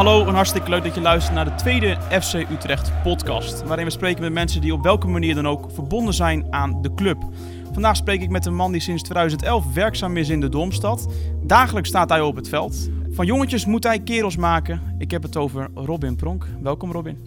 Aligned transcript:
Hallo 0.00 0.26
en 0.26 0.34
hartstikke 0.34 0.70
leuk 0.70 0.82
dat 0.84 0.94
je 0.94 1.00
luistert 1.00 1.34
naar 1.34 1.44
de 1.44 1.54
tweede 1.54 1.96
FC 2.10 2.34
Utrecht 2.34 3.02
podcast. 3.02 3.62
Waarin 3.62 3.84
we 3.84 3.90
spreken 3.90 4.22
met 4.22 4.32
mensen 4.32 4.60
die 4.60 4.72
op 4.72 4.82
welke 4.82 5.06
manier 5.06 5.34
dan 5.34 5.48
ook 5.48 5.70
verbonden 5.72 6.14
zijn 6.14 6.46
aan 6.50 6.82
de 6.82 6.94
club. 6.94 7.24
Vandaag 7.72 7.96
spreek 7.96 8.22
ik 8.22 8.30
met 8.30 8.46
een 8.46 8.54
man 8.54 8.72
die 8.72 8.80
sinds 8.80 9.02
2011 9.02 9.74
werkzaam 9.74 10.16
is 10.16 10.28
in 10.28 10.40
de 10.40 10.48
Domstad. 10.48 11.12
Dagelijks 11.42 11.88
staat 11.88 12.08
hij 12.08 12.20
op 12.20 12.36
het 12.36 12.48
veld. 12.48 12.88
Van 13.10 13.26
jongetjes 13.26 13.66
moet 13.66 13.84
hij 13.84 13.98
kerels 13.98 14.36
maken. 14.36 14.80
Ik 14.98 15.10
heb 15.10 15.22
het 15.22 15.36
over 15.36 15.68
Robin 15.74 16.16
Pronk. 16.16 16.46
Welkom 16.62 16.92
Robin. 16.92 17.18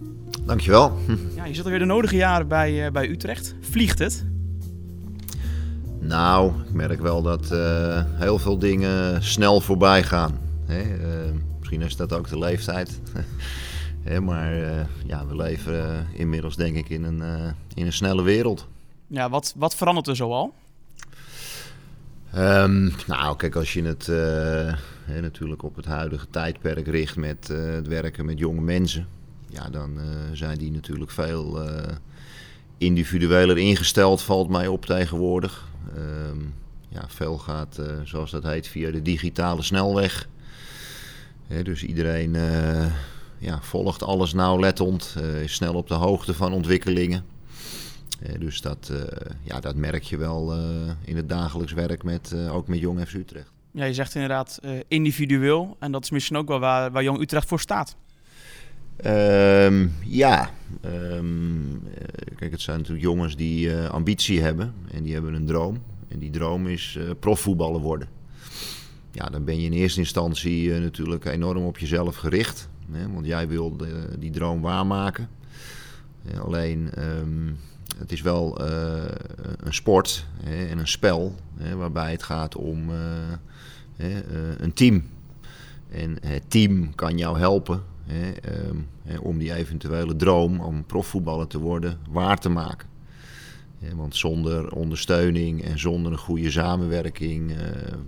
Dankjewel. 0.46 0.92
Ja, 1.36 1.44
je 1.44 1.54
zit 1.54 1.64
alweer 1.64 1.78
de 1.78 1.84
nodige 1.84 2.16
jaren 2.16 2.48
bij, 2.48 2.86
uh, 2.86 2.90
bij 2.90 3.08
Utrecht. 3.08 3.54
Vliegt 3.60 3.98
het? 3.98 4.24
Nou, 6.00 6.52
ik 6.66 6.72
merk 6.72 7.00
wel 7.00 7.22
dat 7.22 7.52
uh, 7.52 8.02
heel 8.14 8.38
veel 8.38 8.58
dingen 8.58 9.22
snel 9.22 9.60
voorbij 9.60 10.02
gaan. 10.02 10.38
Uh, 10.68 10.76
misschien 11.78 12.04
is 12.04 12.08
dat 12.08 12.18
ook 12.18 12.28
de 12.28 12.38
leeftijd. 12.38 13.00
Maar 14.22 14.54
ja, 15.06 15.26
we 15.26 15.36
leven 15.36 16.06
inmiddels 16.12 16.56
denk 16.56 16.76
ik 16.76 16.88
in 16.88 17.04
een, 17.04 17.22
in 17.74 17.86
een 17.86 17.92
snelle 17.92 18.22
wereld. 18.22 18.66
Ja, 19.06 19.30
wat, 19.30 19.54
wat 19.56 19.74
verandert 19.74 20.06
er 20.06 20.16
zoal? 20.16 20.54
Um, 22.36 22.92
nou, 23.06 23.36
kijk, 23.36 23.56
als 23.56 23.72
je 23.72 23.82
het 23.82 24.06
natuurlijk 25.22 25.62
op 25.62 25.76
het 25.76 25.84
huidige 25.84 26.26
tijdperk 26.30 26.86
richt 26.86 27.16
met 27.16 27.48
het 27.48 27.86
werken 27.86 28.24
met 28.24 28.38
jonge 28.38 28.60
mensen, 28.60 29.06
ja, 29.48 29.70
dan 29.70 29.98
zijn 30.32 30.58
die 30.58 30.70
natuurlijk 30.70 31.10
veel 31.10 31.68
individueler 32.78 33.58
ingesteld, 33.58 34.22
valt 34.22 34.48
mij 34.48 34.66
op 34.66 34.86
tegenwoordig. 34.86 35.68
Um, 35.96 36.54
ja, 36.88 37.04
veel 37.08 37.38
gaat, 37.38 37.80
zoals 38.04 38.30
dat 38.30 38.42
heet, 38.42 38.68
via 38.68 38.90
de 38.90 39.02
digitale 39.02 39.62
snelweg. 39.62 40.28
He, 41.46 41.62
dus 41.62 41.84
iedereen 41.84 42.34
uh, 42.34 42.86
ja, 43.38 43.60
volgt 43.60 44.02
alles 44.02 44.32
nauwlettend, 44.32 45.14
uh, 45.18 45.42
is 45.42 45.54
snel 45.54 45.74
op 45.74 45.88
de 45.88 45.94
hoogte 45.94 46.34
van 46.34 46.52
ontwikkelingen. 46.52 47.24
dus 48.38 48.60
dat, 48.60 48.92
ja, 49.42 49.60
dat 49.60 49.74
merk 49.76 50.02
je 50.02 50.16
wel 50.16 50.54
in 51.04 51.16
het 51.16 51.28
dagelijks 51.28 51.72
werk, 51.72 52.02
met, 52.02 52.34
ook 52.50 52.68
met 52.68 52.78
Jong 52.78 53.08
FC 53.08 53.14
Utrecht. 53.14 53.50
Ja, 53.70 53.84
je 53.84 53.94
zegt 53.94 54.14
inderdaad 54.14 54.60
individueel. 54.88 55.76
En 55.78 55.92
dat 55.92 56.04
is 56.04 56.10
misschien 56.10 56.36
ook 56.36 56.48
wel 56.48 56.58
waar, 56.58 56.92
waar 56.92 57.02
Jong 57.02 57.20
Utrecht 57.20 57.48
voor 57.48 57.60
staat. 57.60 57.96
Um, 59.04 59.94
ja, 60.04 60.50
um, 60.84 61.82
kijk, 62.36 62.50
het 62.50 62.60
zijn 62.60 62.76
natuurlijk 62.76 63.04
jongens 63.04 63.36
die 63.36 63.76
ambitie 63.76 64.42
hebben 64.42 64.74
en 64.90 65.02
die 65.02 65.12
hebben 65.12 65.34
een 65.34 65.46
droom. 65.46 65.82
En 66.08 66.18
die 66.18 66.30
droom 66.30 66.66
is 66.66 66.98
profvoetballer 67.20 67.80
worden. 67.80 68.08
Ja, 69.14 69.26
dan 69.26 69.44
ben 69.44 69.60
je 69.60 69.66
in 69.66 69.72
eerste 69.72 70.00
instantie 70.00 70.64
uh, 70.64 70.80
natuurlijk 70.80 71.24
enorm 71.24 71.64
op 71.64 71.78
jezelf 71.78 72.16
gericht. 72.16 72.68
Hè, 72.90 73.12
want 73.12 73.26
jij 73.26 73.48
wil 73.48 73.76
die 74.18 74.30
droom 74.30 74.60
waarmaken. 74.60 75.28
alleen, 76.40 76.90
um, 76.98 77.56
het 77.98 78.12
is 78.12 78.22
wel 78.22 78.60
een 79.60 79.74
sport 79.74 80.26
hè, 80.42 80.66
en 80.66 80.78
een 80.78 80.88
spel 80.88 81.34
hè, 81.56 81.76
waarbij 81.76 82.10
het 82.10 82.22
gaat 82.22 82.56
om 82.56 82.90
een 84.58 84.72
team. 84.74 85.04
En 85.90 86.16
het 86.26 86.50
team 86.50 86.94
kan 86.94 87.18
jou 87.18 87.38
helpen 87.38 87.82
hè, 88.04 89.18
om 89.18 89.38
die 89.38 89.54
eventuele 89.54 90.16
droom 90.16 90.60
om 90.60 90.84
profvoetballer 90.84 91.46
te 91.46 91.58
worden 91.58 91.98
waar 92.10 92.38
te 92.38 92.48
maken. 92.48 92.88
Want 93.94 94.16
zonder 94.16 94.72
ondersteuning 94.72 95.64
en 95.64 95.78
zonder 95.78 96.12
een 96.12 96.18
goede 96.18 96.50
samenwerking 96.50 97.54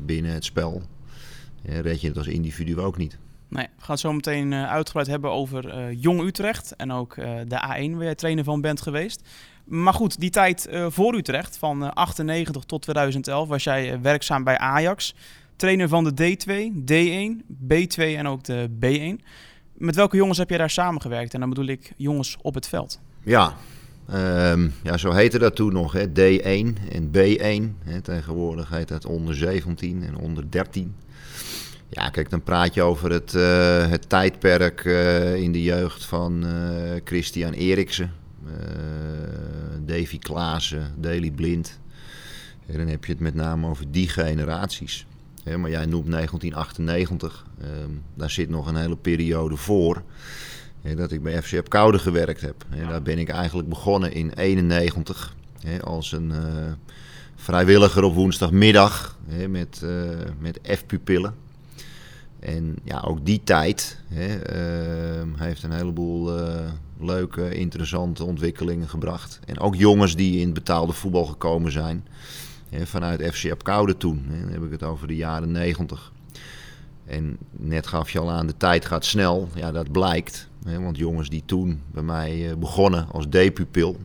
binnen 0.05 0.33
het 0.33 0.44
spel 0.44 0.83
red 1.66 2.00
je 2.00 2.09
het 2.09 2.16
als 2.16 2.27
individu 2.27 2.78
ook 2.78 2.97
niet. 2.97 3.19
Nee, 3.49 3.66
we 3.77 3.82
gaan 3.82 3.91
het 3.91 4.00
zo 4.00 4.12
meteen 4.12 4.53
uh, 4.53 4.71
uitgebreid 4.71 5.06
hebben 5.06 5.31
over 5.31 5.78
uh, 5.78 6.03
Jong 6.03 6.21
Utrecht 6.22 6.77
en 6.77 6.93
ook 6.93 7.15
de 7.15 7.60
A1 7.65 7.94
waar 7.94 8.04
jij 8.04 8.15
trainer 8.15 8.44
van 8.44 8.60
bent 8.60 8.81
geweest. 8.81 9.28
Maar 9.65 9.94
goed, 9.94 10.21
die 10.21 10.31
tijd 10.31 10.69
voor 10.88 11.15
Utrecht, 11.15 11.59
van 11.59 11.94
98 11.94 12.65
tot 12.65 12.82
2011, 12.82 13.49
was 13.49 13.65
jij 13.65 14.00
werkzaam 14.00 14.44
bij 14.44 14.59
Ajax. 14.59 15.15
Trainer 15.56 15.88
van 15.88 16.05
de 16.05 16.37
D2, 16.37 16.53
D1, 16.93 17.44
B2 17.72 18.03
en 18.16 18.26
ook 18.26 18.44
de 18.44 18.69
B1. 18.81 19.25
Met 19.72 19.94
welke 19.94 20.16
jongens 20.16 20.38
heb 20.38 20.49
jij 20.49 20.59
daar 20.59 20.71
samengewerkt? 20.71 21.34
En 21.34 21.41
dan 21.41 21.49
bedoel 21.49 21.66
ik 21.66 21.93
jongens 21.97 22.37
op 22.43 22.55
het 22.55 22.69
veld. 22.69 23.00
Ja, 23.22 23.55
um, 24.15 24.75
ja 24.82 24.97
zo 24.97 25.12
heette 25.12 25.38
dat 25.38 25.56
toen 25.56 25.72
nog, 25.72 25.93
hè, 25.93 26.06
D1 26.06 26.91
en 26.93 27.10
B1. 27.10 27.84
Hè, 27.84 28.00
tegenwoordig 28.00 28.69
heet 28.69 28.88
dat 28.88 29.06
onder 29.06 29.34
17 29.34 30.03
en 30.03 30.16
onder 30.16 30.50
13. 30.50 30.94
Ja, 31.89 32.09
kijk, 32.09 32.31
dan 32.31 32.43
praat 32.43 32.75
je 32.75 32.83
over 32.83 33.11
het, 33.11 33.35
uh, 33.35 33.89
het 33.89 34.09
tijdperk 34.09 34.85
uh, 34.85 35.37
in 35.37 35.53
de 35.53 35.63
jeugd 35.63 36.05
van 36.05 36.47
uh, 36.47 36.53
Christian 37.05 37.53
Eriksen, 37.53 38.13
Davy 39.85 40.19
Klaassen, 40.19 40.95
Daley 40.97 41.31
Blind. 41.31 41.79
En 42.67 42.79
dan 42.79 42.87
heb 42.87 43.05
je 43.05 43.13
het 43.13 43.21
met 43.21 43.35
name 43.35 43.69
over 43.69 43.91
die 43.91 44.09
generaties 44.09 45.07
maar 45.55 45.71
jij 45.71 45.87
noemt 45.87 46.11
1998. 46.11 47.47
Um, 47.63 48.03
daar 48.15 48.31
zit 48.31 48.49
nog 48.49 48.67
een 48.67 48.77
hele 48.77 48.97
periode 48.97 49.57
voor. 49.57 50.03
dat 50.97 51.13
ik 51.13 51.23
bij 51.23 51.43
FC 51.43 51.69
Koude 51.69 51.99
gewerkt 51.99 52.41
heb. 52.41 52.65
daar 52.89 53.03
ben 53.03 53.19
ik 53.19 53.29
eigenlijk 53.29 53.69
begonnen 53.69 54.13
in 54.13 54.33
91. 54.33 55.35
als 55.83 56.13
een 56.13 56.33
vrijwilliger 57.37 58.03
op 58.03 58.15
woensdagmiddag. 58.15 59.19
met, 59.49 59.83
met 60.39 60.59
F-pupillen. 60.63 61.35
En 62.47 62.77
ja, 62.84 63.01
ook 63.01 63.27
die 63.27 63.41
tijd 63.45 63.99
uh, 64.12 64.19
heeft 65.37 65.62
een 65.62 65.73
heleboel 65.73 66.39
uh, 66.39 66.71
leuke, 67.01 67.55
interessante 67.55 68.25
ontwikkelingen 68.25 68.89
gebracht. 68.89 69.41
En 69.45 69.59
ook 69.59 69.75
jongens 69.75 70.17
die 70.17 70.41
in 70.41 70.53
betaalde 70.53 70.93
voetbal 70.93 71.25
gekomen 71.25 71.73
zijn 71.73 72.06
vanuit 72.83 73.35
FC 73.35 73.51
Apkoude 73.51 73.97
toen. 73.97 74.27
Dan 74.41 74.51
heb 74.51 74.62
ik 74.62 74.71
het 74.71 74.83
over 74.83 75.06
de 75.06 75.17
jaren 75.17 75.51
90. 75.51 76.12
En 77.06 77.39
net 77.51 77.87
gaf 77.87 78.11
je 78.11 78.19
al 78.19 78.31
aan, 78.31 78.47
de 78.47 78.56
tijd 78.56 78.87
gaat 78.87 79.05
snel. 79.05 79.49
Ja, 79.55 79.73
dat 79.73 79.93
blijkt. 79.93 80.49
Want 80.81 80.97
jongens 80.97 81.29
die 81.29 81.43
toen 81.47 81.83
bij 81.93 82.03
mij 82.03 82.51
eh, 82.51 82.56
begonnen 82.56 83.06
als 83.12 83.27
D-pupil... 83.27 83.97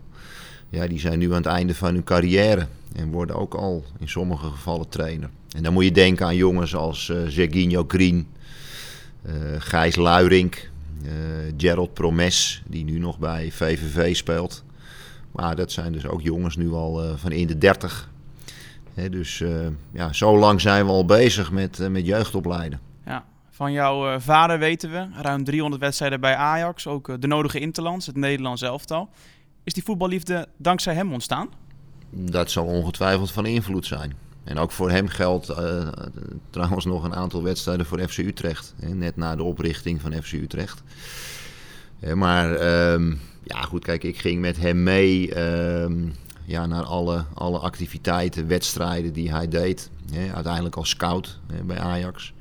Ja, 0.70 0.88
die 0.88 1.00
zijn 1.00 1.20
nu 1.20 1.30
aan 1.30 1.36
het 1.36 1.46
einde 1.46 1.76
van 1.76 1.94
hun 1.94 2.04
carrière. 2.04 2.68
En 2.96 3.12
worden 3.12 3.36
ook 3.36 3.54
al 3.54 3.84
in 4.00 4.10
sommige 4.10 4.50
gevallen 4.50 4.90
trainer. 4.90 5.30
En 5.56 5.64
dan 5.64 5.74
moet 5.74 5.84
je 5.84 5.92
denken 5.92 6.26
aan 6.26 6.36
jongens 6.36 6.76
als 6.76 7.10
uh, 7.10 7.18
Serginho 7.28 7.86
Green... 7.88 8.28
Uh, 9.26 9.34
Gijs 9.58 9.96
Luirink... 9.96 10.70
Uh, 11.04 11.12
Gerald 11.58 11.94
Promes, 11.94 12.64
die 12.68 12.84
nu 12.84 13.00
nog 13.00 13.20
bij 13.20 13.52
VVV 13.52 14.16
speelt. 14.16 14.64
Maar 15.32 15.56
dat 15.56 15.72
zijn 15.72 15.92
dus 15.92 16.06
ook 16.06 16.22
jongens 16.22 16.56
nu 16.56 16.72
al 16.72 17.04
uh, 17.04 17.12
van 17.16 17.32
in 17.32 17.48
de 17.48 17.58
30 17.58 18.10
dus 19.12 19.44
ja, 19.92 20.14
zo 20.14 20.38
lang 20.38 20.62
zijn 20.62 20.86
we 20.86 20.92
al 20.92 21.06
bezig 21.06 21.52
met, 21.52 21.90
met 21.90 22.06
jeugdopleiden. 22.06 22.80
Ja, 23.06 23.26
van 23.50 23.72
jouw 23.72 24.20
vader 24.20 24.60
weten 24.60 24.92
we, 24.92 25.08
ruim 25.22 25.44
300 25.44 25.82
wedstrijden 25.82 26.20
bij 26.20 26.36
Ajax, 26.36 26.88
ook 26.88 27.22
de 27.22 27.28
nodige 27.28 27.60
interlands, 27.60 28.06
het 28.06 28.16
Nederlands 28.16 28.62
elftal. 28.62 29.10
Is 29.64 29.74
die 29.74 29.84
voetballiefde 29.84 30.48
dankzij 30.58 30.94
hem 30.94 31.14
ontstaan? 31.14 31.50
Dat 32.10 32.52
zal 32.52 32.66
ongetwijfeld 32.66 33.32
van 33.32 33.46
invloed 33.46 33.86
zijn. 33.86 34.14
En 34.44 34.58
ook 34.58 34.72
voor 34.72 34.90
hem 34.90 35.08
geldt 35.08 35.54
trouwens 36.50 36.86
nog 36.86 37.04
een 37.04 37.16
aantal 37.16 37.44
wedstrijden 37.44 37.86
voor 37.86 38.08
FC 38.08 38.18
Utrecht. 38.18 38.74
Hè, 38.80 38.90
net 38.90 39.18
na 39.18 39.36
de 39.36 39.44
oprichting 39.44 40.02
van 40.02 40.24
FC 40.24 40.32
Utrecht. 40.32 40.84
maar 42.16 42.56
ehm, 42.56 43.14
ja, 43.44 43.62
goed, 43.62 43.84
kijk, 43.84 44.04
ik 44.04 44.18
ging 44.18 44.42
met 44.42 44.58
hem 44.58 44.84
mee 44.84 45.34
ehm, 45.34 46.08
ja, 46.46 46.66
naar 46.66 46.84
alle, 46.84 47.26
alle 47.34 47.60
activiteiten, 47.60 48.48
wedstrijden 48.48 49.14
die 49.14 49.32
hij 49.32 49.48
deed. 49.48 49.90
Hè, 50.12 50.34
uiteindelijk 50.34 50.76
als 50.76 50.90
scout 50.90 51.40
hè, 51.54 51.64
bij 51.64 51.80
Ajax. 51.80 52.34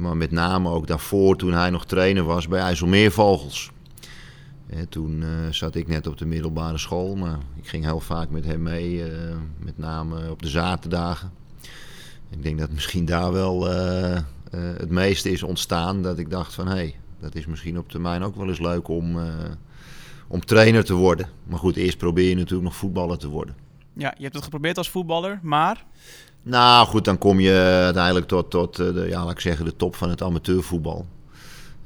maar 0.00 0.16
met 0.16 0.30
name 0.30 0.68
ook 0.70 0.86
daarvoor, 0.86 1.36
toen 1.36 1.52
hij 1.52 1.70
nog 1.70 1.86
trainer 1.86 2.24
was 2.24 2.48
bij 2.48 2.60
IJsselmeervogels. 2.60 3.70
Hè, 4.74 4.86
toen 4.86 5.20
uh, 5.20 5.28
zat 5.50 5.74
ik 5.74 5.88
net 5.88 6.06
op 6.06 6.18
de 6.18 6.26
middelbare 6.26 6.78
school, 6.78 7.16
maar 7.16 7.38
ik 7.56 7.68
ging 7.68 7.84
heel 7.84 8.00
vaak 8.00 8.30
met 8.30 8.44
hem 8.44 8.62
mee, 8.62 9.10
uh, 9.10 9.36
met 9.58 9.78
name 9.78 10.30
op 10.30 10.42
de 10.42 10.48
zaterdagen. 10.48 11.32
Ik 12.30 12.42
denk 12.42 12.58
dat 12.58 12.70
misschien 12.70 13.04
daar 13.04 13.32
wel 13.32 13.72
uh, 13.72 14.18
het 14.54 14.90
meeste 14.90 15.30
is 15.30 15.42
ontstaan. 15.42 16.02
Dat 16.02 16.18
ik 16.18 16.30
dacht 16.30 16.54
van 16.54 16.66
hé, 16.66 16.74
hey, 16.74 16.96
dat 17.20 17.34
is 17.34 17.46
misschien 17.46 17.78
op 17.78 17.88
termijn 17.88 18.22
ook 18.22 18.36
wel 18.36 18.48
eens 18.48 18.60
leuk 18.60 18.88
om 18.88 19.18
om 20.32 20.44
trainer 20.44 20.84
te 20.84 20.94
worden. 20.94 21.28
Maar 21.44 21.58
goed, 21.58 21.76
eerst 21.76 21.98
probeer 21.98 22.28
je 22.28 22.34
natuurlijk 22.34 22.62
nog 22.62 22.76
voetballer 22.76 23.18
te 23.18 23.28
worden. 23.28 23.54
Ja, 23.92 24.14
je 24.16 24.22
hebt 24.22 24.34
het 24.34 24.44
geprobeerd 24.44 24.78
als 24.78 24.90
voetballer, 24.90 25.38
maar... 25.42 25.84
Nou 26.42 26.86
goed, 26.86 27.04
dan 27.04 27.18
kom 27.18 27.40
je 27.40 27.52
uiteindelijk 27.84 28.26
tot, 28.26 28.50
tot 28.50 28.78
eh, 28.78 28.94
de, 28.94 29.06
ja, 29.08 29.24
laat 29.24 29.32
ik 29.32 29.40
zeggen, 29.40 29.64
de 29.64 29.76
top 29.76 29.94
van 29.94 30.10
het 30.10 30.22
amateurvoetbal. 30.22 31.06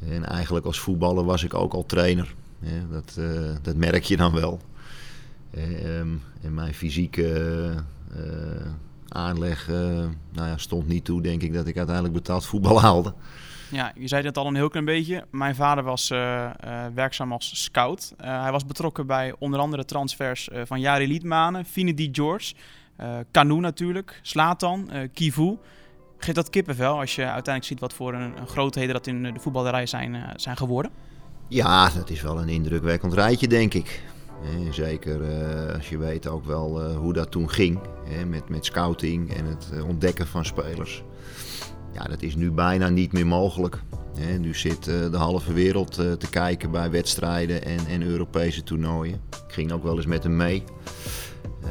En 0.08 0.24
eigenlijk 0.24 0.66
als 0.66 0.78
voetballer 0.78 1.24
was 1.24 1.44
ik 1.44 1.54
ook 1.54 1.72
al 1.72 1.86
trainer. 1.86 2.34
Dat, 2.90 3.16
uh, 3.18 3.56
dat 3.62 3.76
merk 3.76 4.04
je 4.04 4.16
dan 4.16 4.32
wel. 4.32 4.60
Um, 5.56 6.22
en 6.42 6.54
mijn 6.54 6.74
fysieke 6.74 7.74
uh, 8.16 8.66
aanleg 9.08 9.68
nou 10.32 10.48
ja, 10.48 10.56
stond 10.56 10.88
niet 10.88 11.04
toe, 11.04 11.22
denk 11.22 11.42
ik, 11.42 11.52
dat 11.52 11.66
ik 11.66 11.76
uiteindelijk 11.76 12.14
betaald 12.14 12.46
voetbal 12.46 12.80
haalde. 12.86 13.14
Ja, 13.70 13.92
je 13.94 14.08
zei 14.08 14.26
het 14.26 14.36
al 14.36 14.46
een 14.46 14.54
heel 14.54 14.68
klein 14.68 14.84
beetje. 14.84 15.24
Mijn 15.30 15.54
vader 15.54 15.84
was 15.84 16.08
werkzaam 16.94 17.32
als 17.32 17.62
scout. 17.62 18.14
hij 18.16 18.52
was 18.52 18.66
betrokken 18.66 19.06
bij 19.06 19.34
onder 19.38 19.60
andere 19.60 19.84
transfers 19.84 20.48
van 20.64 20.80
Jari 20.80 21.06
Liedmanen, 21.06 21.64
Fine 21.64 21.94
D. 21.94 22.16
George, 22.16 22.54
Canu 23.32 23.60
natuurlijk, 23.60 24.18
Slatan, 24.22 24.90
Kivu. 25.12 25.56
Geeft 26.18 26.36
dat 26.36 26.50
kippenvel 26.50 26.98
als 26.98 27.14
je 27.14 27.22
uiteindelijk 27.22 27.64
ziet 27.64 27.80
wat 27.80 27.94
voor 27.94 28.14
een, 28.14 28.38
een 28.38 28.46
grootheden 28.46 28.94
dat 28.94 29.06
in 29.06 29.22
de 29.22 29.40
voetballerij 29.40 29.86
zijn, 29.86 30.32
zijn 30.36 30.56
geworden? 30.56 30.90
Ja, 31.48 31.90
dat 31.90 32.10
is 32.10 32.22
wel 32.22 32.40
een 32.40 32.48
indrukwekkend 32.48 33.14
rijtje, 33.14 33.48
denk 33.48 33.74
ik. 33.74 34.02
Zeker 34.70 35.20
uh, 35.20 35.74
als 35.74 35.88
je 35.88 35.98
weet 35.98 36.26
ook 36.26 36.44
wel 36.44 36.84
uh, 36.84 36.96
hoe 36.96 37.12
dat 37.12 37.30
toen 37.30 37.50
ging. 37.50 37.78
Met, 38.48 38.64
scouting 38.64 39.34
en 39.34 39.44
het 39.44 39.70
uh, 39.74 39.88
ontdekken 39.88 40.26
van 40.26 40.44
spelers. 40.44 41.02
Ja, 41.92 42.04
dat 42.04 42.22
is 42.22 42.34
nu 42.34 42.50
bijna 42.50 42.88
niet 42.88 43.12
meer 43.12 43.26
mogelijk. 43.26 43.82
Nu 44.38 44.54
zit 44.54 44.84
de 44.84 45.16
halve 45.16 45.52
wereld 45.52 45.92
te 45.94 46.30
kijken 46.30 46.70
bij 46.70 46.90
wedstrijden 46.90 47.64
en, 47.88 48.02
Europese 48.02 48.62
toernooien. 48.62 49.20
Ik 49.30 49.52
ging 49.52 49.72
ook 49.72 49.82
wel 49.82 49.96
eens 49.96 50.06
met 50.06 50.22
hem 50.22 50.36
mee. 50.36 50.64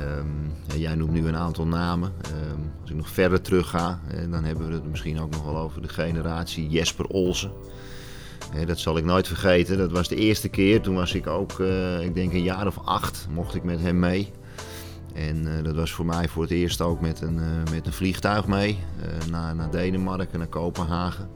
Um, 0.01 0.53
jij 0.75 0.95
noemt 0.95 1.11
nu 1.11 1.27
een 1.27 1.35
aantal 1.35 1.65
namen. 1.65 2.13
Um, 2.51 2.71
als 2.81 2.89
ik 2.89 2.95
nog 2.95 3.09
verder 3.09 3.41
terug 3.41 3.69
ga, 3.69 3.99
dan 4.29 4.43
hebben 4.43 4.67
we 4.67 4.73
het 4.73 4.89
misschien 4.89 5.19
ook 5.19 5.31
nog 5.31 5.43
wel 5.43 5.57
over 5.57 5.81
de 5.81 5.89
generatie 5.89 6.69
Jesper 6.69 7.05
Olsen 7.05 7.51
dat 8.65 8.79
zal 8.79 8.97
ik 8.97 9.03
nooit 9.03 9.27
vergeten. 9.27 9.77
Dat 9.77 9.91
was 9.91 10.07
de 10.07 10.15
eerste 10.15 10.49
keer. 10.49 10.81
Toen 10.81 10.95
was 10.95 11.13
ik 11.13 11.27
ook, 11.27 11.59
uh, 11.59 12.01
ik 12.01 12.13
denk 12.13 12.33
een 12.33 12.43
jaar 12.43 12.67
of 12.67 12.79
acht, 12.85 13.27
mocht 13.29 13.55
ik 13.55 13.63
met 13.63 13.79
hem 13.79 13.99
mee. 13.99 14.31
En 15.13 15.47
uh, 15.47 15.63
dat 15.63 15.75
was 15.75 15.91
voor 15.91 16.05
mij 16.05 16.27
voor 16.27 16.41
het 16.41 16.51
eerst 16.51 16.81
ook 16.81 17.01
met 17.01 17.21
een, 17.21 17.37
uh, 17.37 17.71
met 17.71 17.85
een 17.85 17.93
vliegtuig 17.93 18.47
mee. 18.47 18.79
naar, 19.29 19.55
naar 19.55 19.71
Denemarken, 19.71 20.39
naar 20.39 20.47
Kopenhagen. 20.47 21.29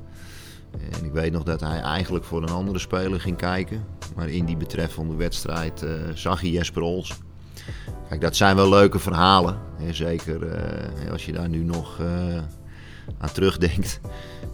En 0.92 1.06
ik 1.06 1.12
weet 1.12 1.32
nog 1.32 1.44
dat 1.44 1.60
hij 1.60 1.82
eigenlijk 1.82 2.26
voor 2.26 2.42
een 2.42 2.50
andere 2.50 2.80
speler 2.80 3.22
ging 3.22 3.38
kijken. 3.38 3.86
Maar 4.16 4.30
in 4.30 4.46
die 4.46 4.58
betreffende 4.58 5.16
wedstrijd 5.16 5.86
zag 6.14 6.42
hij 6.42 6.50
Jesper 6.50 6.82
Ols. 6.82 7.18
Kijk, 8.10 8.22
dat 8.22 8.36
zijn 8.36 8.56
wel 8.56 8.70
leuke 8.70 9.00
verhalen. 9.00 9.58
zeker 9.92 10.62
als 11.12 11.26
je 11.26 11.32
daar 11.32 11.50
nu 11.50 11.64
nog 11.64 12.00
aan 13.18 13.32
terugdenkt. 13.32 14.00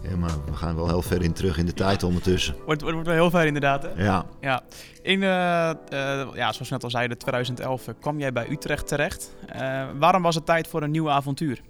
Ja, 0.08 0.16
maar 0.16 0.44
we 0.46 0.56
gaan 0.56 0.76
wel 0.76 0.88
heel 0.88 1.02
ver 1.02 1.22
in 1.22 1.32
terug 1.32 1.58
in 1.58 1.66
de 1.66 1.72
tijd 1.72 2.02
ondertussen. 2.02 2.54
Wordt, 2.64 2.80
wordt, 2.80 2.94
wordt 2.94 3.08
wel 3.08 3.16
heel 3.16 3.30
ver 3.30 3.46
inderdaad, 3.46 3.82
hè? 3.82 4.04
Ja. 4.04 4.26
ja. 4.40 4.62
In, 5.02 5.22
uh, 5.22 5.28
uh, 5.28 6.26
ja, 6.34 6.52
zoals 6.52 6.58
we 6.58 6.66
net 6.68 6.84
al 6.84 6.90
zeiden, 6.90 7.18
2011 7.18 7.88
kwam 8.00 8.18
jij 8.18 8.32
bij 8.32 8.50
Utrecht 8.50 8.86
terecht. 8.86 9.34
Uh, 9.56 9.84
waarom 9.98 10.22
was 10.22 10.34
het 10.34 10.46
tijd 10.46 10.68
voor 10.68 10.82
een 10.82 10.90
nieuw 10.90 11.10
avontuur? 11.10 11.60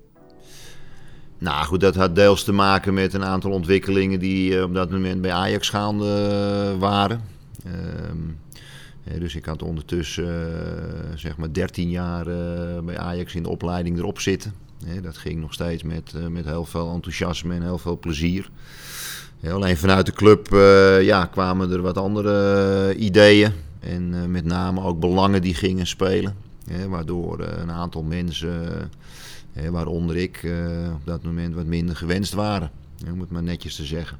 Nou 1.38 1.64
goed, 1.64 1.80
dat 1.80 1.94
had 1.94 2.14
deels 2.14 2.44
te 2.44 2.52
maken 2.52 2.94
met 2.94 3.14
een 3.14 3.24
aantal 3.24 3.50
ontwikkelingen 3.50 4.18
die 4.18 4.62
op 4.62 4.74
dat 4.74 4.90
moment 4.90 5.20
bij 5.20 5.32
Ajax 5.32 5.68
gaande 5.68 6.76
waren. 6.78 7.20
Ehm, 7.64 9.18
dus 9.20 9.34
ik 9.34 9.44
had 9.44 9.62
ondertussen 9.62 10.28
zeg 11.14 11.36
maar 11.36 11.52
13 11.52 11.90
jaar 11.90 12.24
bij 12.84 12.98
Ajax 12.98 13.34
in 13.34 13.42
de 13.42 13.48
opleiding 13.48 13.98
erop 13.98 14.20
zitten 14.20 14.65
dat 15.02 15.16
ging 15.16 15.40
nog 15.40 15.52
steeds 15.52 15.82
met, 15.82 16.12
eh, 16.14 16.26
met 16.26 16.44
heel 16.44 16.64
veel 16.64 16.92
enthousiasme 16.92 17.54
en 17.54 17.62
heel 17.62 17.78
veel 17.78 17.98
plezier. 17.98 18.50
alleen 19.50 19.76
vanuit 19.76 20.06
de 20.06 20.12
club 20.12 20.52
uh, 20.52 21.02
ja, 21.02 21.24
kwamen 21.24 21.70
er 21.70 21.82
wat 21.82 21.98
andere 21.98 22.88
eh, 22.88 23.00
ideeën. 23.02 23.52
En 23.80 24.30
met 24.30 24.44
name 24.44 24.82
ook 24.82 25.00
belangen 25.00 25.42
die 25.42 25.54
gingen 25.54 25.86
spelen. 25.86 26.36
waardoor 26.88 27.40
een 27.40 27.70
aantal 27.70 28.02
mensen, 28.02 28.90
waaronder 29.70 30.16
ik, 30.16 30.40
op 30.94 31.00
dat 31.04 31.22
moment 31.22 31.54
wat 31.54 31.64
minder 31.64 31.96
gewenst 31.96 32.32
waren. 32.32 32.70
om 33.12 33.20
het 33.20 33.30
maar 33.30 33.42
netjes 33.42 33.76
te 33.76 33.84
zeggen. 33.84 34.18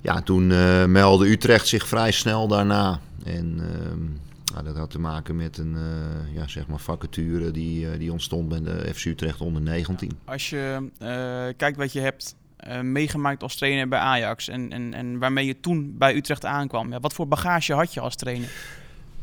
Ja, 0.00 0.20
toen 0.22 0.46
meldde 0.92 1.30
Utrecht 1.30 1.66
zich 1.66 1.88
vrij 1.88 2.10
snel 2.10 2.48
daarna. 2.48 3.00
En 3.24 3.60
ehm, 3.60 4.27
nou, 4.52 4.64
dat 4.64 4.76
had 4.76 4.90
te 4.90 5.00
maken 5.00 5.36
met 5.36 5.58
een 5.58 5.74
uh, 5.74 6.34
ja, 6.34 6.48
zeg 6.48 6.66
maar 6.66 6.78
vacature 6.78 7.50
die, 7.50 7.84
uh, 7.84 7.98
die 7.98 8.12
ontstond 8.12 8.48
bij 8.48 8.62
de 8.62 8.94
FC 8.94 9.04
Utrecht 9.04 9.40
onder 9.40 9.62
19. 9.62 10.18
Als 10.24 10.50
je 10.50 10.90
uh, 11.02 11.08
kijkt 11.56 11.76
wat 11.76 11.92
je 11.92 12.00
hebt 12.00 12.36
meegemaakt 12.82 13.42
als 13.42 13.56
trainer 13.56 13.88
bij 13.88 13.98
Ajax 13.98 14.48
en, 14.48 14.72
en, 14.72 14.94
en 14.94 15.18
waarmee 15.18 15.46
je 15.46 15.60
toen 15.60 15.94
bij 15.98 16.14
Utrecht 16.14 16.44
aankwam, 16.44 16.90
ja, 16.90 17.00
wat 17.00 17.12
voor 17.12 17.28
bagage 17.28 17.72
had 17.72 17.94
je 17.94 18.00
als 18.00 18.16
trainer? 18.16 18.50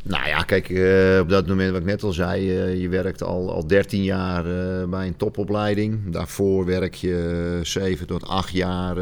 Nou 0.08 0.28
ja, 0.28 0.44
kijk, 0.44 0.70
uh, 0.70 1.20
op 1.20 1.30
dat 1.30 1.48
moment 1.48 1.72
wat 1.72 1.80
ik 1.80 1.86
net 1.86 2.04
al 2.04 2.12
zei, 2.12 2.42
uh, 2.42 2.82
je 2.82 2.90
werkt 2.90 3.24
al, 3.24 3.54
al 3.54 3.68
13 3.68 4.04
jaar 4.04 4.46
uh, 4.46 4.90
bij 4.90 5.08
een 5.08 5.18
topopleiding. 5.18 6.12
Daarvoor 6.12 6.66
werk 6.66 6.94
je 6.94 7.60
7 7.64 8.08
tot 8.08 8.28
8 8.28 8.52
jaar 8.52 8.96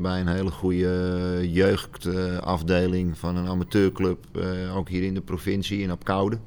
bij 0.00 0.20
een 0.20 0.28
hele 0.28 0.50
goede 0.50 1.50
jeugdafdeling 1.50 3.18
van 3.18 3.36
een 3.36 3.48
amateurclub, 3.48 4.18
ook 4.74 4.88
hier 4.88 5.02
in 5.02 5.14
de 5.14 5.20
provincie 5.20 5.80
in 5.80 5.90
Apkoude. 5.90 6.38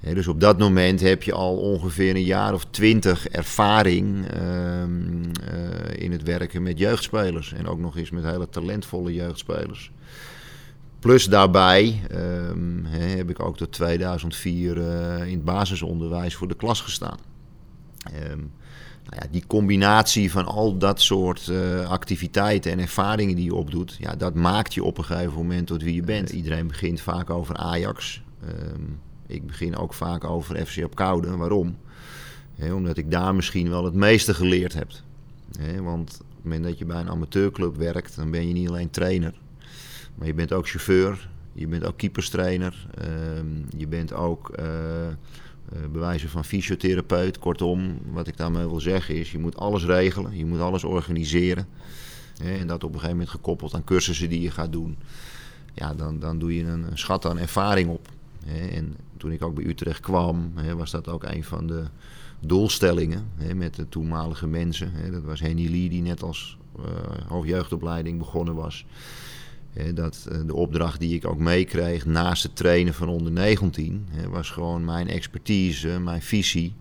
dus 0.00 0.28
op 0.28 0.40
dat 0.40 0.58
moment 0.58 1.00
heb 1.00 1.22
je 1.22 1.32
al 1.32 1.56
ongeveer 1.56 2.14
een 2.14 2.24
jaar 2.24 2.54
of 2.54 2.66
twintig 2.70 3.28
ervaring 3.28 4.26
ehm, 4.26 5.22
in 5.98 6.12
het 6.12 6.22
werken 6.22 6.62
met 6.62 6.78
jeugdspelers. 6.78 7.52
En 7.52 7.66
ook 7.66 7.78
nog 7.78 7.96
eens 7.96 8.10
met 8.10 8.24
hele 8.24 8.48
talentvolle 8.48 9.12
jeugdspelers. 9.12 9.90
Plus 11.06 11.24
daarbij 11.24 12.02
um, 12.12 12.84
heb 12.86 13.30
ik 13.30 13.40
ook 13.40 13.56
tot 13.56 13.72
2004 13.72 14.76
uh, 14.76 15.14
eh, 15.14 15.26
in 15.26 15.34
het 15.34 15.44
basisonderwijs 15.44 16.34
voor 16.34 16.48
de 16.48 16.56
klas 16.56 16.80
gestaan. 16.80 17.18
Um, 18.30 18.52
nou 19.04 19.22
ja, 19.22 19.26
die 19.30 19.46
combinatie 19.46 20.30
van 20.30 20.46
al 20.46 20.78
dat 20.78 21.00
soort 21.00 21.46
uh, 21.46 21.88
activiteiten 21.88 22.72
en 22.72 22.78
ervaringen 22.78 23.36
die 23.36 23.44
je 23.44 23.54
opdoet, 23.54 23.96
ja, 23.98 24.16
dat 24.16 24.34
maakt 24.34 24.74
je 24.74 24.84
op 24.84 24.98
een 24.98 25.04
gegeven 25.04 25.32
moment 25.32 25.66
tot 25.66 25.82
wie 25.82 25.94
je 25.94 26.02
bent. 26.02 26.30
Iedereen 26.30 26.66
begint 26.66 27.00
vaak 27.00 27.30
over 27.30 27.56
Ajax. 27.56 28.22
Um, 28.48 29.00
ik 29.26 29.46
begin 29.46 29.76
ook 29.76 29.94
vaak 29.94 30.24
over 30.24 30.66
FC 30.66 30.84
op 30.84 30.94
Koude. 30.94 31.36
Waarom? 31.36 31.76
He, 32.54 32.72
omdat 32.72 32.96
ik 32.96 33.10
daar 33.10 33.34
misschien 33.34 33.68
wel 33.68 33.84
het 33.84 33.94
meeste 33.94 34.34
geleerd 34.34 34.74
heb. 34.74 34.88
He, 35.58 35.82
want 35.82 36.10
op 36.20 36.34
het 36.34 36.44
moment 36.44 36.64
dat 36.64 36.78
je 36.78 36.84
bij 36.84 37.00
een 37.00 37.10
amateurclub 37.10 37.76
werkt, 37.76 38.16
dan 38.16 38.30
ben 38.30 38.48
je 38.48 38.52
niet 38.52 38.68
alleen 38.68 38.90
trainer. 38.90 39.34
Maar 40.16 40.26
je 40.26 40.34
bent 40.34 40.52
ook 40.52 40.68
chauffeur, 40.68 41.28
je 41.52 41.66
bent 41.66 41.84
ook 41.84 41.96
keeperstrainer, 41.96 42.86
ehm, 42.94 43.46
je 43.76 43.86
bent 43.86 44.12
ook 44.12 44.58
uh, 44.58 44.66
bewijzen 45.92 46.28
van 46.28 46.44
fysiotherapeut. 46.44 47.38
Kortom, 47.38 47.98
wat 48.12 48.26
ik 48.26 48.36
daarmee 48.36 48.66
wil 48.66 48.80
zeggen 48.80 49.14
is, 49.14 49.32
je 49.32 49.38
moet 49.38 49.56
alles 49.56 49.84
regelen, 49.84 50.36
je 50.36 50.46
moet 50.46 50.60
alles 50.60 50.84
organiseren. 50.84 51.66
En 52.42 52.66
dat 52.66 52.84
op 52.84 52.88
een 52.88 52.94
gegeven 52.94 53.10
moment 53.10 53.28
gekoppeld 53.28 53.74
aan 53.74 53.84
cursussen 53.84 54.28
die 54.28 54.40
je 54.40 54.50
gaat 54.50 54.72
doen. 54.72 54.96
Ja, 55.74 55.94
dan, 55.94 56.18
dan 56.18 56.38
doe 56.38 56.56
je 56.56 56.64
een, 56.64 56.86
schat 56.94 57.26
aan 57.26 57.38
ervaring 57.38 57.88
op. 57.88 58.08
En 58.70 58.96
toen 59.16 59.32
ik 59.32 59.42
ook 59.42 59.54
bij 59.54 59.64
Utrecht 59.64 60.00
kwam, 60.00 60.52
was 60.76 60.90
dat 60.90 61.08
ook 61.08 61.24
een 61.24 61.44
van 61.44 61.66
de 61.66 61.84
doelstellingen 62.40 63.24
met 63.54 63.74
de 63.74 63.88
toenmalige 63.88 64.46
mensen. 64.46 64.92
Dat 65.12 65.22
was 65.22 65.40
Henny 65.40 65.70
Lee, 65.70 65.88
die 65.88 66.02
net 66.02 66.22
als 66.22 66.58
uh, 66.78 66.84
hoofdjeugdopleiding 67.28 68.18
begonnen 68.18 68.54
was 68.54 68.86
dat 69.94 70.28
eh, 70.30 70.38
de 70.46 70.54
opdracht 70.54 71.00
die 71.00 71.14
ik 71.14 71.26
ook 71.26 71.38
meekreeg 71.38 72.06
naast 72.06 72.42
het 72.42 72.56
trainen 72.56 72.94
van 72.94 73.08
onder 73.08 73.32
19 73.32 74.06
was 74.30 74.50
gewoon 74.50 74.84
mijn 74.84 75.08
expertise, 75.08 76.00
mijn 76.00 76.22
visie, 76.22 76.74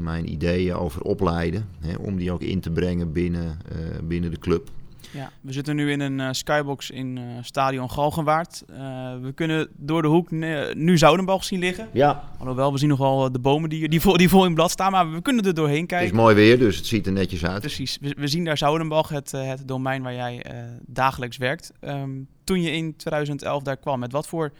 mijn 0.00 0.32
ideeën 0.32 0.74
over 0.74 1.02
opleiden. 1.02 1.68
Om 1.98 2.16
die 2.16 2.32
ook 2.32 2.42
in 2.42 2.60
te 2.60 2.70
brengen 2.70 3.12
binnen, 3.12 3.58
eh, 3.68 3.78
binnen 4.04 4.30
de 4.30 4.38
club. 4.38 4.70
Ja, 5.12 5.30
we 5.40 5.52
zitten 5.52 5.76
nu 5.76 5.90
in 5.90 6.00
een 6.00 6.18
uh, 6.18 6.28
skybox 6.30 6.90
in 6.90 7.16
uh, 7.16 7.24
stadion 7.40 7.90
Galgenwaard. 7.90 8.62
Uh, 8.70 8.76
we 9.22 9.32
kunnen 9.34 9.68
door 9.76 10.02
de 10.02 10.08
hoek 10.08 10.30
nu 10.74 10.98
Zoudenbalg 10.98 11.44
zien 11.44 11.58
liggen. 11.58 11.88
Ja. 11.92 12.24
Alhoewel, 12.38 12.72
we 12.72 12.78
zien 12.78 12.88
nogal 12.88 13.32
de 13.32 13.38
bomen 13.38 13.68
die, 13.68 13.88
die, 13.88 14.00
vol, 14.00 14.16
die 14.16 14.28
vol 14.28 14.44
in 14.44 14.54
blad 14.54 14.70
staan, 14.70 14.92
maar 14.92 15.12
we 15.12 15.22
kunnen 15.22 15.44
er 15.44 15.54
doorheen 15.54 15.86
kijken. 15.86 16.06
Het 16.06 16.16
is 16.16 16.22
mooi 16.22 16.34
weer, 16.34 16.58
dus 16.58 16.76
het 16.76 16.86
ziet 16.86 17.06
er 17.06 17.12
netjes 17.12 17.44
uit. 17.44 17.60
Precies. 17.60 17.98
We, 18.00 18.14
we 18.18 18.28
zien 18.28 18.44
daar 18.44 18.58
Zoudenbalg, 18.58 19.08
het, 19.08 19.30
het 19.30 19.68
domein 19.68 20.02
waar 20.02 20.14
jij 20.14 20.44
dagelijks 20.86 21.36
werkt. 21.36 21.72
Um, 21.80 22.28
toen 22.44 22.62
je 22.62 22.70
in 22.70 22.96
2011 22.96 23.62
daar 23.62 23.76
kwam, 23.76 23.98
met 23.98 24.12
wat 24.12 24.26
voor 24.26 24.52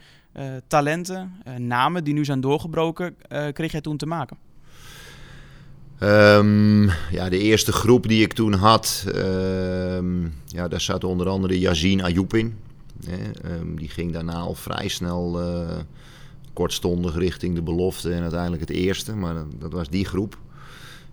talenten, 0.67 1.41
namen 1.57 2.03
die 2.03 2.13
nu 2.13 2.25
zijn 2.25 2.41
doorgebroken, 2.41 3.15
kreeg 3.53 3.71
jij 3.71 3.81
toen 3.81 3.97
te 3.97 4.05
maken? 4.05 4.37
Um, 6.03 6.83
ja, 7.11 7.29
de 7.29 7.37
eerste 7.37 7.71
groep 7.71 8.07
die 8.07 8.23
ik 8.23 8.33
toen 8.33 8.53
had, 8.53 9.05
um, 9.15 10.33
ja, 10.45 10.67
daar 10.67 10.81
zat 10.81 11.03
onder 11.03 11.27
andere 11.27 11.59
Yazin 11.59 12.03
Ayoub 12.03 12.33
in. 12.33 12.57
Um, 13.45 13.77
die 13.77 13.89
ging 13.89 14.13
daarna 14.13 14.33
al 14.33 14.55
vrij 14.55 14.87
snel 14.87 15.41
uh, 15.41 15.77
kortstondig 16.53 17.15
richting 17.15 17.55
de 17.55 17.61
belofte 17.61 18.13
en 18.13 18.21
uiteindelijk 18.21 18.61
het 18.61 18.69
eerste. 18.69 19.15
Maar 19.15 19.35
dat 19.59 19.71
was 19.71 19.89
die 19.89 20.05
groep. 20.05 20.37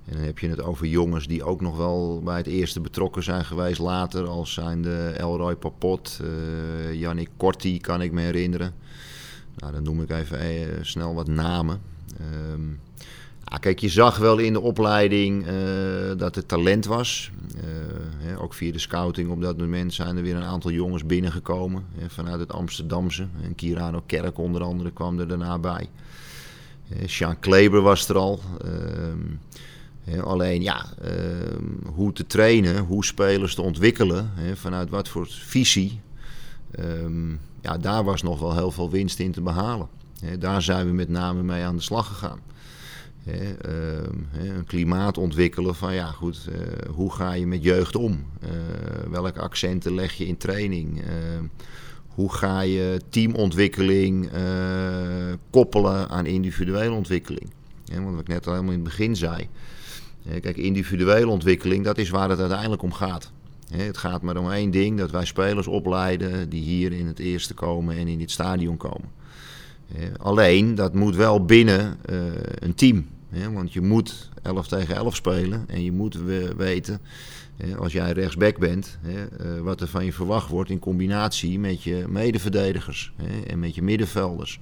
En 0.04 0.16
dan 0.16 0.24
heb 0.24 0.38
je 0.38 0.48
het 0.48 0.62
over 0.62 0.86
jongens 0.86 1.26
die 1.26 1.44
ook 1.44 1.60
nog 1.60 1.76
wel 1.76 2.20
bij 2.24 2.36
het 2.36 2.46
eerste 2.46 2.80
betrokken 2.80 3.22
zijn 3.22 3.44
geweest 3.44 3.78
later. 3.78 4.26
Als 4.26 4.52
zijn 4.52 4.82
de 4.82 5.14
Elroy 5.16 5.56
Papot, 5.56 6.20
uh, 6.22 6.94
Yannick 6.94 7.30
Korti 7.36 7.80
kan 7.80 8.02
ik 8.02 8.12
me 8.12 8.20
herinneren. 8.20 8.74
Nou, 9.56 9.72
dan 9.72 9.82
noem 9.82 10.02
ik 10.02 10.10
even 10.10 10.52
uh, 10.52 10.66
snel 10.80 11.14
wat 11.14 11.28
namen. 11.28 11.80
Um, 12.52 12.75
kijk, 13.58 13.78
je 13.78 13.88
zag 13.88 14.18
wel 14.18 14.38
in 14.38 14.52
de 14.52 14.60
opleiding 14.60 15.46
uh, 15.46 15.52
dat 16.16 16.34
het 16.34 16.48
talent 16.48 16.84
was. 16.84 17.30
ook 18.38 18.54
via 18.54 18.72
de 18.72 18.78
scouting 18.78 19.30
op 19.30 19.42
dat 19.42 19.58
moment 19.58 19.94
zijn 19.94 20.16
er 20.16 20.22
weer 20.22 20.36
een 20.36 20.42
aantal 20.42 20.70
jongens 20.70 21.06
binnengekomen 21.06 21.84
vanuit 22.06 22.40
het 22.40 22.52
Amsterdamse. 22.52 23.26
En 23.42 23.54
Kirano 23.54 24.02
Kerk 24.06 24.38
onder 24.38 24.62
andere 24.62 24.92
kwam 24.92 25.18
er 25.18 25.28
daarna 25.28 25.58
bij. 25.58 25.88
Sean 27.04 27.38
Kleber 27.38 27.80
was 27.80 28.08
er 28.08 28.16
al. 28.16 28.40
Ehm, 28.64 30.20
alleen 30.22 30.62
ja, 30.62 30.86
ehm, 31.02 31.64
hoe 31.94 32.12
te 32.12 32.26
trainen, 32.26 32.78
hoe 32.78 33.04
spelers 33.04 33.54
te 33.54 33.62
ontwikkelen, 33.62 34.30
vanuit 34.54 34.90
wat 34.90 35.08
voor 35.08 35.26
visie. 35.28 36.00
Ehm, 36.70 37.30
ja, 37.60 37.78
daar 37.80 38.04
was 38.04 38.22
nog 38.22 38.40
wel 38.40 38.54
heel 38.54 38.70
veel 38.70 38.90
winst 38.90 39.18
in 39.18 39.32
te 39.32 39.40
behalen. 39.40 39.88
daar 40.38 40.62
zijn 40.62 40.86
we 40.86 40.92
met 40.92 41.08
name 41.08 41.42
mee 41.42 41.64
aan 41.64 41.76
de 41.76 41.82
slag 41.82 42.06
gegaan. 42.06 42.40
Ehm, 43.26 44.48
een 44.56 44.64
klimaat 44.64 45.18
ontwikkelen 45.18 45.74
van 45.74 45.94
ja 45.94 46.06
goed, 46.06 46.48
eh, 46.52 46.90
hoe 46.90 47.12
ga 47.12 47.32
je 47.32 47.46
met 47.46 47.62
jeugd 47.62 47.96
om? 47.96 48.24
Uh, 48.44 48.50
welke 49.10 49.40
accenten 49.40 49.94
leg 49.94 50.12
je 50.12 50.26
in 50.26 50.36
training? 50.36 51.00
Ehm, 51.00 51.44
hoe 52.06 52.32
ga 52.32 52.60
je 52.60 53.00
teamontwikkeling 53.08 54.30
eh, 54.32 54.42
koppelen 55.50 56.08
aan 56.08 56.26
individuele 56.26 56.94
ontwikkeling? 56.94 57.50
want 57.92 58.10
wat 58.10 58.20
ik 58.20 58.28
net 58.28 58.46
al 58.46 58.52
helemaal 58.52 58.74
in 58.74 58.80
het 58.80 58.88
begin 58.88 59.16
zei. 59.16 59.48
kijk, 60.40 60.56
individuele 60.56 61.28
ontwikkeling, 61.28 61.84
dat 61.84 61.98
is 61.98 62.10
waar 62.10 62.30
het 62.30 62.40
uiteindelijk 62.40 62.82
om 62.82 62.92
gaat. 62.92 63.32
het 63.70 63.96
gaat 63.96 64.22
maar 64.22 64.36
om 64.36 64.50
één 64.50 64.70
ding, 64.70 64.98
dat 64.98 65.10
wij 65.10 65.24
spelers 65.24 65.66
opleiden 65.66 66.48
die 66.48 66.62
hier 66.62 66.92
in 66.92 67.06
het 67.06 67.18
eerste 67.18 67.54
komen 67.54 67.96
en 67.96 68.08
in 68.08 68.18
dit 68.18 68.30
stadion 68.30 68.76
komen. 68.76 69.08
alleen, 70.16 70.74
dat 70.74 70.94
moet 70.94 71.16
wel 71.16 71.44
binnen 71.44 71.98
een 72.58 72.74
team 72.74 73.06
want 73.52 73.72
je 73.72 73.80
moet 73.80 74.30
11 74.42 74.66
tegen 74.66 74.96
11 74.96 75.14
spelen 75.14 75.64
en 75.68 75.82
je 75.82 75.92
moet 75.92 76.14
weten, 76.56 77.00
als 77.78 77.92
jij 77.92 78.12
rechtsback 78.12 78.58
bent, 78.58 78.98
eh, 79.02 79.60
wat 79.60 79.80
er 79.80 79.88
van 79.88 80.04
je 80.04 80.12
verwacht 80.12 80.48
wordt 80.48 80.70
in 80.70 80.78
combinatie 80.78 81.58
met 81.58 81.82
je 81.82 82.04
medeverdedigers 82.08 83.12
en 83.46 83.58
met 83.58 83.74
je 83.74 83.82
middenvelders. 83.82 84.60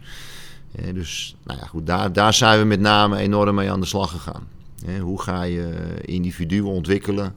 Dus 0.95 1.37
nou 1.45 1.59
ja, 1.59 1.67
goed, 1.67 1.87
daar, 1.87 2.13
daar 2.13 2.35
zijn 2.35 2.59
we 2.59 2.65
met 2.65 2.81
name 2.81 3.17
enorm 3.17 3.55
mee 3.55 3.71
aan 3.71 3.81
de 3.81 3.87
slag 3.87 4.11
gegaan. 4.11 4.49
Hoe 5.01 5.23
ga 5.23 5.43
je 5.43 5.95
individuen 6.01 6.67
ontwikkelen 6.67 7.35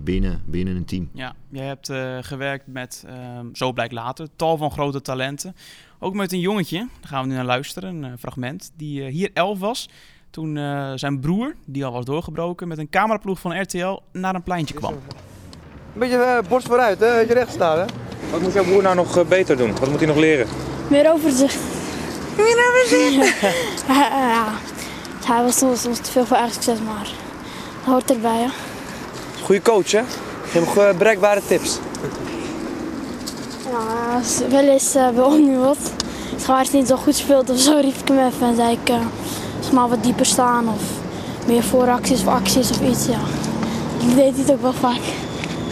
binnen, 0.00 0.42
binnen 0.44 0.76
een 0.76 0.84
team? 0.84 1.08
Ja, 1.12 1.34
jij 1.48 1.66
hebt 1.66 1.88
uh, 1.88 2.18
gewerkt 2.20 2.66
met, 2.66 3.04
ehm, 3.06 3.46
zo 3.52 3.72
blijkt 3.72 3.92
later, 3.92 4.28
tal 4.36 4.56
van 4.56 4.70
grote 4.70 5.00
talenten. 5.00 5.56
Ook 5.98 6.14
met 6.14 6.32
een 6.32 6.40
jongetje, 6.40 6.78
daar 6.78 7.08
gaan 7.08 7.22
we 7.22 7.28
nu 7.28 7.34
naar 7.34 7.44
luisteren, 7.44 8.02
een 8.02 8.18
fragment, 8.18 8.72
die 8.76 9.04
hier 9.04 9.30
elf 9.32 9.58
was. 9.58 9.88
Toen 10.32 10.56
uh, 10.56 10.92
zijn 10.94 11.20
broer, 11.20 11.54
die 11.64 11.84
al 11.84 11.92
was 11.92 12.04
doorgebroken, 12.04 12.68
met 12.68 12.78
een 12.78 12.88
cameraploeg 12.88 13.40
van 13.40 13.60
RTL 13.60 13.98
naar 14.12 14.34
een 14.34 14.42
pleintje 14.42 14.74
kwam. 14.74 14.92
Een 14.92 15.98
beetje 15.98 16.16
uh, 16.16 16.48
borst 16.48 16.66
vooruit, 16.66 17.00
hè? 17.00 17.18
je 17.18 17.32
recht 17.32 17.52
staan. 17.52 17.78
Hè? 17.78 17.84
Wat 18.30 18.40
moet 18.40 18.52
jouw 18.52 18.64
broer 18.64 18.82
nou 18.82 18.94
nog 18.94 19.18
uh, 19.18 19.24
beter 19.24 19.56
doen? 19.56 19.78
Wat 19.78 19.90
moet 19.90 19.98
hij 19.98 20.06
nog 20.06 20.16
leren? 20.16 20.46
Meer 20.88 21.12
overzicht. 21.12 21.58
Meer 22.36 22.68
overzicht? 22.68 23.40
ja, 23.88 24.08
ja. 24.08 24.48
Hij 25.24 25.42
was 25.42 25.58
soms, 25.58 25.82
soms 25.82 25.98
te 25.98 26.10
veel 26.10 26.26
voor 26.26 26.36
eigen 26.36 26.54
succes, 26.54 26.78
maar 26.80 27.04
dat 27.04 27.92
hoort 27.92 28.10
erbij. 28.10 28.38
Hè? 28.38 28.48
Goeie 29.42 29.62
coach, 29.62 29.90
hè? 29.90 30.02
Geef 30.44 30.74
hem 30.74 30.98
bereikbare 30.98 31.40
tips. 31.46 31.78
Ja, 33.70 34.20
wel 34.48 34.68
eens 34.68 34.96
uh, 34.96 35.08
bij 35.08 35.56
wat. 35.56 35.92
Als 36.48 36.70
hij 36.70 36.78
niet 36.78 36.88
zo 36.88 36.96
goed 36.96 37.14
speelt 37.14 37.50
of 37.50 37.58
zo, 37.58 37.78
riep 37.80 37.96
ik 37.96 38.08
hem 38.08 38.18
even 38.18 38.46
en 38.46 38.56
zei 38.56 38.72
ik 38.72 38.90
maar 39.72 39.88
wat 39.88 40.02
dieper 40.02 40.26
staan 40.26 40.68
of 40.68 40.82
meer 41.46 41.62
vooracties 41.62 42.20
of 42.20 42.26
acties 42.26 42.70
of 42.70 42.80
iets. 42.80 43.06
Ja. 43.06 43.20
Ik 44.08 44.14
deed 44.14 44.36
het 44.36 44.50
ook 44.52 44.62
wel 44.62 44.72
vaak. 44.72 45.00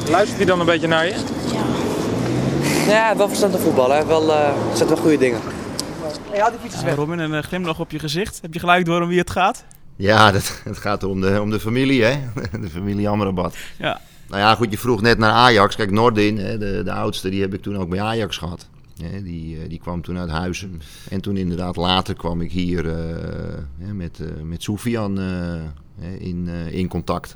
Luistert 0.09 0.37
hij 0.37 0.47
dan 0.47 0.61
een 0.61 0.67
beetje 0.67 0.87
naar 0.87 1.07
je? 1.07 1.15
Ja. 1.53 1.63
Ja, 2.93 3.17
wel 3.17 3.29
verstand 3.29 3.53
van 3.53 3.61
voetbal. 3.61 3.91
Hè. 3.91 4.07
Wel, 4.07 4.29
uh, 4.29 4.49
zet 4.75 4.89
wel 4.89 4.97
goede 4.97 5.19
dingen. 5.19 5.41
Haal 6.39 6.51
die 6.51 6.61
fietsjes 6.61 6.83
weg. 6.83 6.95
Robin, 6.95 7.19
een 7.19 7.33
uh, 7.33 7.39
glimlach 7.39 7.81
op 7.81 7.91
je 7.91 7.99
gezicht. 7.99 8.39
Heb 8.43 8.55
je 8.55 8.61
gelijk 8.61 8.85
door 8.85 9.03
om 9.03 9.09
wie 9.09 9.19
het 9.19 9.31
gaat? 9.31 9.65
Ja, 9.97 10.31
dat, 10.33 10.61
het 10.65 10.79
gaat 10.79 11.05
om 11.05 11.21
de, 11.21 11.41
om 11.41 11.51
de 11.51 11.61
familie, 11.61 12.05
hè? 12.05 12.19
De 12.61 12.71
familie 12.71 13.09
Amrabat. 13.09 13.57
Ja. 13.79 14.01
Nou 14.29 14.43
ja, 14.43 14.55
goed, 14.55 14.71
je 14.71 14.79
vroeg 14.79 15.01
net 15.01 15.19
naar 15.19 15.33
Ajax. 15.33 15.77
Kijk, 15.77 15.91
Nordin, 15.91 16.39
hè, 16.39 16.59
de, 16.59 16.83
de 16.85 16.93
oudste, 16.93 17.31
die 17.31 17.41
heb 17.41 17.55
ik 17.55 17.63
toen 17.63 17.77
ook 17.77 17.89
bij 17.89 18.01
Ajax 18.01 18.37
gehad 18.37 18.69
die, 19.23 19.61
eh, 19.61 19.69
die 19.69 19.79
kwam 19.79 20.03
toen 20.03 20.19
uit 20.19 20.31
Huizen. 20.31 20.81
En 21.09 21.21
toen 21.21 21.37
inderdaad 21.37 21.77
later 21.77 22.15
kwam 22.15 22.41
ik 22.41 22.53
hier 22.53 22.85
uh, 22.85 23.93
met, 23.93 24.19
uh, 24.19 24.29
met 24.43 24.63
Soufian 24.63 25.21
in, 26.19 26.49
in 26.71 26.89
contact. 26.89 27.35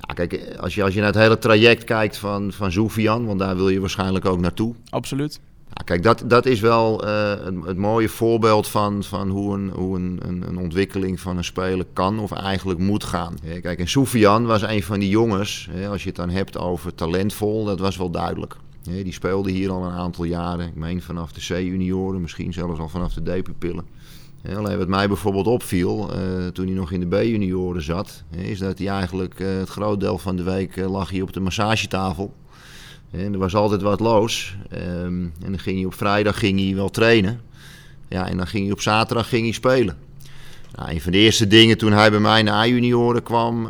Ja, 0.00 0.14
kijk, 0.14 0.56
als 0.60 0.74
je, 0.74 0.82
als 0.82 0.94
je 0.94 1.00
naar 1.00 1.12
het 1.12 1.22
hele 1.22 1.38
traject 1.38 1.84
kijkt 1.84 2.16
van, 2.16 2.52
van 2.52 2.72
Soufian, 2.72 3.26
want 3.26 3.38
daar 3.38 3.56
wil 3.56 3.68
je 3.68 3.80
waarschijnlijk 3.80 4.24
ook 4.24 4.40
naartoe. 4.40 4.74
Absoluut. 4.90 5.40
Ja, 5.68 5.84
kijk, 5.84 6.02
dat, 6.02 6.22
dat 6.26 6.46
is 6.46 6.60
wel 6.60 7.00
het, 7.00 7.64
het, 7.64 7.76
mooie 7.76 8.08
voorbeeld 8.08 8.68
van, 8.68 9.04
van 9.04 9.28
hoe, 9.28 9.54
een, 9.54 9.70
hoe 9.70 9.96
een, 9.96 10.20
een, 10.26 10.48
een, 10.48 10.58
ontwikkeling 10.58 11.20
van 11.20 11.36
een 11.36 11.44
speler 11.44 11.86
kan 11.92 12.18
of 12.18 12.32
eigenlijk 12.32 12.78
moet 12.78 13.04
gaan. 13.04 13.34
kijk, 13.62 13.78
en 13.78 13.88
Soufian 13.88 14.46
was 14.46 14.62
een 14.62 14.82
van 14.82 15.00
die 15.00 15.08
jongens, 15.08 15.68
als 15.90 16.02
je 16.02 16.08
het 16.08 16.16
dan 16.16 16.30
hebt 16.30 16.58
over 16.58 16.94
talentvol, 16.94 17.64
dat 17.64 17.80
was 17.80 17.96
wel 17.96 18.10
duidelijk 18.10 18.56
die 18.86 19.12
speelde 19.12 19.50
hier 19.50 19.70
al 19.70 19.84
een 19.84 19.92
aantal 19.92 20.24
jaren. 20.24 20.66
Ik 20.66 20.74
meen 20.74 21.02
vanaf 21.02 21.32
de 21.32 21.40
C-junioren, 21.40 22.20
misschien 22.20 22.52
zelfs 22.52 22.80
al 22.80 22.88
vanaf 22.88 23.12
de 23.12 23.40
D-pupillen. 23.40 23.84
alleen 24.56 24.78
wat 24.78 24.88
mij 24.88 25.08
bijvoorbeeld 25.08 25.46
opviel 25.46 26.10
uh, 26.10 26.46
toen 26.46 26.66
hij 26.66 26.74
nog 26.74 26.92
in 26.92 27.00
de 27.00 27.06
B-junioren 27.06 27.82
zat, 27.82 28.22
is 28.30 28.58
dat 28.58 28.78
hij 28.78 28.88
eigenlijk 28.88 29.40
uh, 29.40 29.58
het 29.58 29.68
groot 29.68 30.00
deel 30.00 30.18
van 30.18 30.36
de 30.36 30.42
week 30.42 30.76
uh, 30.76 30.90
lag 30.90 31.10
hij 31.10 31.20
op 31.20 31.32
de 31.32 31.40
massagetafel. 31.40 32.34
En 33.10 33.32
er 33.32 33.38
was 33.38 33.54
altijd 33.54 33.82
wat 33.82 34.00
los. 34.00 34.56
Um, 34.72 35.32
en 35.44 35.50
dan 35.50 35.58
ging 35.58 35.76
hij 35.76 35.86
op 35.86 35.94
vrijdag 35.94 36.38
ging 36.38 36.60
hij 36.60 36.74
wel 36.74 36.90
trainen. 36.90 37.40
Ja, 38.08 38.28
en 38.28 38.36
dan 38.36 38.46
ging 38.46 38.64
hij 38.64 38.72
op 38.72 38.80
zaterdag 38.80 39.28
ging 39.28 39.42
hij 39.42 39.52
spelen. 39.52 39.96
Nou, 40.74 40.90
een 40.90 41.00
van 41.00 41.12
de 41.12 41.18
eerste 41.18 41.46
dingen 41.46 41.78
toen 41.78 41.92
hij 41.92 42.10
bij 42.10 42.20
mij 42.20 42.42
naar 42.42 42.54
A-junioren 42.54 43.22
kwam, 43.22 43.68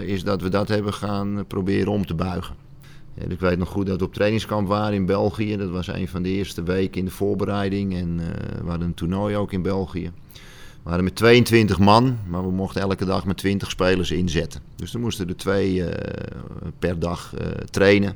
is 0.00 0.24
dat 0.24 0.42
we 0.42 0.48
dat 0.48 0.68
hebben 0.68 0.94
gaan 0.94 1.44
proberen 1.46 1.92
om 1.92 2.06
te 2.06 2.14
buigen. 2.14 2.61
Ja, 3.14 3.24
ik 3.28 3.40
weet 3.40 3.58
nog 3.58 3.68
goed 3.68 3.86
dat 3.86 3.98
we 3.98 4.04
op 4.04 4.14
trainingskamp 4.14 4.68
waren 4.68 4.94
in 4.94 5.06
België. 5.06 5.56
Dat 5.56 5.70
was 5.70 5.86
een 5.86 6.08
van 6.08 6.22
de 6.22 6.28
eerste 6.28 6.62
weken 6.62 6.98
in 6.98 7.04
de 7.04 7.10
voorbereiding. 7.10 7.94
En 7.94 8.18
uh, 8.20 8.26
we 8.62 8.68
hadden 8.68 8.88
een 8.88 8.94
toernooi 8.94 9.36
ook 9.36 9.52
in 9.52 9.62
België. 9.62 10.12
We 10.82 10.88
waren 10.88 11.04
met 11.04 11.14
22 11.14 11.78
man, 11.78 12.18
maar 12.26 12.42
we 12.42 12.52
mochten 12.52 12.80
elke 12.80 13.04
dag 13.04 13.24
met 13.24 13.36
20 13.36 13.70
spelers 13.70 14.10
inzetten. 14.10 14.60
Dus 14.76 14.90
dan 14.90 15.00
moesten 15.00 15.28
er 15.28 15.36
twee 15.36 15.74
uh, 15.74 15.88
per 16.78 16.98
dag 16.98 17.34
uh, 17.34 17.46
trainen 17.48 18.14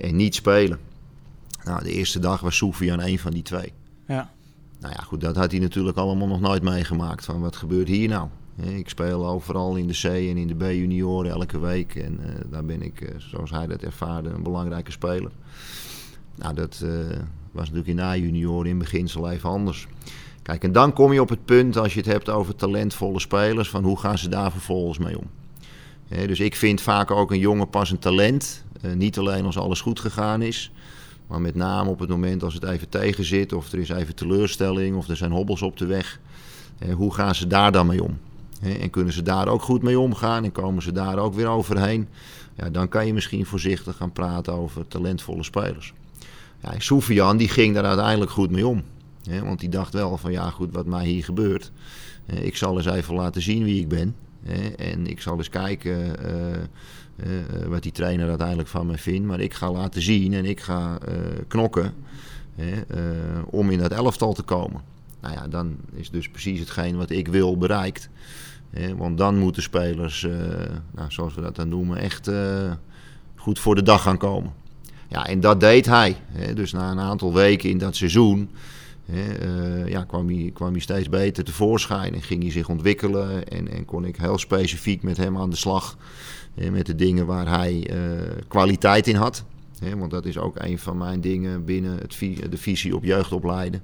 en 0.00 0.16
niet 0.16 0.34
spelen. 0.34 0.78
Nou, 1.64 1.84
de 1.84 1.92
eerste 1.92 2.18
dag 2.18 2.40
was 2.40 2.56
Soufian 2.56 3.00
een 3.00 3.18
van 3.18 3.30
die 3.30 3.42
twee. 3.42 3.72
Ja. 4.06 4.30
Nou 4.80 4.94
ja, 4.96 5.02
goed, 5.02 5.20
dat 5.20 5.36
had 5.36 5.50
hij 5.50 5.60
natuurlijk 5.60 5.96
allemaal 5.96 6.26
nog 6.28 6.40
nooit 6.40 6.62
meegemaakt. 6.62 7.24
Van 7.24 7.40
wat 7.40 7.56
gebeurt 7.56 7.88
hier 7.88 8.08
nou? 8.08 8.28
Ik 8.56 8.88
speel 8.88 9.26
overal 9.26 9.76
in 9.76 9.86
de 9.86 9.98
C 10.00 10.04
en 10.04 10.36
in 10.36 10.46
de 10.46 10.54
B-junioren 10.54 11.30
elke 11.30 11.60
week. 11.60 11.94
En 11.94 12.20
uh, 12.20 12.26
daar 12.50 12.64
ben 12.64 12.82
ik, 12.82 13.00
uh, 13.00 13.08
zoals 13.16 13.50
hij 13.50 13.66
dat 13.66 13.82
ervaarde, 13.82 14.28
een 14.28 14.42
belangrijke 14.42 14.90
speler. 14.90 15.30
Nou, 16.34 16.54
dat 16.54 16.80
uh, 16.84 16.90
was 17.50 17.70
natuurlijk 17.70 17.86
in 17.86 18.00
A-junioren 18.00 18.70
in 18.70 18.78
beginsel 18.78 19.30
even 19.30 19.48
anders. 19.48 19.88
Kijk, 20.42 20.64
en 20.64 20.72
dan 20.72 20.92
kom 20.92 21.12
je 21.12 21.20
op 21.20 21.28
het 21.28 21.44
punt, 21.44 21.76
als 21.76 21.92
je 21.92 21.98
het 21.98 22.08
hebt 22.08 22.28
over 22.28 22.54
talentvolle 22.54 23.20
spelers, 23.20 23.68
van 23.68 23.84
hoe 23.84 23.98
gaan 23.98 24.18
ze 24.18 24.28
daar 24.28 24.50
vervolgens 24.50 24.98
mee 24.98 25.18
om? 25.18 25.26
dus 26.26 26.40
ik 26.40 26.56
vind 26.56 26.80
vaak 26.80 27.10
ook 27.10 27.30
een 27.30 27.38
jongen 27.38 27.70
pas 27.70 27.90
een 27.90 27.98
talent. 27.98 28.64
niet 28.94 29.18
alleen 29.18 29.44
als 29.44 29.58
alles 29.58 29.80
goed 29.80 30.00
gegaan 30.00 30.42
is, 30.42 30.72
maar 31.26 31.40
met 31.40 31.54
name 31.54 31.90
op 31.90 31.98
het 31.98 32.08
moment 32.08 32.42
als 32.42 32.54
het 32.54 32.64
even 32.64 32.88
tegen 32.88 33.24
zit, 33.24 33.52
of 33.52 33.72
er 33.72 33.78
is 33.78 33.88
even 33.88 34.14
teleurstelling, 34.14 34.96
of 34.96 35.08
er 35.08 35.16
zijn 35.16 35.30
hobbels 35.30 35.62
op 35.62 35.76
de 35.76 35.86
weg. 35.86 36.20
hoe 36.96 37.14
gaan 37.14 37.34
ze 37.34 37.46
daar 37.46 37.72
dan 37.72 37.86
mee 37.86 38.02
om? 38.02 38.18
En 38.62 38.90
kunnen 38.90 39.12
ze 39.12 39.22
daar 39.22 39.48
ook 39.48 39.62
goed 39.62 39.82
mee 39.82 39.98
omgaan 39.98 40.44
en 40.44 40.52
komen 40.52 40.82
ze 40.82 40.92
daar 40.92 41.18
ook 41.18 41.34
weer 41.34 41.48
overheen. 41.48 42.08
Ja, 42.56 42.70
dan 42.70 42.88
kan 42.88 43.06
je 43.06 43.14
misschien 43.14 43.46
voorzichtig 43.46 43.96
gaan 43.96 44.12
praten 44.12 44.52
over 44.52 44.88
talentvolle 44.88 45.42
spelers. 45.42 45.92
Ja, 46.62 46.74
Soufian 46.78 47.36
die 47.36 47.48
ging 47.48 47.74
daar 47.74 47.84
uiteindelijk 47.84 48.30
goed 48.30 48.50
mee 48.50 48.66
om. 48.66 48.82
Want 49.44 49.60
die 49.60 49.68
dacht 49.68 49.92
wel 49.92 50.18
van 50.18 50.32
ja 50.32 50.50
goed, 50.50 50.72
wat 50.72 50.86
mij 50.86 51.06
hier 51.06 51.24
gebeurt. 51.24 51.72
ik 52.26 52.56
zal 52.56 52.76
eens 52.76 52.86
even 52.86 53.14
laten 53.14 53.42
zien 53.42 53.64
wie 53.64 53.80
ik 53.80 53.88
ben. 53.88 54.14
En 54.76 55.06
ik 55.06 55.20
zal 55.20 55.36
eens 55.36 55.48
kijken 55.48 55.96
uh, 55.96 56.50
uh, 57.16 57.66
wat 57.66 57.82
die 57.82 57.92
trainer 57.92 58.28
uiteindelijk 58.28 58.68
van 58.68 58.86
me 58.86 58.98
vindt. 58.98 59.26
Maar 59.26 59.40
ik 59.40 59.54
ga 59.54 59.72
laten 59.72 60.02
zien 60.02 60.32
en 60.32 60.44
ik 60.44 60.60
ga 60.60 60.98
uh, 61.08 61.16
knokken 61.48 61.94
om 63.46 63.70
in 63.70 63.78
dat 63.78 63.92
elftal 63.92 64.32
te 64.32 64.42
komen. 64.42 64.80
Nou 65.20 65.34
ja, 65.34 65.48
dan 65.48 65.76
is 65.92 66.10
dus 66.10 66.28
precies 66.28 66.60
hetgeen 66.60 66.96
wat 66.96 67.10
ik 67.10 67.28
wil 67.28 67.56
bereikt 67.56 68.08
want 68.96 69.18
dan 69.18 69.38
moeten 69.38 69.62
spelers, 69.62 70.22
uh, 70.22 70.32
nou, 70.94 71.10
zoals 71.10 71.34
we 71.34 71.40
dat 71.40 71.56
dan 71.56 71.68
noemen, 71.68 71.96
echt 71.96 72.28
uh, 72.28 72.72
goed 73.36 73.58
voor 73.58 73.74
de 73.74 73.82
dag 73.82 74.02
gaan 74.02 74.18
komen. 74.18 74.52
Ja, 75.08 75.26
en 75.26 75.40
dat 75.40 75.60
deed 75.60 75.86
hij. 75.86 76.16
Dus 76.54 76.72
na 76.72 76.90
een 76.90 77.00
aantal 77.00 77.34
weken 77.34 77.70
in 77.70 77.78
dat 77.78 77.96
seizoen 77.96 78.50
eh, 79.06 79.88
ja, 79.88 80.04
kwam, 80.04 80.28
hij, 80.28 80.50
kwam 80.54 80.70
hij 80.70 80.80
steeds 80.80 81.08
beter 81.08 81.44
tevoorschijn 81.44 82.14
en 82.14 82.22
ging 82.22 82.42
hij 82.42 82.52
zich 82.52 82.68
ontwikkelen. 82.68 83.48
En, 83.48 83.68
en 83.68 83.84
kon 83.84 84.04
ik 84.04 84.16
heel 84.16 84.38
specifiek 84.38 85.02
met 85.02 85.16
hem 85.16 85.38
aan 85.38 85.50
de 85.50 85.56
slag. 85.56 85.96
met 86.54 86.86
de 86.86 86.94
dingen 86.94 87.26
waar 87.26 87.48
hij 87.48 87.86
eh, 87.90 87.98
kwaliteit 88.48 89.06
in 89.06 89.16
had. 89.16 89.44
want 89.96 90.10
dat 90.10 90.26
is 90.26 90.38
ook 90.38 90.54
een 90.58 90.78
van 90.78 90.98
mijn 90.98 91.20
dingen 91.20 91.64
binnen 91.64 91.98
het, 91.98 92.16
de 92.50 92.56
visie 92.56 92.96
op 92.96 93.04
jeugdopleiden. 93.04 93.82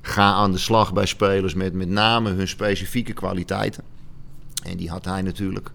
Ga 0.00 0.32
aan 0.32 0.52
de 0.52 0.58
slag 0.58 0.92
bij 0.92 1.06
spelers 1.06 1.54
met 1.54 1.72
met 1.72 1.88
name 1.88 2.30
hun 2.30 2.48
specifieke 2.48 3.12
kwaliteiten. 3.12 3.82
En 4.66 4.76
die 4.76 4.90
had 4.90 5.04
hij 5.04 5.22
natuurlijk. 5.22 5.70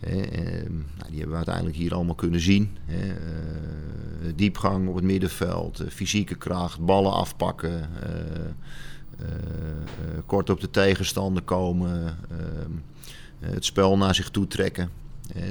Ehm, 0.00 0.72
nou, 0.72 1.08
die 1.08 1.18
hebben 1.18 1.30
we 1.30 1.36
uiteindelijk 1.36 1.76
hier 1.76 1.94
allemaal 1.94 2.14
kunnen 2.14 2.40
zien. 2.40 2.76
Eh, 2.86 2.96
diepgang 4.34 4.88
op 4.88 4.94
het 4.94 5.04
middenveld, 5.04 5.80
eh, 5.80 5.88
fysieke 5.88 6.34
kracht, 6.34 6.84
ballen 6.84 7.12
afpakken, 7.12 7.88
eh, 9.22 9.26
eh, 9.26 10.22
kort 10.26 10.50
op 10.50 10.60
de 10.60 10.70
tegenstander 10.70 11.42
komen, 11.42 12.18
ehm, 12.30 12.70
eh, 13.40 13.50
het 13.50 13.64
spel 13.64 13.96
naar 13.96 14.14
zich 14.14 14.30
toe 14.30 14.46
trekken. 14.46 14.90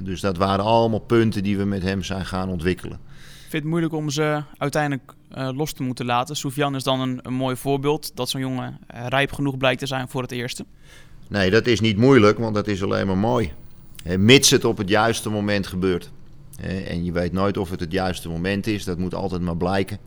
Dus 0.03 0.21
dat 0.21 0.37
waren 0.37 0.65
allemaal 0.65 0.99
punten 0.99 1.43
die 1.43 1.57
we 1.57 1.65
met 1.65 1.81
hem 1.81 2.03
zijn 2.03 2.25
gaan 2.25 2.49
ontwikkelen. 2.49 2.99
Ik 3.15 3.49
vind 3.49 3.63
het 3.63 3.71
moeilijk 3.71 3.93
om 3.93 4.09
ze 4.09 4.43
uiteindelijk 4.57 5.13
los 5.33 5.73
te 5.73 5.83
moeten 5.83 6.05
laten. 6.05 6.35
Soufiane 6.35 6.77
is 6.77 6.83
dan 6.83 6.99
een, 6.99 7.19
een 7.21 7.33
mooi 7.33 7.55
voorbeeld 7.55 8.15
dat 8.15 8.29
zo'n 8.29 8.41
jongen 8.41 8.79
rijp 8.87 9.31
genoeg 9.31 9.57
blijkt 9.57 9.79
te 9.79 9.85
zijn 9.85 10.09
voor 10.09 10.21
het 10.21 10.31
eerste. 10.31 10.65
Nee, 11.31 11.49
dat 11.49 11.67
is 11.67 11.79
niet 11.79 11.97
moeilijk, 11.97 12.37
want 12.37 12.55
dat 12.55 12.67
is 12.67 12.83
alleen 12.83 13.07
maar 13.07 13.17
mooi. 13.17 13.51
Mits 14.17 14.49
het 14.49 14.65
op 14.65 14.77
het 14.77 14.89
juiste 14.89 15.29
moment 15.29 15.67
gebeurt. 15.67 16.11
En 16.59 17.03
je 17.03 17.11
weet 17.11 17.31
nooit 17.31 17.57
of 17.57 17.69
het 17.69 17.79
het 17.79 17.91
juiste 17.91 18.29
moment 18.29 18.67
is, 18.67 18.83
dat 18.83 18.97
moet 18.97 19.15
altijd 19.15 19.41
maar 19.41 19.57
blijken. 19.57 19.97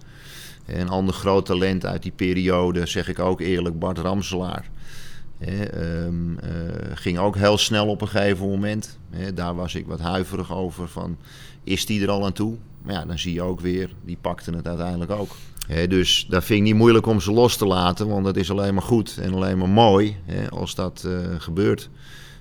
Een 0.67 0.89
ander 0.89 1.15
groot 1.15 1.47
talent 1.47 1.87
uit 1.87 2.03
die 2.03 2.13
periode, 2.17 2.87
zeg 2.87 3.09
ik 3.09 3.19
ook 3.19 3.41
eerlijk, 3.41 3.79
Bart 3.79 3.99
Ramselaar. 3.99 4.71
Ehm, 5.39 6.39
eh, 6.39 6.51
ging 6.95 7.19
ook 7.19 7.37
heel 7.37 7.59
snel 7.59 7.87
op 7.87 8.01
een 8.01 8.09
gegeven 8.09 8.49
moment. 8.49 8.99
Daar 9.35 9.55
was 9.55 9.75
ik 9.75 9.87
wat 9.87 10.01
huiverig 10.01 10.53
over 10.53 10.89
van, 10.89 11.17
is 11.63 11.87
die 11.87 12.03
er 12.03 12.11
al 12.11 12.25
aan 12.25 12.33
toe? 12.33 12.57
Maar 12.83 12.95
ja, 12.95 13.05
dan 13.05 13.19
zie 13.19 13.35
je 13.35 13.43
ook 13.43 13.61
weer, 13.61 13.91
die 14.05 14.19
pakte 14.21 14.51
het 14.51 14.67
uiteindelijk 14.67 15.11
ook. 15.11 15.37
Dus 15.89 16.27
dat 16.29 16.45
vind 16.45 16.59
ik 16.59 16.65
niet 16.65 16.75
moeilijk 16.75 17.07
om 17.07 17.21
ze 17.21 17.33
los 17.33 17.57
te 17.57 17.67
laten, 17.67 18.09
want 18.09 18.25
dat 18.25 18.37
is 18.37 18.51
alleen 18.51 18.75
maar 18.75 18.83
goed 18.83 19.19
en 19.23 19.35
alleen 19.35 19.59
maar 19.59 19.69
mooi 19.69 20.17
als 20.51 20.75
dat 20.75 21.05
eh, 21.07 21.19
gebeurt. 21.39 21.91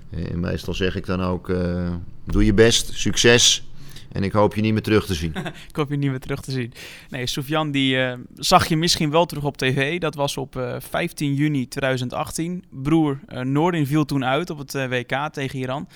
En 0.10 0.40
meestal 0.40 0.74
zeg 0.74 0.96
ik 0.96 1.06
dan 1.06 1.22
ook, 1.22 1.50
eh, 1.50 1.92
doe 2.26 2.46
je 2.46 2.54
best, 2.54 2.94
succes 2.94 3.64
en 4.12 4.24
ik 4.24 4.32
hoop 4.32 4.56
je 4.56 4.62
niet 4.62 4.74
meer 4.74 4.82
terug 4.82 5.06
te 5.06 5.14
zien. 5.14 5.36
Ik 5.70 5.76
hoop 5.76 5.90
je 5.90 5.98
niet 5.98 6.10
meer 6.10 6.20
terug 6.20 6.42
te 6.42 6.52
zien. 6.52 6.74
Nee, 7.10 7.28
Soufiane 7.28 7.72
die 7.72 7.98
eh, 7.98 8.18
zag 8.36 8.68
je 8.68 8.78
misschien 8.78 9.10
wel 9.10 9.26
terug 9.26 9.44
op 9.44 9.58
tv. 9.58 10.00
Dat 10.00 10.16
was 10.16 10.38
op 10.38 10.56
eh, 10.56 10.76
15 10.80 11.34
juni 11.34 11.68
2018. 11.68 12.64
Broer 12.70 13.20
Noordin 13.44 13.88
viel 13.88 14.06
toen 14.06 14.26
uit 14.26 14.50
op 14.50 14.58
het 14.58 14.74
WK 14.74 15.30
tegen 15.32 15.60
Iran. 15.60 15.88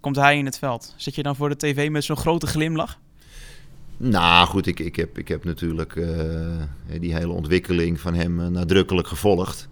Komt 0.00 0.16
hij 0.16 0.38
in 0.38 0.44
het 0.44 0.58
veld. 0.58 0.94
Zit 0.96 1.14
je 1.14 1.22
dan 1.22 1.36
voor 1.36 1.48
de 1.48 1.56
tv 1.56 1.90
met 1.90 2.04
zo'n 2.04 2.16
grote 2.16 2.46
glimlach? 2.46 2.98
Nou 4.10 4.46
goed, 4.46 4.66
ik, 4.66 4.80
ik, 4.80 4.96
heb, 4.96 5.18
ik 5.18 5.28
heb 5.28 5.44
natuurlijk 5.44 5.96
eh, 5.96 6.10
die 7.00 7.14
hele 7.14 7.32
ontwikkeling 7.32 8.00
van 8.00 8.14
hem 8.14 8.40
eh, 8.40 8.46
nadrukkelijk 8.46 9.08
gevolgd. 9.08 9.68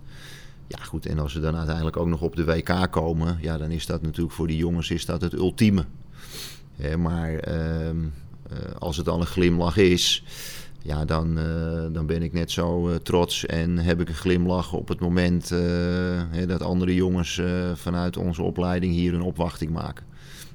Ja 0.66 0.78
goed, 0.84 1.06
en 1.06 1.18
als 1.18 1.32
ze 1.32 1.40
dan 1.40 1.56
uiteindelijk 1.56 1.96
ook 1.96 2.06
nog 2.06 2.20
op 2.20 2.36
de 2.36 2.44
WK 2.44 2.88
komen, 2.90 3.38
ja, 3.40 3.58
dan 3.58 3.70
is 3.70 3.86
dat 3.86 4.02
natuurlijk 4.02 4.34
voor 4.34 4.46
die 4.46 4.56
jongens 4.56 4.90
is 4.90 5.06
dat 5.06 5.20
het 5.20 5.32
ultieme. 5.32 5.84
Hè, 6.76 6.96
maar 6.96 7.34
ehm, 7.34 7.96
eh, 8.48 8.56
als 8.78 8.96
het 8.96 9.08
al 9.08 9.20
een 9.20 9.26
glimlach 9.26 9.76
is, 9.76 10.24
ja, 10.82 11.04
dan, 11.04 11.38
dan 11.92 12.06
ben 12.06 12.22
ik 12.22 12.32
net 12.32 12.50
zo 12.50 12.98
trots 13.02 13.46
en 13.46 13.78
heb 13.78 14.00
ik 14.00 14.08
een 14.08 14.14
glimlach 14.14 14.72
op 14.72 14.88
het 14.88 15.00
moment 15.00 15.48
hè, 15.48 16.46
dat 16.46 16.62
andere 16.62 16.94
jongens 16.94 17.40
vanuit 17.74 18.16
onze 18.16 18.42
opleiding 18.42 18.94
hier 18.94 19.14
een 19.14 19.22
opwachting 19.22 19.70
maken. 19.70 20.04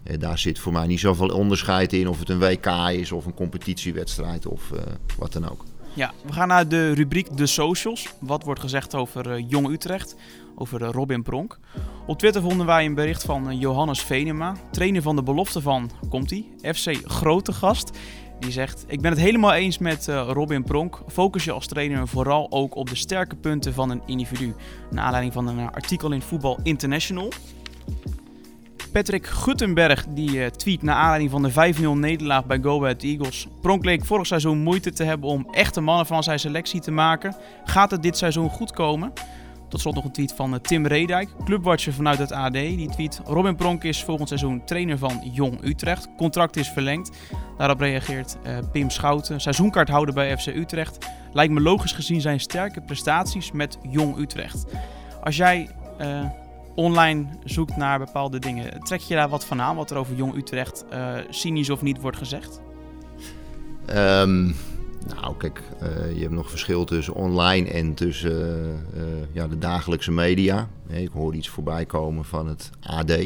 Eh, 0.08 0.20
daar 0.20 0.38
zit 0.38 0.60
voor 0.60 0.74
mij 0.74 0.88
niet 0.88 1.00
zoveel 1.00 1.28
onderscheid 1.28 1.94
in 1.94 2.08
of 2.08 2.20
het 2.20 2.30
een 2.30 2.40
WK 2.40 2.66
is 2.92 3.12
of 3.12 3.26
een 3.26 3.34
competitiewedstrijd 3.34 4.46
of 4.46 4.72
eh, 4.72 4.80
wat 5.18 5.34
dan 5.34 5.50
ook. 5.50 5.64
Ja, 5.94 6.12
we 6.26 6.34
gaan 6.34 6.48
naar 6.48 6.68
de 6.68 6.92
rubriek 6.92 7.38
De 7.38 7.46
Socials. 7.46 8.08
Wat 8.20 8.44
wordt 8.44 8.60
gezegd 8.60 8.96
over 8.96 9.32
eh, 9.32 9.46
Jong 9.48 9.70
Utrecht? 9.70 10.16
Over 10.56 10.80
Robin 10.80 11.24
Pronk. 11.24 11.60
Op 12.06 12.20
Twitter 12.20 12.42
vonden 12.42 12.66
wij 12.66 12.86
een 12.86 12.96
bericht 12.96 13.24
van 13.24 13.58
Johannes 13.58 14.02
Venema, 14.02 14.56
trainer 14.72 15.02
van 15.02 15.16
de 15.16 15.24
belofte 15.24 15.62
van, 15.62 15.92
komt-ie, 16.10 16.52
FC 16.62 16.92
Grote 17.04 17.54
Gast. 17.54 17.98
Die 18.40 18.52
zegt, 18.52 18.86
ik 18.88 19.02
ben 19.02 19.12
het 19.12 19.20
helemaal 19.20 19.54
eens 19.54 19.78
met 19.78 20.08
Robin 20.08 20.64
Pronk. 20.64 21.02
Focus 21.08 21.44
je 21.44 21.52
als 21.52 21.68
trainer 21.68 22.08
vooral 22.08 22.52
ook 22.52 22.76
op 22.76 22.90
de 22.90 22.96
sterke 22.96 23.36
punten 23.36 23.74
van 23.74 23.90
een 23.90 24.02
individu. 24.06 24.54
Naar 24.92 25.04
aanleiding 25.04 25.34
van 25.34 25.48
een 25.48 25.72
artikel 25.72 26.12
in 26.12 26.22
Voetbal 26.22 26.60
International. 26.64 27.32
Patrick 28.98 29.28
Guttenberg 29.28 30.06
die 30.10 30.44
eh, 30.44 30.50
tweet 30.50 30.82
naar 30.82 30.96
aanleiding 30.96 31.32
van 31.32 31.44
de 31.44 31.76
5-0 31.96 32.00
nederlaag 32.00 32.46
bij 32.46 32.60
Go 32.62 32.82
Ahead 32.82 33.04
Eagles. 33.04 33.48
Pronk 33.62 33.86
leek 33.86 34.06
vorig 34.06 34.28
seizoen 34.28 34.58
moeite 34.58 34.92
te 34.92 35.04
hebben 35.04 35.30
om 35.30 35.48
echte 35.52 35.82
mannen 35.82 36.06
van 36.06 36.24
zijn 36.24 36.40
selectie 36.40 36.82
te 36.82 36.92
maken. 36.92 37.36
Gaat 37.64 37.92
het 37.92 38.04
dit 38.04 38.18
seizoen 38.18 38.50
goed 38.50 38.72
komen? 38.72 39.14
Tot 39.70 39.80
slot 39.80 39.96
nog 39.96 40.04
een 40.04 40.12
tweet 40.12 40.34
van 40.34 40.54
eh, 40.54 40.60
Tim 40.60 40.88
Redijk, 40.88 41.30
clubwatcher 41.44 41.94
vanuit 41.94 42.18
het 42.18 42.32
AD. 42.32 42.54
Die 42.54 42.90
tweet, 42.90 43.22
Robin 43.26 43.56
Pronk 43.56 43.84
is 43.84 44.04
volgend 44.04 44.28
seizoen 44.28 44.66
trainer 44.66 44.98
van 44.98 45.22
Jong 45.34 45.64
Utrecht. 45.64 46.08
Contract 46.18 46.56
is 46.56 46.70
verlengd. 46.70 47.12
Daarop 47.58 47.80
reageert 47.80 48.38
eh, 48.44 48.58
Pim 48.72 48.90
Schouten, 48.90 49.42
seizoenkaarthouder 49.42 50.14
bij 50.14 50.38
FC 50.38 50.48
Utrecht. 50.48 50.98
Lijkt 51.34 51.54
me 51.54 51.62
logisch 51.62 51.92
gezien 51.92 52.22
zijn 52.22 52.40
sterke 52.40 52.82
prestaties 52.82 53.52
met 53.52 53.78
Jong 53.90 54.18
Utrecht. 54.18 54.66
Als 55.24 55.38
jij 55.38 55.70
online 56.78 57.28
zoekt 57.44 57.76
naar 57.76 58.00
bepaalde 58.00 58.40
dingen, 58.40 58.80
trek 58.84 59.00
je 59.00 59.16
daar 59.16 59.30
wat 59.30 59.46
van 59.46 59.62
aan 59.62 59.76
wat 59.76 59.92
er 59.92 59.98
over 59.98 60.16
Jong 60.16 60.36
Utrecht 60.36 60.86
eh, 60.90 61.16
cynisch 61.30 61.70
of 61.70 61.82
niet 61.82 62.02
wordt 62.02 62.18
gezegd? 62.18 62.62
Ehm, 63.86 64.46
nou, 65.08 65.38
kijk, 65.38 65.62
eh, 65.80 66.16
je 66.16 66.22
hebt 66.22 66.34
nog 66.34 66.50
verschil 66.50 66.86
tussen 66.86 67.14
online 67.14 67.70
en 67.70 67.94
tussen 67.94 68.62
eh, 68.94 69.04
ja, 69.32 69.48
de 69.48 69.58
dagelijkse 69.58 70.12
media. 70.12 70.70
Ik 70.88 71.10
hoor 71.14 71.36
iets 71.36 71.50
voorbij 71.50 71.86
komen 71.86 72.26
van 72.26 72.48
het 72.48 72.70
AD. 72.80 73.18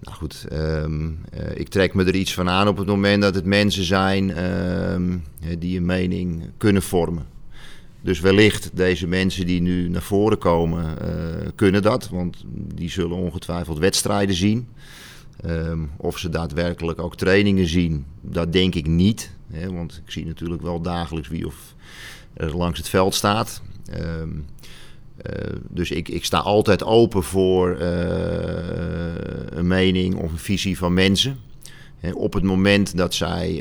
Nou 0.00 0.16
goed, 0.18 0.46
ehm, 0.50 1.10
eh, 1.30 1.58
ik 1.58 1.68
trek 1.68 1.94
me 1.94 2.04
er 2.04 2.14
iets 2.14 2.34
van 2.34 2.48
aan 2.48 2.68
op 2.68 2.76
het 2.76 2.86
moment 2.86 3.22
dat 3.22 3.34
het 3.34 3.44
mensen 3.44 3.84
zijn 3.84 4.30
ehm, 4.34 5.16
die 5.58 5.76
een 5.76 5.86
mening 5.86 6.50
kunnen 6.58 6.82
vormen. 6.82 7.35
Dus 8.06 8.20
wellicht 8.20 8.70
deze 8.74 9.06
mensen 9.06 9.46
die 9.46 9.60
nu 9.60 9.88
naar 9.88 10.02
voren 10.02 10.38
komen, 10.38 11.00
eh, 11.00 11.48
kunnen 11.54 11.82
dat. 11.82 12.08
Want 12.08 12.44
die 12.74 12.90
zullen 12.90 13.16
ongetwijfeld 13.16 13.78
wedstrijden 13.78 14.34
zien. 14.34 14.68
Ehm, 15.40 15.80
of 15.96 16.18
ze 16.18 16.28
daadwerkelijk 16.28 16.98
ook 16.98 17.16
trainingen 17.16 17.68
zien, 17.68 18.04
dat 18.20 18.52
denk 18.52 18.74
ik 18.74 18.86
niet. 18.86 19.30
Hè, 19.50 19.72
want 19.72 20.02
ik 20.04 20.10
zie 20.10 20.26
natuurlijk 20.26 20.62
wel 20.62 20.80
dagelijks 20.80 21.28
wie 21.28 21.46
of 21.46 21.74
er 22.34 22.56
langs 22.56 22.78
het 22.78 22.88
veld 22.88 23.14
staat. 23.14 23.62
Ehm, 23.90 24.28
eh, 25.16 25.52
dus 25.68 25.90
ik, 25.90 26.08
ik 26.08 26.24
sta 26.24 26.38
altijd 26.38 26.84
open 26.84 27.22
voor 27.22 27.76
eh, 27.76 27.88
een 29.50 29.66
mening 29.66 30.14
of 30.14 30.32
een 30.32 30.38
visie 30.38 30.78
van 30.78 30.94
mensen. 30.94 31.38
Hè, 31.98 32.12
op 32.12 32.32
het 32.32 32.42
moment 32.42 32.96
dat 32.96 33.14
zij 33.14 33.58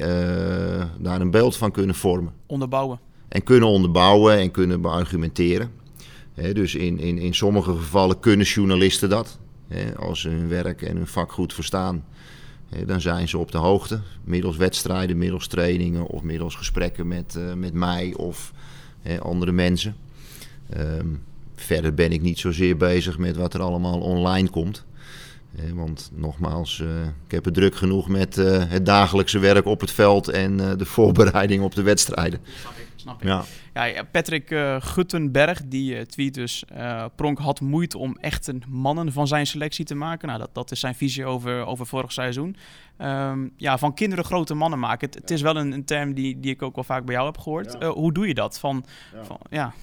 daar 1.00 1.22
een 1.22 1.32
beeld 1.32 1.58
van 1.58 1.72
kunnen 1.72 1.96
vormen. 1.96 2.34
Onderbouwen. 2.46 3.00
En 3.36 3.44
kunnen 3.44 3.70
onderbouwen 3.70 4.38
en 4.38 4.52
kunnen 4.52 4.82
beargumenteren. 4.82 5.72
Dus 6.54 6.76
in, 6.76 7.00
in, 7.00 7.18
in 7.18 7.36
sommige 7.36 7.76
gevallen 7.76 8.20
kunnen 8.20 8.46
journalisten 8.46 9.10
dat. 9.10 9.40
Als 9.98 10.22
ze 10.22 10.30
hun 10.30 10.48
werk 10.48 10.82
en 10.82 10.96
hun 10.96 11.08
vak 11.08 11.32
goed 11.32 11.54
verstaan, 11.54 12.06
dan 12.86 13.02
zijn 13.02 13.28
ze 13.28 13.38
op 13.38 13.52
de 13.52 13.58
hoogte. 13.58 14.00
Middels 14.24 14.58
wedstrijden, 14.58 15.18
middels 15.18 15.48
trainingen 15.48 16.06
of 16.06 16.22
middels 16.22 16.56
gesprekken 16.56 17.08
met, 17.08 17.36
eh, 17.36 17.54
met 17.54 17.74
mij 17.74 18.14
of 18.18 18.54
andere 19.20 19.52
mensen. 19.52 19.96
Ehm, 20.70 21.08
verder 21.56 21.94
ben 21.94 22.12
ik 22.12 22.22
niet 22.22 22.40
zozeer 22.40 22.78
bezig 22.78 23.18
met 23.18 23.36
wat 23.36 23.54
er 23.54 23.62
allemaal 23.62 24.00
online 24.00 24.50
komt. 24.50 24.86
Want 25.74 26.12
nogmaals, 26.14 26.82
eh, 26.82 27.02
ik 27.26 27.32
heb 27.32 27.46
het 27.46 27.54
druk 27.54 27.76
genoeg 27.76 28.08
met 28.08 28.38
eh, 28.38 28.64
het 28.68 28.86
dagelijkse 28.86 29.40
werk 29.40 29.66
op 29.66 29.82
het 29.82 29.92
veld 29.92 30.28
en 30.28 30.58
de 30.58 30.86
voorbereiding 30.96 31.64
op 31.64 31.76
de 31.76 31.84
wedstrijden. 31.84 32.40
Snap 33.06 33.22
ik. 33.22 33.28
Ja. 33.28 33.44
Ja, 33.74 34.04
Patrick 34.04 34.52
eh, 34.52 34.76
Guttenberg 34.80 35.62
die 35.66 35.98
eh, 35.98 36.02
tweet 36.02 36.34
dus... 36.34 36.64
eh, 36.66 37.06
Pronk 37.16 37.40
had 37.40 37.62
moeite 37.62 37.98
om 37.98 38.18
echte 38.22 38.56
mannen 38.68 39.12
van 39.12 39.28
zijn 39.28 39.48
selectie 39.48 39.86
te 39.86 39.96
maken. 39.96 40.28
Nou, 40.28 40.40
dat, 40.40 40.50
dat 40.54 40.72
is 40.72 40.80
zijn 40.80 40.96
visie 40.96 41.26
over, 41.26 41.66
over 41.66 41.86
vorig 41.86 42.12
seizoen. 42.12 42.56
Ehm, 42.98 43.48
ja, 43.58 43.78
van 43.78 43.94
kinderen 43.94 44.26
grote 44.26 44.54
mannen 44.54 44.80
maken. 44.80 45.08
Het, 45.08 45.16
het 45.16 45.32
is 45.32 45.42
wel 45.42 45.56
een, 45.56 45.72
een 45.72 45.86
term 45.86 46.14
die, 46.14 46.40
die 46.40 46.52
ik 46.52 46.62
ook 46.62 46.76
wel 46.76 46.84
vaak 46.84 47.06
bij 47.06 47.16
jou 47.16 47.26
heb 47.26 47.38
gehoord. 47.38 47.78
Eh, 47.78 47.90
hoe 47.90 48.14
doe 48.14 48.28
je 48.28 48.34
dat? 48.34 48.60
Van, 48.60 48.86
van, 49.24 49.38
ja. 49.50 49.74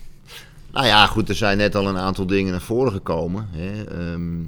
Nou 0.72 0.86
ja, 0.86 1.06
goed, 1.06 1.28
er 1.28 1.34
zijn 1.34 1.58
net 1.58 1.74
al 1.74 1.88
een 1.88 1.98
aantal 1.98 2.26
dingen 2.26 2.52
naar 2.52 2.60
voren 2.60 2.92
gekomen. 2.92 3.48
Hè. 3.50 3.84
Ehm, 3.84 4.44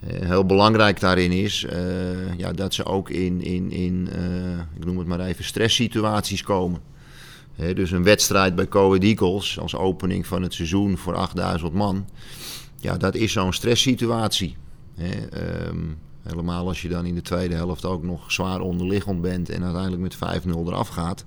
eh, 0.00 0.28
heel 0.28 0.46
belangrijk 0.46 1.00
daarin 1.00 1.32
is 1.32 1.64
eh, 1.64 2.36
ja, 2.36 2.52
dat 2.52 2.74
ze 2.74 2.84
ook 2.84 3.10
in, 3.10 3.42
in, 3.42 3.70
in 3.70 4.08
eh, 4.12 4.58
ik 4.76 4.84
noem 4.84 4.98
het 4.98 5.06
maar 5.06 5.20
even, 5.20 5.44
stresssituaties 5.44 6.42
komen. 6.42 6.80
Dus 7.60 7.90
een 7.90 8.02
wedstrijd 8.02 8.54
bij 8.54 8.68
Coed 8.68 9.02
Eagles 9.02 9.58
als 9.58 9.76
opening 9.76 10.26
van 10.26 10.42
het 10.42 10.54
seizoen 10.54 10.96
voor 10.96 11.14
8000 11.14 11.72
man. 11.72 12.06
Ja, 12.76 12.96
dat 12.96 13.14
is 13.14 13.32
zo'n 13.32 13.52
stresssituatie. 13.52 14.56
Ehm, 14.96 15.78
helemaal 16.22 16.68
als 16.68 16.82
je 16.82 16.88
dan 16.88 17.06
in 17.06 17.14
de 17.14 17.22
tweede 17.22 17.54
helft 17.54 17.84
ook 17.84 18.02
nog 18.02 18.32
zwaar 18.32 18.60
onderliggend 18.60 19.20
bent 19.20 19.48
en 19.48 19.62
uiteindelijk 19.62 20.02
met 20.02 20.16
5-0 20.16 20.66
eraf 20.66 20.88
gaat. 20.88 21.24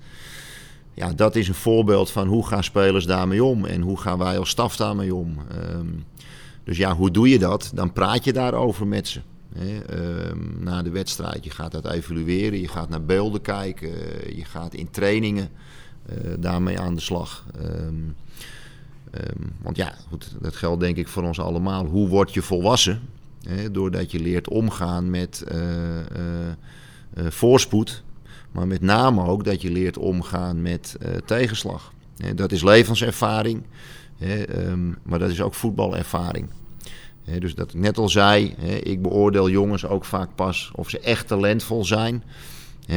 Ja, 0.93 1.13
dat 1.13 1.36
is 1.36 1.48
een 1.48 1.54
voorbeeld 1.54 2.12
van 2.12 2.28
hoe 2.28 2.48
gaan 2.48 2.63
spelers 2.63 3.06
daarmee 3.06 3.43
om 3.43 3.65
en 3.65 3.82
hoe 3.82 4.00
gaan 4.00 4.17
wij 4.17 4.38
als 4.38 4.50
staf 4.50 4.76
daarmee 4.76 5.15
om. 5.15 5.38
Ehm, 5.50 5.88
dus 6.63 6.78
ja, 6.78 6.96
hoe 6.96 7.12
doe 7.12 7.30
je 7.30 7.39
dat? 7.39 7.72
Dan 7.74 7.93
praat 7.93 8.24
je 8.24 8.34
daarover 8.34 8.88
met 8.88 9.08
ze. 9.08 9.22
Ehm, 9.88 10.63
na 10.63 10.82
de 10.82 10.89
wedstrijd. 10.89 11.43
Je 11.43 11.50
gaat 11.50 11.72
dat 11.72 11.91
evalueren, 11.91 12.60
je 12.60 12.67
gaat 12.67 12.89
naar 12.89 13.06
beelden 13.06 13.41
kijken, 13.41 13.89
je 14.36 14.46
gaat 14.46 14.74
in 14.74 14.89
trainingen 14.91 15.50
daarmee 16.39 16.80
aan 16.80 16.96
de 16.96 17.02
slag. 17.02 17.46
Ehm, 17.62 17.96
want 19.62 19.78
ja, 19.78 19.94
goed, 20.10 20.36
dat 20.42 20.56
geldt 20.56 20.80
denk 20.80 20.98
ik 20.98 21.08
voor 21.08 21.24
ons 21.24 21.39
allemaal. 21.39 21.86
Hoe 21.86 22.08
word 22.08 22.34
je 22.34 22.42
volwassen? 22.42 23.02
doordat 23.72 24.12
je 24.12 24.20
leert 24.20 24.50
omgaan 24.50 25.10
met 25.10 25.44
uh, 25.52 25.60
voorspoed, 27.30 28.04
maar 28.52 28.68
met 28.68 28.82
name 28.82 29.26
ook 29.26 29.44
dat 29.44 29.62
je 29.62 29.72
leert 29.72 29.98
omgaan 29.98 30.62
met 30.62 30.98
tegenslag. 31.26 31.94
dat 32.36 32.52
is 32.52 32.63
levenservaring, 32.63 33.63
ehm, 34.20 34.88
maar 35.04 35.20
dat 35.20 35.30
is 35.30 35.42
ook 35.42 35.54
voetbalervaring. 35.54 36.48
dus 37.39 37.56
dat 37.56 37.74
ik 37.74 37.80
net 37.80 37.98
al 37.98 38.10
zei, 38.10 38.46
ik 38.84 39.02
beoordeel 39.02 39.50
jongens 39.50 39.86
ook 39.86 40.06
vaak 40.06 40.30
pas 40.36 40.72
of 40.76 40.89
ze 40.89 41.00
echt 41.00 41.28
talentvol 41.28 41.86
zijn. 41.86 42.24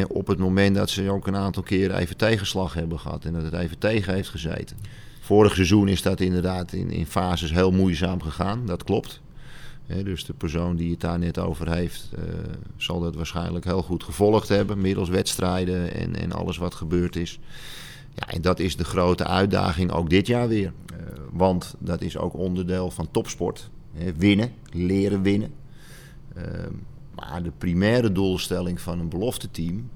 Op 0.08 0.26
het 0.26 0.38
moment 0.38 0.76
dat 0.76 0.90
ze 0.90 1.10
ook 1.10 1.26
een 1.26 1.36
aantal 1.36 1.62
keren 1.62 1.96
even 1.96 2.16
tegenslag 2.16 2.74
hebben 2.74 2.98
gehad 2.98 3.24
en 3.24 3.32
dat 3.32 3.42
het 3.42 3.52
even 3.52 3.78
tegen 3.78 4.14
heeft 4.14 4.28
gezeten. 4.28 4.76
Vorig 5.20 5.54
seizoen 5.54 5.88
is 5.88 6.02
dat 6.02 6.20
inderdaad 6.20 6.72
in, 6.72 6.90
in 6.90 7.06
fases 7.06 7.52
heel 7.52 7.70
moeizaam 7.70 8.22
gegaan, 8.22 8.66
dat 8.66 8.84
klopt 8.84 9.20
dus 9.86 10.24
de 10.24 10.32
persoon 10.32 10.76
die 10.76 10.90
het 10.90 11.00
daar 11.00 11.18
net 11.18 11.38
over 11.38 11.72
heeft, 11.72 12.10
uh, 12.18 12.24
zal 12.76 13.00
dat 13.00 13.14
waarschijnlijk 13.14 13.64
heel 13.64 13.82
goed 13.82 14.04
gevolgd 14.04 14.48
hebben, 14.48 14.80
middels 14.80 15.08
wedstrijden 15.08 15.94
en, 15.94 16.16
en 16.16 16.32
alles 16.32 16.56
wat 16.56 16.74
gebeurd 16.74 17.16
is. 17.16 17.38
Ja, 18.14 18.28
en 18.28 18.40
dat 18.40 18.58
is 18.58 18.76
de 18.76 18.84
grote 18.84 19.24
uitdaging 19.24 19.90
ook 19.92 20.10
dit 20.10 20.26
jaar 20.26 20.48
weer. 20.48 20.72
Uh, 20.92 20.98
want 21.30 21.74
dat 21.78 22.02
is 22.02 22.16
ook 22.16 22.34
onderdeel 22.34 22.90
van 22.90 23.08
topsport. 23.10 23.70
winnen, 24.16 24.52
leren 24.72 25.22
winnen. 25.22 25.52
Uh, 26.36 26.42
maar 27.16 27.42
de 27.42 27.52
primaire 27.58 28.12
doelstelling 28.12 28.80
van 28.80 29.00
een 29.00 29.08
belofte 29.08 29.50
team 29.50 29.90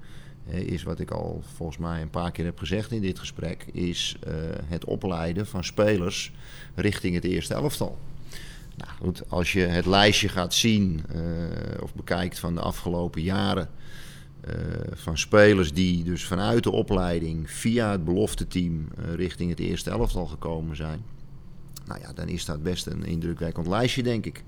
is 0.46 0.82
wat 0.82 1.00
ik 1.00 1.10
al 1.10 1.42
volgens 1.54 1.78
mij 1.78 2.02
een 2.02 2.10
paar 2.10 2.30
keer 2.30 2.44
heb 2.44 2.58
gezegd 2.58 2.90
in 2.90 3.00
dit 3.00 3.18
gesprek, 3.18 3.66
is 3.72 4.16
het 4.64 4.84
opleiden 4.84 5.46
van 5.46 5.64
spelers 5.64 6.32
richting 6.74 7.14
het 7.14 7.24
eerste 7.24 7.54
elftal. 7.54 7.98
Nou 8.80 8.92
goed, 9.00 9.22
als 9.28 9.52
je 9.52 9.60
het 9.60 9.86
lijstje 9.86 10.28
gaat 10.28 10.54
zien 10.54 11.04
uh, 11.14 11.22
of 11.82 11.94
bekijkt 11.94 12.38
van 12.38 12.54
de 12.54 12.60
afgelopen 12.60 13.22
jaren 13.22 13.68
uh, 14.48 14.54
van 14.92 15.18
spelers 15.18 15.72
die 15.72 16.04
dus 16.04 16.24
vanuit 16.24 16.62
de 16.62 16.70
opleiding 16.70 17.50
via 17.50 17.90
het 17.90 18.04
belofteteam 18.04 18.74
uh, 18.74 19.14
richting 19.14 19.50
het 19.50 19.58
eerste 19.58 19.90
elftal 19.90 20.26
gekomen 20.26 20.76
zijn. 20.76 21.02
Nou 21.86 22.00
ja, 22.00 22.12
dan 22.12 22.28
is 22.28 22.44
dat 22.44 22.62
best 22.62 22.86
een 22.86 23.04
indrukwekkend 23.04 23.66
lijstje, 23.66 24.02
denk 24.02 24.26
ik. 24.26 24.44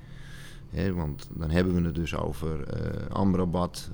Want 0.94 1.28
dan 1.30 1.50
hebben 1.50 1.74
we 1.74 1.82
het 1.82 1.94
dus 1.94 2.16
over 2.16 2.66
Amrabat, 3.08 3.90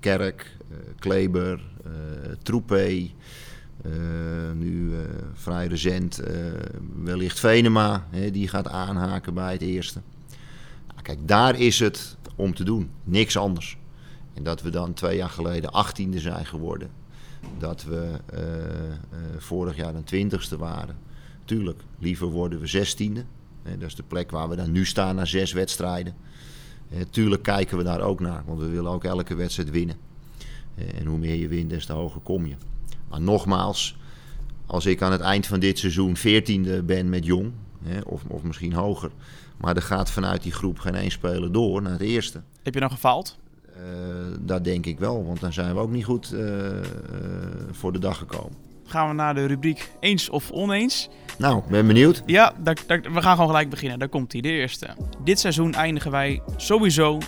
Kerk, 0.00 0.56
Kleber, 0.98 1.60
Troepé. 2.42 3.10
Uh, 3.86 3.92
nu 4.54 4.90
uh, 4.90 4.98
vrij 5.32 5.66
recent 5.66 6.20
uh, 6.20 6.36
wellicht 7.02 7.40
Venema, 7.40 8.06
die 8.32 8.48
gaat 8.48 8.68
aanhaken 8.68 9.34
bij 9.34 9.52
het 9.52 9.62
eerste. 9.62 10.00
Nou, 10.88 11.02
kijk, 11.02 11.28
daar 11.28 11.60
is 11.60 11.78
het 11.78 12.16
om 12.36 12.54
te 12.54 12.64
doen. 12.64 12.90
Niks 13.04 13.36
anders. 13.36 13.78
En 14.34 14.42
dat 14.42 14.62
we 14.62 14.70
dan 14.70 14.94
twee 14.94 15.16
jaar 15.16 15.28
geleden 15.28 15.70
achttiende 15.70 16.18
zijn 16.20 16.46
geworden. 16.46 16.90
Dat 17.58 17.84
we 17.84 18.20
vorig 19.38 19.76
jaar 19.76 19.94
een 19.94 20.04
twintigste 20.04 20.56
waren. 20.56 20.96
Tuurlijk, 21.44 21.82
liever 21.98 22.26
worden 22.26 22.60
we 22.60 22.66
zestiende. 22.66 23.24
Dat 23.78 23.88
is 23.88 23.94
de 23.94 24.02
plek 24.02 24.30
waar 24.30 24.48
we 24.48 24.56
dan 24.56 24.72
nu 24.72 24.84
staan 24.84 25.14
na 25.14 25.24
zes 25.24 25.52
wedstrijden. 25.52 26.14
Tuurlijk 27.10 27.42
kijken 27.42 27.76
we 27.76 27.82
daar 27.82 28.00
ook 28.00 28.20
naar, 28.20 28.42
want 28.46 28.60
we 28.60 28.68
willen 28.68 28.90
ook 28.90 29.04
elke 29.04 29.34
wedstrijd 29.34 29.70
winnen. 29.70 29.96
En 30.74 31.06
hoe 31.06 31.18
meer 31.18 31.34
je 31.34 31.48
wint, 31.48 31.70
des 31.70 31.86
te 31.86 31.92
hoger 31.92 32.20
kom 32.20 32.46
je. 32.46 32.54
Maar 33.08 33.20
nogmaals, 33.20 33.96
als 34.66 34.86
ik 34.86 35.02
aan 35.02 35.12
het 35.12 35.20
eind 35.20 35.46
van 35.46 35.60
dit 35.60 35.78
seizoen 35.78 36.16
veertiende 36.16 36.82
ben 36.82 37.08
met 37.08 37.24
Jong, 37.24 37.52
hè, 37.82 38.00
of, 38.00 38.22
of 38.26 38.42
misschien 38.42 38.72
hoger, 38.72 39.10
maar 39.56 39.76
er 39.76 39.82
gaat 39.82 40.10
vanuit 40.10 40.42
die 40.42 40.52
groep 40.52 40.78
geen 40.78 40.94
één 40.94 41.10
speler 41.10 41.52
door 41.52 41.82
naar 41.82 41.92
het 41.92 42.00
eerste. 42.00 42.42
Heb 42.62 42.74
je 42.74 42.80
dan 42.80 42.90
gefaald? 42.90 43.38
Uh, 43.76 43.82
dat 44.40 44.64
denk 44.64 44.86
ik 44.86 44.98
wel, 44.98 45.26
want 45.26 45.40
dan 45.40 45.52
zijn 45.52 45.74
we 45.74 45.80
ook 45.80 45.90
niet 45.90 46.04
goed 46.04 46.32
uh, 46.32 46.40
uh, 46.40 46.80
voor 47.70 47.92
de 47.92 47.98
dag 47.98 48.18
gekomen. 48.18 48.56
Gaan 48.88 49.08
we 49.08 49.14
naar 49.14 49.34
de 49.34 49.46
rubriek 49.46 49.90
eens 50.00 50.28
of 50.28 50.50
oneens? 50.50 51.08
Nou, 51.38 51.62
ben 51.70 51.86
benieuwd. 51.86 52.22
Ja, 52.26 52.52
daar, 52.58 52.76
daar, 52.86 53.00
we 53.00 53.22
gaan 53.22 53.34
gewoon 53.34 53.50
gelijk 53.50 53.70
beginnen. 53.70 53.98
Daar 53.98 54.08
komt 54.08 54.32
hij, 54.32 54.40
de 54.40 54.50
eerste. 54.50 54.96
Dit 55.24 55.40
seizoen 55.40 55.74
eindigen 55.74 56.10
wij 56.10 56.42
sowieso 56.56 57.18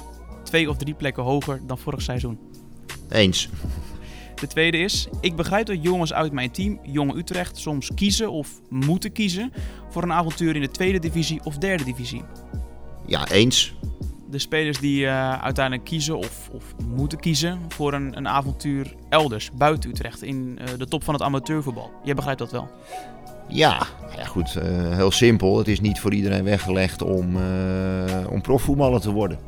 twee 0.42 0.70
of 0.70 0.76
drie 0.76 0.94
plekken 0.94 1.22
hoger 1.22 1.60
dan 1.66 1.78
vorig 1.78 2.02
seizoen. 2.02 2.38
Eens. 3.08 3.48
De 4.34 4.46
tweede 4.46 4.78
is, 4.78 5.08
ik 5.20 5.36
begrijp 5.36 5.66
dat 5.66 5.82
jongens 5.82 6.12
uit 6.12 6.32
mijn 6.32 6.50
team, 6.50 6.78
Jonge 6.82 7.16
Utrecht, 7.16 7.56
soms 7.56 7.90
kiezen 7.94 8.30
of 8.30 8.48
moeten 8.68 9.12
kiezen 9.12 9.52
voor 9.90 10.02
een 10.02 10.12
avontuur 10.12 10.54
in 10.54 10.60
de 10.60 10.70
tweede 10.70 10.98
divisie 10.98 11.40
of 11.44 11.58
derde 11.58 11.84
divisie. 11.84 12.22
Ja, 13.06 13.28
eens. 13.28 13.74
De 14.30 14.38
spelers 14.38 14.78
die 14.78 15.02
uh, 15.02 15.42
uiteindelijk 15.42 15.88
kiezen 15.88 16.18
of, 16.18 16.48
of, 16.52 16.64
moeten 16.86 17.20
kiezen 17.20 17.60
voor 17.68 17.92
een, 17.92 18.16
een, 18.16 18.28
avontuur 18.28 18.94
elders, 19.08 19.50
buiten 19.52 19.90
Utrecht, 19.90 20.22
in 20.22 20.58
uh, 20.60 20.78
de 20.78 20.86
top 20.86 21.04
van 21.04 21.14
het 21.14 21.22
amateurvoetbal. 21.22 21.90
Jij 22.04 22.14
begrijpt 22.14 22.38
dat 22.38 22.50
wel? 22.50 22.68
Ja, 23.48 23.86
ja 24.16 24.24
goed, 24.24 24.56
uh, 24.56 24.96
heel 24.96 25.10
simpel. 25.10 25.58
Het 25.58 25.68
is 25.68 25.80
niet 25.80 26.00
voor 26.00 26.12
iedereen 26.12 26.44
weggelegd 26.44 27.02
om, 27.02 27.36
om 28.28 28.40
profvoetballer 28.40 29.00
te 29.00 29.10
worden. 29.10 29.38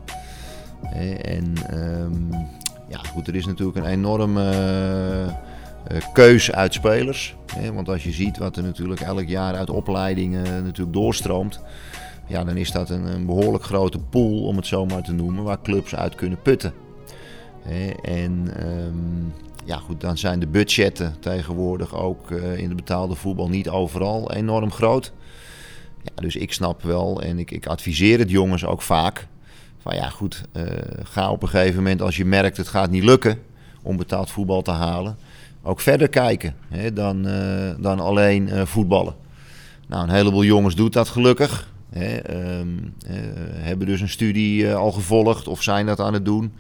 En 1.23 1.55
um, 1.79 2.29
ja, 2.88 2.99
goed, 2.99 3.29
er 3.29 3.35
is 3.35 3.47
natuurlijk 3.47 3.79
een 3.79 3.92
enorme 3.92 5.37
keus 6.12 6.53
uit 6.53 6.75
spelers. 6.75 7.37
Want 7.73 7.88
als 7.88 8.05
je 8.05 8.12
ziet 8.12 8.38
wat 8.38 8.57
er 8.57 8.62
natuurlijk 8.62 9.01
elk 9.01 9.29
jaar 9.29 9.55
uit 9.55 9.71
opleidingen 9.71 10.64
natuurlijk 10.64 10.92
doorstroomt. 10.92 11.61
Ja, 12.33 12.45
dan 12.45 12.57
is 12.57 12.71
dat 12.71 12.90
een, 12.90 13.27
behoorlijk 13.27 13.64
grote 13.64 13.99
pool, 13.99 14.47
om 14.47 14.57
het 14.57 14.66
zo 14.66 14.87
maar 14.87 15.03
te 15.03 15.12
noemen, 15.12 15.45
waar 15.45 15.62
clubs 15.62 15.95
uit 15.95 16.14
kunnen 16.14 16.42
putten. 16.42 16.73
En 18.03 18.51
um, 18.66 19.33
ja, 19.64 19.77
goed, 19.77 20.01
dan 20.01 20.18
zijn 20.18 20.40
de 20.40 20.47
budgetten 20.47 21.14
tegenwoordig 21.21 21.95
ook 21.95 22.31
uh, 22.31 22.59
in 22.59 22.68
de 22.68 22.75
betaalde 22.75 23.14
voetbal 23.14 23.49
niet 23.49 23.68
overal 23.68 24.33
enorm 24.33 24.71
groot. 24.71 25.12
Ja, 26.03 26.23
dus 26.23 26.37
ik 26.37 26.53
snap 26.53 26.83
wel 26.83 27.23
en 27.23 27.38
ik, 27.38 27.51
ik 27.51 27.66
adviseer 27.66 28.18
het 28.18 28.31
jongens 28.31 28.64
ook 28.64 28.83
vaak 28.83 29.27
van 29.79 29.95
ja 29.95 30.09
goed, 30.09 30.42
uh, 30.53 30.62
ga 31.03 31.31
op 31.31 31.42
een 31.42 31.49
gegeven 31.49 31.77
moment 31.77 32.03
als 32.03 32.16
je 32.16 32.25
merkt 32.25 32.57
het 32.57 32.68
gaat 32.68 32.90
niet 32.90 33.05
lukken 33.05 33.38
om 33.83 33.97
betaald 33.97 34.31
voetbal 34.31 34.62
te 34.62 34.71
halen, 34.71 35.16
ook 35.62 35.81
verder 35.81 36.09
kijken 36.09 36.55
dan, 36.95 37.29
uh, 37.29 37.71
dan 37.79 38.01
alleen 38.01 38.66
voetballen. 38.66 39.14
Nou, 39.88 40.03
een 40.03 40.14
heleboel 40.14 40.45
jongens 40.45 40.75
doet 40.75 40.92
dat 40.92 41.09
gelukkig. 41.09 41.71
Hè, 41.92 42.35
um, 42.59 42.94
hebben 43.55 43.87
dus 43.87 44.00
een 44.00 44.09
studie 44.09 44.74
al 44.74 44.92
gevolgd 44.92 45.48
of 45.48 45.62
zijn 45.62 45.87
dat 45.87 46.00
aan 46.00 46.14
het 46.14 46.24
doen. 46.24 46.52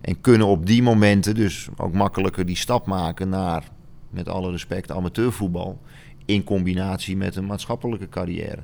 En 0.00 0.20
kunnen 0.20 0.46
op 0.46 0.66
die 0.66 0.82
momenten 0.82 1.34
dus 1.34 1.68
ook 1.76 1.92
makkelijker 1.92 2.46
die 2.46 2.56
stap 2.56 2.86
maken 2.86 3.28
naar, 3.28 3.68
met 4.10 4.28
alle 4.28 4.50
respect, 4.50 4.90
amateurvoetbal. 4.90 5.80
In 6.24 6.44
combinatie 6.44 7.16
met 7.16 7.36
een 7.36 7.46
maatschappelijke 7.46 8.08
carrière. 8.08 8.62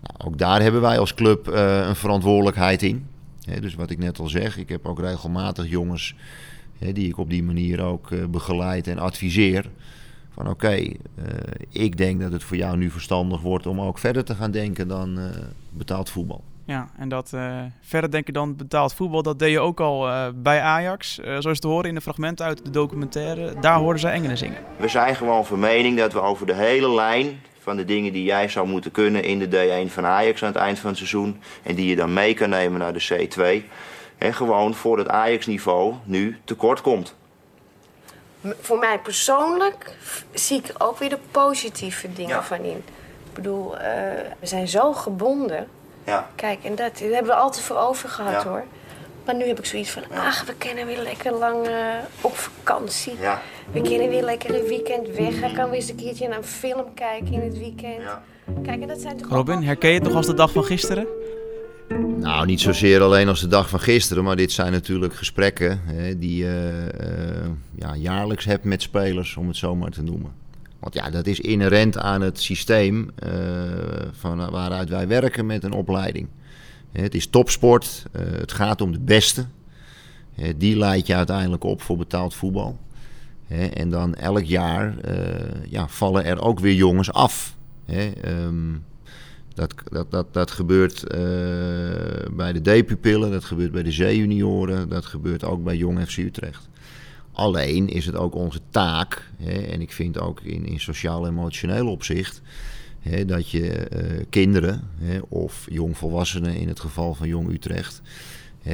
Nou, 0.00 0.30
ook 0.30 0.38
daar 0.38 0.62
hebben 0.62 0.80
wij 0.80 0.98
als 0.98 1.14
club 1.14 1.46
een 1.46 1.96
verantwoordelijkheid 1.96 2.82
in 2.82 3.06
dus 3.60 3.74
wat 3.74 3.90
ik 3.90 3.98
net 3.98 4.18
al 4.18 4.28
zeg, 4.28 4.56
ik 4.56 4.68
heb 4.68 4.86
ook 4.86 5.00
regelmatig 5.00 5.68
jongens 5.68 6.14
die 6.78 7.08
ik 7.08 7.18
op 7.18 7.30
die 7.30 7.42
manier 7.42 7.80
ook 7.82 8.30
begeleid 8.30 8.86
en 8.86 8.98
adviseer. 8.98 9.70
Van 10.38 10.48
oké, 10.48 10.66
okay, 10.66 10.96
uh, 11.18 11.24
ik 11.84 11.96
denk 11.96 12.20
dat 12.20 12.32
het 12.32 12.44
voor 12.44 12.56
jou 12.56 12.76
nu 12.76 12.90
verstandig 12.90 13.40
wordt 13.40 13.66
om 13.66 13.80
ook 13.80 13.98
verder 13.98 14.24
te 14.24 14.34
gaan 14.34 14.50
denken 14.50 14.88
dan 14.88 15.18
uh, 15.18 15.24
betaald 15.70 16.10
voetbal. 16.10 16.42
Ja, 16.64 16.88
en 16.96 17.08
dat 17.08 17.32
verder 17.80 18.10
denken 18.10 18.32
dan 18.32 18.56
betaald 18.56 18.94
voetbal, 18.94 19.22
dat 19.22 19.38
deed 19.38 19.50
je 19.50 19.60
ook 19.60 19.80
al 19.80 20.08
bij 20.34 20.60
Ajax. 20.60 21.20
zoals 21.38 21.60
te 21.60 21.66
horen 21.68 21.88
in 21.88 21.94
de 21.94 22.00
fragmenten 22.00 22.46
uit 22.46 22.64
de 22.64 22.70
documentaire, 22.70 23.54
daar 23.60 23.78
hoorden 23.78 24.00
zij 24.00 24.12
Engelen 24.12 24.38
zingen. 24.38 24.58
We 24.76 24.88
zijn 24.88 25.16
gewoon 25.16 25.46
van 25.46 25.58
mening 25.58 25.98
dat 25.98 26.12
we 26.12 26.20
over 26.20 26.46
de 26.46 26.54
hele 26.54 26.94
lijn 26.94 27.40
van 27.58 27.76
de 27.76 27.84
dingen 27.84 28.12
die 28.12 28.24
jij 28.24 28.48
zou 28.48 28.68
moeten 28.68 28.90
kunnen 28.90 29.24
in 29.24 29.38
de 29.38 29.86
D1 29.86 29.92
van 29.92 30.06
Ajax 30.06 30.42
aan 30.42 30.52
het 30.52 30.62
eind 30.62 30.78
van 30.78 30.88
het 30.88 30.98
seizoen. 30.98 31.40
En 31.62 31.74
die 31.74 31.86
je 31.86 31.96
dan 31.96 32.12
mee 32.12 32.34
kan 32.34 32.50
nemen 32.50 32.78
naar 32.78 32.92
de 32.92 33.28
C2. 33.28 33.66
En 34.18 34.34
gewoon 34.34 34.74
voor 34.74 34.98
het 34.98 35.08
Ajax-niveau 35.08 35.94
nu 36.04 36.38
tekort 36.44 36.80
komt. 36.80 37.16
Voor 38.60 38.78
mij 38.78 38.98
persoonlijk 38.98 39.96
zie 40.32 40.58
ik 40.58 40.68
er 40.68 40.74
ook 40.78 40.98
weer 40.98 41.08
de 41.08 41.18
positieve 41.30 42.12
dingen 42.12 42.36
Ja. 42.36 42.42
van 42.42 42.58
in. 42.58 42.76
Ik 43.28 43.34
bedoel, 43.34 43.78
eh, 43.78 43.92
we 44.40 44.46
zijn 44.46 44.68
zo 44.68 44.92
gebonden. 44.92 45.68
Ja. 46.04 46.28
Kijk, 46.34 46.64
en 46.64 46.74
dat, 46.74 46.98
dat 46.98 46.98
hebben 46.98 47.26
we 47.26 47.34
altijd 47.34 47.64
voor 47.64 47.76
over 47.76 48.08
gehad 48.08 48.42
Ja. 48.42 48.48
hoor. 48.48 48.64
Maar 49.24 49.34
nu 49.36 49.46
heb 49.46 49.58
ik 49.58 49.64
zoiets 49.66 49.90
van, 49.90 50.02
ach, 50.14 50.44
we 50.44 50.54
kunnen 50.54 50.86
weer 50.86 50.98
lekker 51.02 51.32
lang 51.32 51.66
eh, 51.66 51.74
op 52.20 52.36
vakantie. 52.36 53.16
Ja. 53.20 53.40
We 53.72 53.80
kunnen 53.82 54.08
weer 54.08 54.22
lekker 54.22 54.54
een 54.54 54.66
weekend 54.66 55.08
weg. 55.08 55.40
Hij 55.40 55.52
kan 55.52 55.64
weer 55.70 55.80
eens 55.80 55.88
een 55.88 55.96
keertje 55.96 56.28
naar 56.28 56.38
een 56.38 56.44
film 56.44 56.94
kijken 56.94 57.32
in 57.32 57.40
het 57.40 57.58
weekend. 57.58 58.02
Ja. 58.02 58.22
Kijk, 58.62 58.80
en 58.82 58.88
dat 58.88 59.00
zijn 59.00 59.16
toch 59.16 59.28
Robin, 59.30 59.62
herken 59.62 59.88
je 59.88 59.94
het 59.94 60.04
nog 60.04 60.14
als 60.14 60.26
de 60.26 60.34
dag 60.34 60.52
van 60.52 60.64
gisteren? 60.64 61.06
Nou, 62.18 62.46
niet 62.46 62.60
zozeer 62.60 63.00
alleen 63.00 63.28
als 63.28 63.40
de 63.40 63.48
dag 63.48 63.68
van 63.68 63.80
gisteren, 63.80 64.24
maar 64.24 64.36
dit 64.36 64.52
zijn 64.52 64.72
natuurlijk 64.72 65.14
gesprekken 65.14 65.80
hè, 65.84 66.18
die 66.18 66.36
je 66.36 66.88
eh, 66.98 67.50
ja, 67.74 67.96
jaarlijks 67.96 68.44
hebt 68.44 68.64
met 68.64 68.82
spelers, 68.82 69.36
om 69.36 69.46
het 69.46 69.56
zo 69.56 69.74
maar 69.74 69.90
te 69.90 70.02
noemen. 70.02 70.32
Want 70.78 70.94
ja, 70.94 71.10
dat 71.10 71.26
is 71.26 71.40
inherent 71.40 71.98
aan 71.98 72.20
het 72.20 72.40
systeem 72.40 73.10
eh, 73.14 73.30
van 74.12 74.50
waaruit 74.50 74.88
wij 74.88 75.08
werken 75.08 75.46
met 75.46 75.64
een 75.64 75.72
opleiding. 75.72 76.28
Het 76.92 77.14
is 77.14 77.26
topsport, 77.26 78.06
eh, 78.12 78.22
het 78.22 78.52
gaat 78.52 78.80
om 78.80 78.92
de 78.92 79.00
beste. 79.00 79.44
Die 80.56 80.76
leid 80.76 81.06
je 81.06 81.14
uiteindelijk 81.14 81.64
op 81.64 81.82
voor 81.82 81.96
betaald 81.96 82.34
voetbal. 82.34 82.78
En 83.48 83.90
dan 83.90 84.14
elk 84.14 84.44
jaar 84.44 84.98
eh, 84.98 85.70
ja, 85.70 85.88
vallen 85.88 86.24
er 86.24 86.40
ook 86.40 86.60
weer 86.60 86.74
jongens 86.74 87.12
af. 87.12 87.56
Ehm, 87.86 88.74
dat, 89.58 89.74
dat, 89.90 90.10
dat, 90.10 90.34
dat 90.34 90.50
gebeurt 90.50 91.02
eh, 91.02 91.18
bij 92.32 92.52
de 92.52 92.60
D-pupillen, 92.60 93.30
dat 93.30 93.44
gebeurt 93.44 93.72
bij 93.72 93.82
de 93.82 93.90
C-junioren, 93.90 94.88
dat 94.88 95.04
gebeurt 95.04 95.44
ook 95.44 95.64
bij 95.64 95.76
Jong 95.76 96.08
FC 96.08 96.16
Utrecht. 96.16 96.68
Alleen 97.32 97.88
is 97.88 98.06
het 98.06 98.16
ook 98.16 98.34
onze 98.34 98.60
taak, 98.70 99.30
hè, 99.36 99.52
en 99.52 99.80
ik 99.80 99.92
vind 99.92 100.18
ook 100.18 100.40
in, 100.40 100.66
in 100.66 100.80
sociaal-emotioneel 100.80 101.88
opzicht, 101.88 102.42
hè, 103.00 103.24
dat 103.24 103.50
je 103.50 103.70
eh, 103.72 104.24
kinderen 104.30 104.82
hè, 104.98 105.18
of 105.28 105.66
jongvolwassenen 105.70 106.54
in 106.56 106.68
het 106.68 106.80
geval 106.80 107.14
van 107.14 107.28
Jong 107.28 107.50
Utrecht, 107.50 108.02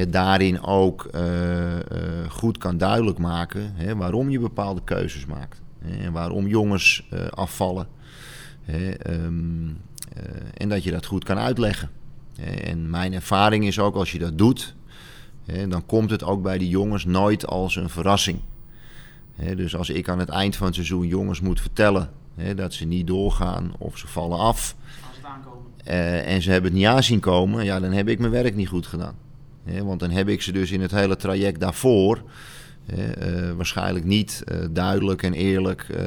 daarin 0.09 0.61
ook 0.61 1.05
eh, 1.05 1.21
goed 2.29 2.57
kan 2.57 2.77
duidelijk 2.77 3.17
maken 3.17 3.73
waarom 3.97 4.29
je 4.29 4.39
bepaalde 4.39 4.81
keuzes 4.83 5.25
maakt. 5.25 5.61
En 5.81 6.11
waarom 6.11 6.47
jongens 6.47 7.07
afvallen. 7.29 7.87
Hè, 8.65 8.89
ehm, 8.91 9.67
eh, 9.67 9.73
en 10.53 10.69
dat 10.69 10.83
je 10.83 10.91
dat 10.91 11.05
goed 11.05 11.23
kan 11.23 11.37
uitleggen. 11.37 11.89
Hè, 12.35 12.51
en 12.51 12.89
mijn 12.89 13.13
ervaring 13.13 13.65
is 13.65 13.79
ook 13.79 13.95
als 13.95 14.11
je 14.11 14.19
dat 14.19 14.37
doet, 14.37 14.75
hè, 15.45 15.67
dan 15.67 15.85
komt 15.85 16.09
het 16.09 16.23
ook 16.23 16.43
bij 16.43 16.57
die 16.57 16.69
jongens 16.69 17.05
nooit 17.05 17.47
als 17.47 17.75
een 17.75 17.89
verrassing. 17.89 18.39
Dus 19.55 19.75
als 19.75 19.89
ik 19.89 20.09
aan 20.09 20.19
het 20.19 20.29
eind 20.29 20.55
van 20.55 20.65
het 20.65 20.75
seizoen 20.75 21.07
jongens 21.07 21.41
moet 21.41 21.61
vertellen 21.61 22.09
dat 22.55 22.73
ze 22.73 22.85
niet 22.85 23.07
doorgaan 23.07 23.73
of 23.77 23.97
ze 23.97 24.07
vallen 24.07 24.37
af 24.37 24.75
eh, 25.83 26.33
en 26.33 26.41
ze 26.41 26.51
hebben 26.51 26.71
het 26.71 26.79
niet 26.79 26.89
aanzien 26.89 27.19
komen, 27.19 27.65
ja, 27.65 27.79
dan 27.79 27.91
heb 27.91 28.07
ik 28.07 28.19
mijn 28.19 28.31
werk 28.31 28.55
niet 28.55 28.67
goed 28.67 28.87
gedaan. 28.87 29.15
Want 29.83 29.99
dan 29.99 30.09
heb 30.09 30.27
ik 30.27 30.41
ze 30.41 30.51
dus 30.51 30.71
in 30.71 30.81
het 30.81 30.91
hele 30.91 31.15
traject 31.15 31.59
daarvoor 31.59 32.21
eh, 32.85 33.51
waarschijnlijk 33.55 34.05
niet 34.05 34.43
eh, 34.45 34.57
duidelijk 34.71 35.23
en 35.23 35.33
eerlijk 35.33 35.81
eh, 35.81 36.05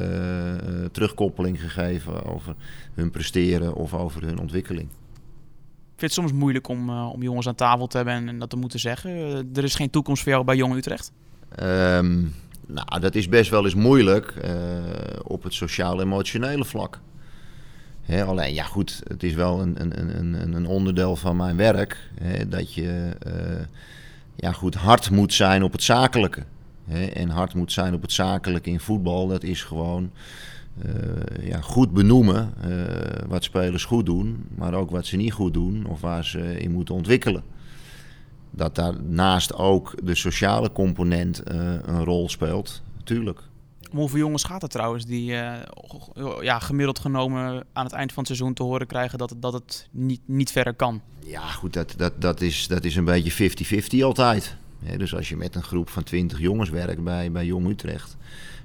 terugkoppeling 0.91 1.61
gegeven 1.61 2.25
over 2.25 2.55
hun 2.93 3.11
presteren 3.11 3.75
of 3.75 3.93
over 3.93 4.25
hun 4.25 4.39
ontwikkeling. 4.39 4.87
Ik 4.87 6.05
vind 6.05 6.15
het 6.15 6.25
soms 6.25 6.31
moeilijk 6.31 6.67
om, 6.67 6.89
om 6.89 7.21
jongens 7.21 7.47
aan 7.47 7.55
tafel 7.55 7.87
te 7.87 7.97
hebben 7.97 8.15
en, 8.15 8.27
en 8.27 8.39
dat 8.39 8.49
te 8.49 8.55
moeten 8.55 8.79
zeggen. 8.79 9.11
Er 9.53 9.63
is 9.63 9.75
geen 9.75 9.89
toekomst 9.89 10.23
voor 10.23 10.31
jou 10.31 10.43
bij 10.43 10.55
Jong 10.55 10.75
Utrecht. 10.75 11.11
Ehm, 11.55 12.19
nou, 12.67 12.99
dat 12.99 13.15
is 13.15 13.29
best 13.29 13.49
wel 13.49 13.63
eens 13.63 13.75
moeilijk 13.75 14.33
op 15.23 15.43
het 15.43 15.53
sociaal-emotionele 15.53 16.65
vlak. 16.65 16.99
Hè, 18.01 18.23
alleen, 18.23 18.53
ja 18.53 18.63
goed, 18.63 19.01
het 19.07 19.23
is 19.23 19.33
wel 19.33 19.61
een, 19.61 19.81
een, 19.81 20.17
een, 20.19 20.53
een 20.53 20.65
onderdeel 20.67 21.15
van 21.15 21.35
mijn 21.35 21.55
werk 21.55 22.09
hè, 22.21 22.47
dat 22.47 22.73
je 22.73 23.11
ja, 24.35 24.51
goed 24.51 24.75
hard 24.75 25.09
moet 25.09 25.33
zijn 25.33 25.63
op 25.63 25.71
het 25.71 25.83
zakelijke. 25.83 26.43
Hè, 26.89 27.05
en 27.05 27.29
hard 27.29 27.53
moet 27.53 27.71
zijn 27.71 27.93
op 27.93 28.01
het 28.01 28.11
zakelijke 28.11 28.69
in 28.69 28.79
voetbal, 28.79 29.27
dat 29.27 29.43
is 29.43 29.63
gewoon 29.63 30.11
eh, 30.81 31.47
ja, 31.47 31.61
goed 31.61 31.93
benoemen 31.93 32.53
eh, 32.61 33.27
wat 33.27 33.43
spelers 33.43 33.85
goed 33.85 34.05
doen, 34.05 34.45
maar 34.55 34.73
ook 34.73 34.89
wat 34.89 35.05
ze 35.05 35.15
niet 35.15 35.33
goed 35.33 35.53
doen 35.53 35.85
of 35.85 36.01
waar 36.01 36.25
ze 36.25 36.59
in 36.59 36.71
moeten 36.71 36.95
ontwikkelen 36.95 37.43
dat 38.51 38.75
daarnaast 38.75 39.53
ook 39.53 39.95
de 40.03 40.15
sociale 40.15 40.71
component 40.71 41.43
eh, 41.43 41.73
een 41.85 42.03
rol 42.03 42.29
speelt. 42.29 42.81
Tuurlijk. 43.03 43.41
Om 43.91 43.97
hoeveel 43.97 44.19
jongens 44.19 44.43
gaat 44.43 44.61
het 44.61 44.71
trouwens 44.71 45.05
die 45.05 45.23
ja, 46.41 46.59
gemiddeld 46.59 46.99
genomen 46.99 47.65
aan 47.73 47.83
het 47.83 47.93
eind 47.93 48.13
van 48.13 48.23
het 48.23 48.35
seizoen 48.35 48.53
te 48.53 48.63
horen 48.63 48.87
krijgen 48.87 49.17
dat 49.17 49.29
het, 49.29 49.41
dat 49.41 49.53
het 49.53 49.87
niet, 49.91 50.21
niet 50.25 50.51
verder 50.51 50.73
kan? 50.73 51.01
Ja, 51.25 51.47
goed, 51.47 51.73
dat, 51.73 51.93
dat, 51.97 52.21
dat, 52.21 52.41
is, 52.41 52.67
dat 52.67 52.83
is 52.83 52.95
een 52.95 53.05
beetje 53.05 53.49
50-50 53.99 54.03
altijd. 54.03 54.57
Dus 54.97 55.15
als 55.15 55.29
je 55.29 55.37
met 55.37 55.55
een 55.55 55.63
groep 55.63 55.89
van 55.89 56.03
20 56.03 56.39
jongens 56.39 56.69
werkt 56.69 57.03
bij, 57.03 57.31
bij 57.31 57.45
Jong 57.45 57.67
Utrecht, 57.67 58.17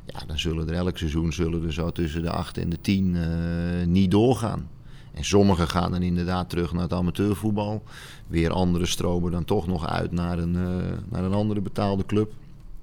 ja, 0.06 0.20
dan 0.26 0.38
zullen 0.38 0.68
er 0.68 0.74
elk 0.74 0.98
seizoen 0.98 1.32
zullen 1.32 1.64
er 1.64 1.72
zo 1.72 1.90
tussen 1.90 2.22
de 2.22 2.30
8 2.30 2.58
en 2.58 2.68
de 2.68 2.80
10 2.80 3.16
eh, 3.16 3.86
niet 3.86 4.10
doorgaan. 4.10 4.68
En 5.14 5.24
sommigen 5.24 5.68
gaan 5.68 5.90
dan 5.90 6.02
inderdaad 6.02 6.50
terug 6.50 6.72
naar 6.72 6.82
het 6.82 6.92
amateurvoetbal. 6.92 7.82
Weer 8.26 8.50
andere 8.50 8.86
stromen 8.86 9.30
dan 9.30 9.44
toch 9.44 9.66
nog 9.66 9.86
uit 9.88 10.12
naar 10.12 10.38
een, 10.38 10.56
eh, 10.56 10.98
naar 11.08 11.24
een 11.24 11.32
andere 11.32 11.60
betaalde 11.60 12.06
club. 12.06 12.32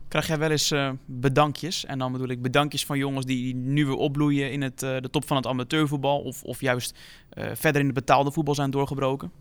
Krijg 0.07 0.27
jij 0.27 0.37
wel 0.37 0.49
eens 0.49 0.71
eh, 0.71 0.91
bedankjes? 1.05 1.85
En 1.85 1.99
dan 1.99 2.11
bedoel 2.11 2.27
ik 2.27 2.41
bedankjes 2.41 2.85
van 2.85 2.97
jongens 2.97 3.25
die 3.25 3.55
nu 3.55 3.85
weer 3.85 3.95
opbloeien 3.95 4.51
in 4.51 4.61
het, 4.61 4.79
de 4.79 5.09
top 5.11 5.27
van 5.27 5.37
het 5.37 5.47
amateurvoetbal. 5.47 6.19
Of, 6.21 6.43
of 6.43 6.61
juist 6.61 6.97
verder 7.53 7.81
in 7.81 7.85
het 7.85 7.95
betaalde 7.95 8.31
voetbal 8.31 8.55
zijn 8.55 8.71
doorgebroken. 8.71 9.31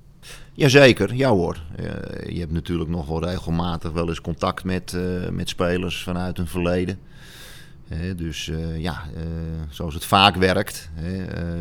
Jazeker, 0.61 1.15
ja 1.15 1.31
hoor. 1.31 1.61
Eh, 1.77 1.85
je 2.35 2.41
hebt 2.41 2.53
natuurlijk 2.53 2.91
nog 2.91 3.07
wel 3.07 3.25
regelmatig 3.25 3.93
wel 3.93 4.09
eens 4.09 4.21
contact 4.21 4.65
met, 4.65 4.93
eh, 4.95 5.29
met 5.31 5.49
spelers 5.49 6.03
vanuit 6.03 6.37
hun 6.37 6.47
verleden. 6.47 6.99
Dus 8.17 8.49
eh, 8.49 8.81
ja, 8.81 9.03
zoals 9.69 9.95
het 9.95 10.05
vaak 10.05 10.37
werkt, 10.37 10.91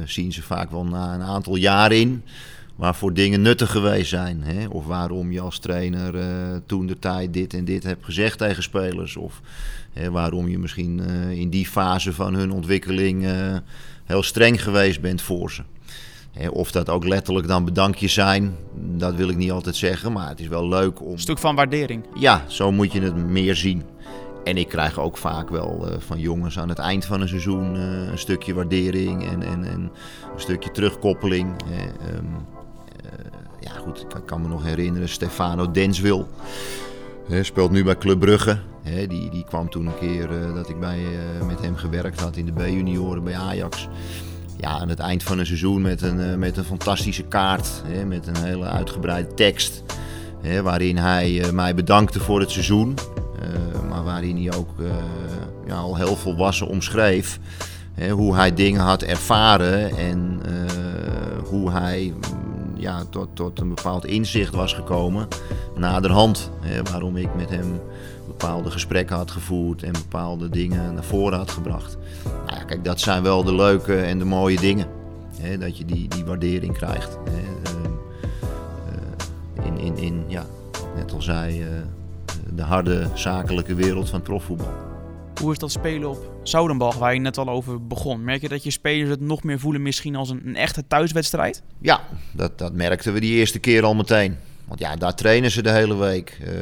zien 0.06 0.32
ze 0.32 0.42
vaak 0.42 0.72
wel 0.72 0.86
na 0.86 1.14
een 1.14 1.22
aantal 1.22 1.56
jaar 1.56 1.92
in 1.92 2.24
waarvoor 2.76 3.14
dingen 3.14 3.42
nuttig 3.42 3.72
geweest 3.72 4.10
zijn. 4.10 4.44
Hè? 4.44 4.68
Of 4.68 4.86
waarom 4.86 5.32
je 5.32 5.40
als 5.40 5.60
trainer 5.60 6.14
toen 6.66 6.86
de 6.86 7.00
tijd 7.00 7.34
dit 7.34 7.54
en 7.54 7.66
dit 7.66 7.84
hebt 7.84 8.06
gezegd 8.06 8.38
tegen 8.38 8.64
spelers. 8.64 9.16
Of 9.18 9.42
waarom 10.12 10.48
je 10.48 10.60
misschien 10.60 11.00
in 11.30 11.50
die 11.50 11.66
fase 11.66 12.14
van 12.14 12.34
hun 12.34 12.52
ontwikkeling 12.52 13.28
heel 14.06 14.24
streng 14.24 14.64
geweest 14.64 15.02
bent 15.02 15.22
voor 15.22 15.52
ze. 15.52 15.62
Of 16.52 16.72
dat 16.72 16.90
ook 16.90 17.06
letterlijk 17.06 17.48
dan 17.48 17.66
bedankjes 17.66 18.14
zijn, 18.14 18.56
dat 18.76 19.16
wil 19.16 19.30
ik 19.30 19.38
niet 19.38 19.52
altijd 19.52 19.76
zeggen. 19.76 20.12
Maar 20.12 20.30
het 20.30 20.40
is 20.40 20.48
wel 20.48 20.68
leuk 20.68 21.02
om... 21.02 21.12
Een 21.12 21.20
stuk 21.20 21.38
van 21.38 21.56
waardering. 21.56 22.06
Ja, 22.20 22.44
zo 22.48 22.72
moet 22.72 22.92
je 22.92 23.02
het 23.02 23.16
meer 23.16 23.56
zien. 23.56 23.84
En 24.44 24.58
ik 24.58 24.68
krijg 24.68 25.00
ook 25.00 25.18
vaak 25.18 25.50
wel 25.50 25.88
uh, 25.88 25.94
van 26.00 26.20
jongens 26.20 26.60
aan 26.60 26.70
het 26.70 26.80
eind 26.80 27.06
van 27.06 27.22
een 27.22 27.28
seizoen 27.28 27.76
uh, 27.76 28.12
een 28.12 28.18
stukje 28.18 28.54
waardering 28.54 29.30
en, 29.30 29.44
en, 29.44 29.64
en 29.64 29.92
een 30.34 30.40
stukje 30.40 30.72
terugkoppeling. 30.72 31.56
Uh, 31.70 32.16
um, 32.16 32.28
ja, 33.60 33.72
goed, 33.72 34.00
ik 34.00 34.26
kan 34.26 34.42
me 34.42 34.48
nog 34.48 34.64
herinneren, 34.64 35.10
Stefano 35.10 35.72
Denswil. 35.72 36.28
speelt 37.42 37.72
nu 37.72 37.84
bij 37.84 37.98
Club 37.98 38.20
Brugge. 38.20 38.60
He, 38.82 39.08
die, 39.08 39.30
die 39.30 39.44
kwam 39.44 39.70
toen 39.70 39.86
een 39.86 40.00
keer 40.00 40.30
dat 40.54 40.70
ik 40.70 40.80
bij, 40.80 41.00
met 41.48 41.62
hem 41.62 41.76
gewerkt 41.76 42.20
had 42.20 42.36
in 42.36 42.46
de 42.46 42.52
B-junioren 42.52 43.24
bij 43.24 43.36
Ajax. 43.36 43.88
Ja, 44.60 44.70
aan 44.70 44.90
het 44.90 45.00
eind 45.00 45.24
van 45.24 45.40
een 45.40 45.46
seizoen 45.46 45.82
met 45.82 46.02
een, 46.02 46.20
uh, 46.20 46.36
met 46.36 46.58
een 46.58 46.64
fantastische 46.64 47.24
kaart. 47.24 47.82
He, 47.86 48.06
met 48.06 48.28
een 48.28 48.38
hele 48.38 48.66
uitgebreide 48.66 49.34
tekst. 49.34 49.84
He, 50.42 50.62
waarin 50.62 50.98
hij 50.98 51.52
mij 51.54 51.76
bedankte 51.76 52.20
voor 52.20 52.40
het 52.40 52.52
seizoen. 52.52 52.96
Uh, 53.42 53.90
maar 53.90 54.04
waarin 54.04 54.44
hij 54.44 54.58
ook 54.58 54.70
ja, 55.66 55.76
al 55.76 55.96
heel 55.96 56.16
volwassen 56.16 56.68
omschreef 56.68 57.40
hè, 57.94 58.10
hoe 58.10 58.36
hij 58.36 58.54
dingen 58.54 58.82
had 58.82 59.02
ervaren 59.02 59.98
en 59.98 60.42
hoe 61.44 61.72
hij 61.72 62.14
ja, 62.76 63.04
tot, 63.10 63.28
tot 63.34 63.60
een 63.60 63.70
bepaald 63.76 64.06
inzicht 64.06 64.54
was 64.54 64.74
gekomen 64.74 65.28
naderhand. 65.76 66.52
Hè, 66.60 66.84
waarom 66.84 67.18
ik 67.18 67.36
met 67.36 67.50
hem 67.50 67.82
bepaalde 68.40 68.72
gesprekken 68.72 69.16
had 69.16 69.32
gevoerd 69.32 69.84
en 69.84 69.92
bepaalde 69.92 70.50
dingen 70.50 70.94
naar 70.94 71.04
voren 71.04 71.38
had 71.38 71.52
gebracht. 71.52 71.98
Nou 72.46 72.60
ja, 72.60 72.64
kijk, 72.64 72.84
dat 72.84 73.00
zijn 73.00 73.24
wel 73.24 73.44
de 73.44 73.56
leuke 73.56 74.02
en 74.02 74.20
de 74.20 74.26
mooie 74.26 74.60
dingen. 74.60 74.88
Hè, 75.40 75.58
dat 75.58 75.78
je 75.78 75.86
die, 75.86 76.08
die 76.08 76.26
waardering 76.26 76.74
krijgt. 76.74 77.18
Hè, 77.30 77.48
in, 79.64 79.78
in, 79.78 79.98
in, 79.98 80.24
ja, 80.28 80.46
net 80.96 81.14
al 81.14 81.22
zei 81.22 81.66
de 82.54 82.62
harde 82.62 83.08
zakelijke 83.14 83.76
wereld 83.76 84.10
van 84.10 84.22
profvoetbal. 84.22 84.74
Hoe 85.42 85.52
is 85.52 85.58
dat 85.58 85.72
spelen 85.72 86.10
op 86.10 86.32
Zoudenbal, 86.44 86.94
waar 86.98 87.14
je 87.14 87.20
net 87.20 87.38
al 87.38 87.50
over 87.50 87.88
begon? 87.88 88.24
Merk 88.24 88.42
je 88.42 88.50
dat 88.50 88.64
je 88.64 88.72
spelers 88.72 89.10
het 89.10 89.22
nog 89.22 89.44
meer 89.44 89.60
voelen 89.60 89.82
misschien 89.82 90.16
als 90.16 90.30
een, 90.30 90.42
een 90.46 90.56
echte 90.56 90.88
thuiswedstrijd? 90.88 91.64
Ja, 91.80 92.02
dat, 92.32 92.58
dat 92.58 92.74
merkten 92.74 93.14
we 93.14 93.20
die 93.20 93.36
eerste 93.36 93.60
keer 93.60 93.84
al 93.84 93.96
meteen. 93.96 94.38
Want 94.70 94.82
ja, 94.82 94.96
daar 94.96 95.16
trainen 95.16 95.52
ze 95.52 95.62
de 95.62 95.72
hele 95.72 95.98
week. 95.98 96.40
Eh, 96.46 96.54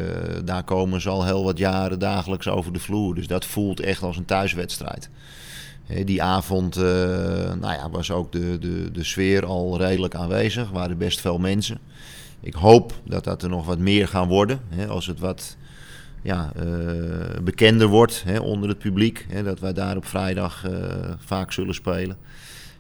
daar 0.43 0.63
komen 0.63 1.02
ze 1.02 1.10
al 1.10 1.26
heel 1.26 1.43
wat 1.43 1.58
jaren 1.58 2.00
dagelijks 2.00 2.48
over 2.48 2.74
de 2.74 2.80
vloer. 2.80 3.15
Dus 3.15 3.28
dat 3.28 3.46
voelt 3.46 3.80
echt 3.80 4.04
als 4.04 4.17
een 4.17 4.26
thuiswedstrijd. 4.26 5.10
Die 6.04 6.24
avond 6.24 6.76
eh, 6.76 6.84
nou 7.54 7.74
ja, 7.74 7.89
was 7.89 8.12
ook 8.12 8.32
de, 8.32 8.58
de, 8.60 8.91
de 8.91 9.04
sfeer 9.04 9.46
al 9.46 9.78
redelijk 9.78 10.15
aanwezig. 10.15 10.67
Er 10.67 10.74
waren 10.74 10.98
best 10.98 11.22
veel 11.22 11.38
mensen. 11.38 11.78
Ik 12.39 12.54
hoop 12.54 12.93
dat 13.04 13.24
dat 13.24 13.43
er 13.43 13.50
nog 13.50 13.65
wat 13.65 13.80
meer 13.80 14.08
gaan 14.08 14.28
worden. 14.28 14.60
Als 14.89 15.06
het 15.06 15.20
wat 15.20 15.58
ja, 16.22 16.52
eh, 16.56 16.63
bekender 17.43 17.88
wordt 17.88 18.24
onder 18.41 18.70
het 18.70 18.80
publiek. 18.80 19.26
Dat 19.43 19.60
wij 19.60 19.74
daar 19.74 19.98
op 19.98 20.06
vrijdag 20.06 20.65
vaak 21.26 21.52
zullen 21.52 21.74
spelen. 21.74 22.17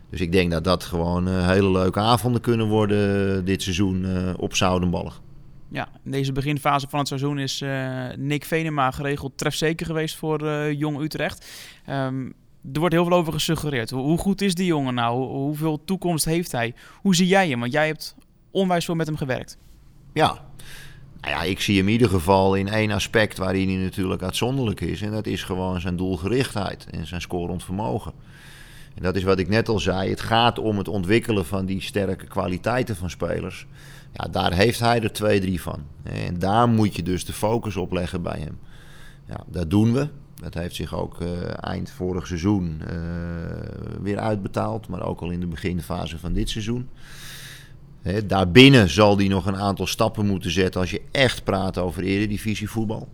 Dus 0.09 0.21
ik 0.21 0.31
denk 0.31 0.51
dat 0.51 0.63
dat 0.63 0.83
gewoon 0.83 1.27
eh, 1.27 1.47
hele 1.47 1.71
leuke 1.71 1.99
avonden 1.99 2.41
kunnen 2.41 2.67
worden 2.67 3.45
dit 3.45 3.61
seizoen 3.61 4.05
eh, 4.05 4.33
op 4.37 4.55
Zoudenballig. 4.55 5.21
Ja, 5.69 5.87
in 6.03 6.11
deze 6.11 6.31
beginfase 6.31 6.87
van 6.89 6.99
het 6.99 7.07
seizoen 7.07 7.39
is 7.39 7.61
eh, 7.61 8.05
Nick 8.17 8.45
Venema 8.45 8.91
geregeld 8.91 9.37
trefzeker 9.37 9.85
geweest 9.85 10.15
voor 10.15 10.47
eh, 10.47 10.71
Jong 10.71 11.01
Utrecht. 11.01 11.47
Ehm, 11.85 12.25
er 12.73 12.79
wordt 12.79 12.93
heel 12.93 13.05
veel 13.05 13.17
over 13.17 13.33
gesuggereerd. 13.33 13.89
Hoe, 13.89 14.17
goed 14.17 14.41
is 14.41 14.55
die 14.55 14.65
jongen 14.65 14.93
nou? 14.93 15.17
Hoe- 15.17 15.27
hoeveel 15.27 15.83
toekomst 15.85 16.25
heeft 16.25 16.51
hij? 16.51 16.73
Hoe 17.01 17.15
zie 17.15 17.27
jij 17.27 17.49
hem? 17.49 17.59
Want 17.59 17.71
jij 17.71 17.87
hebt 17.87 18.15
onwijs 18.51 18.85
veel 18.85 18.95
met 18.95 19.07
hem 19.07 19.17
gewerkt. 19.17 19.57
Ja. 20.13 20.45
Nou 21.21 21.33
ja, 21.33 21.43
ik 21.43 21.59
zie 21.59 21.77
hem 21.77 21.85
in 21.87 21.91
ieder 21.93 22.09
geval 22.09 22.55
in 22.55 22.67
één 22.67 22.91
aspect 22.91 23.37
waarin 23.37 23.67
hij 23.69 23.77
natuurlijk 23.83 24.21
uitzonderlijk 24.21 24.81
is. 24.81 25.01
En 25.01 25.11
dat 25.11 25.25
is 25.25 25.43
gewoon 25.43 25.81
zijn 25.81 25.95
doelgerichtheid 25.95 26.87
en 26.91 27.07
zijn 27.07 27.21
scorend 27.21 27.63
vermogen. 27.63 28.11
En 28.97 29.03
dat 29.03 29.15
is 29.15 29.23
wat 29.23 29.39
ik 29.39 29.49
net 29.49 29.69
al 29.69 29.79
zei. 29.79 30.09
Het 30.09 30.21
gaat 30.21 30.59
om 30.59 30.77
het 30.77 30.87
ontwikkelen 30.87 31.45
van 31.45 31.65
die 31.65 31.81
sterke 31.81 32.27
kwaliteiten 32.27 32.95
van 32.95 33.09
spelers. 33.09 33.67
Ja, 34.13 34.27
daar 34.31 34.53
heeft 34.53 34.79
hij 34.79 35.01
er 35.01 35.11
twee, 35.11 35.39
drie 35.39 35.61
van. 35.61 35.83
En 36.03 36.39
daar 36.39 36.69
moet 36.69 36.95
je 36.95 37.03
dus 37.03 37.25
de 37.25 37.33
focus 37.33 37.75
op 37.75 37.91
leggen 37.91 38.21
bij 38.21 38.39
hem. 38.39 38.59
Ja, 39.25 39.43
dat 39.47 39.69
doen 39.69 39.93
we. 39.93 40.07
Dat 40.35 40.53
heeft 40.53 40.75
zich 40.75 40.95
ook 40.95 41.21
eh, 41.21 41.27
eind 41.59 41.91
vorig 41.91 42.27
seizoen 42.27 42.81
eh, 42.87 42.95
weer 44.01 44.19
uitbetaald. 44.19 44.87
Maar 44.87 45.01
ook 45.01 45.21
al 45.21 45.29
in 45.29 45.39
de 45.39 45.47
beginfase 45.47 46.17
van 46.17 46.33
dit 46.33 46.49
seizoen. 46.49 46.89
Daarbinnen 48.25 48.89
zal 48.89 49.17
hij 49.17 49.27
nog 49.27 49.45
een 49.45 49.57
aantal 49.57 49.87
stappen 49.87 50.25
moeten 50.25 50.51
zetten 50.51 50.81
als 50.81 50.91
je 50.91 51.01
echt 51.11 51.43
praat 51.43 51.77
over 51.77 52.03
eredivisievoetbal. 52.03 53.07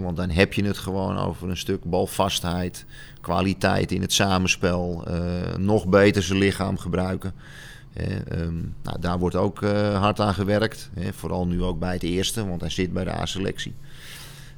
Want 0.00 0.16
dan 0.16 0.30
heb 0.30 0.52
je 0.52 0.64
het 0.64 0.78
gewoon 0.78 1.18
over 1.18 1.48
een 1.48 1.56
stuk 1.56 1.84
balvastheid, 1.84 2.84
kwaliteit 3.20 3.92
in 3.92 4.00
het 4.00 4.12
samenspel, 4.12 5.04
eh, 5.06 5.56
nog 5.58 5.86
beter 5.86 6.22
zijn 6.22 6.38
lichaam 6.38 6.78
gebruiken. 6.78 7.32
Ehm, 7.94 8.54
nou, 8.82 9.00
daar 9.00 9.18
wordt 9.18 9.36
ook 9.36 9.62
eh, 9.62 9.98
hard 9.98 10.20
aan 10.20 10.34
gewerkt. 10.34 10.90
Vooral 11.10 11.46
nu 11.46 11.62
ook 11.62 11.78
bij 11.78 11.92
het 11.92 12.02
eerste, 12.02 12.48
want 12.48 12.60
hij 12.60 12.70
zit 12.70 12.92
bij 12.92 13.04
de 13.04 13.12
A-selectie. 13.12 13.74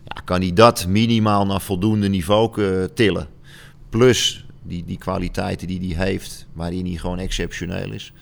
Ja, 0.04 0.20
kan 0.24 0.40
hij 0.40 0.52
dat 0.52 0.86
minimaal 0.86 1.46
naar 1.46 1.60
voldoende 1.60 2.08
niveau 2.08 2.62
eh, 2.62 2.84
tillen? 2.94 3.26
Plus 3.88 4.46
die, 4.62 4.84
die 4.84 4.98
kwaliteiten 4.98 5.66
die 5.66 5.96
hij 5.96 6.06
heeft, 6.06 6.46
waarin 6.52 6.86
hij 6.86 6.96
gewoon 6.96 7.18
exceptioneel 7.18 7.92
is. 7.92 8.12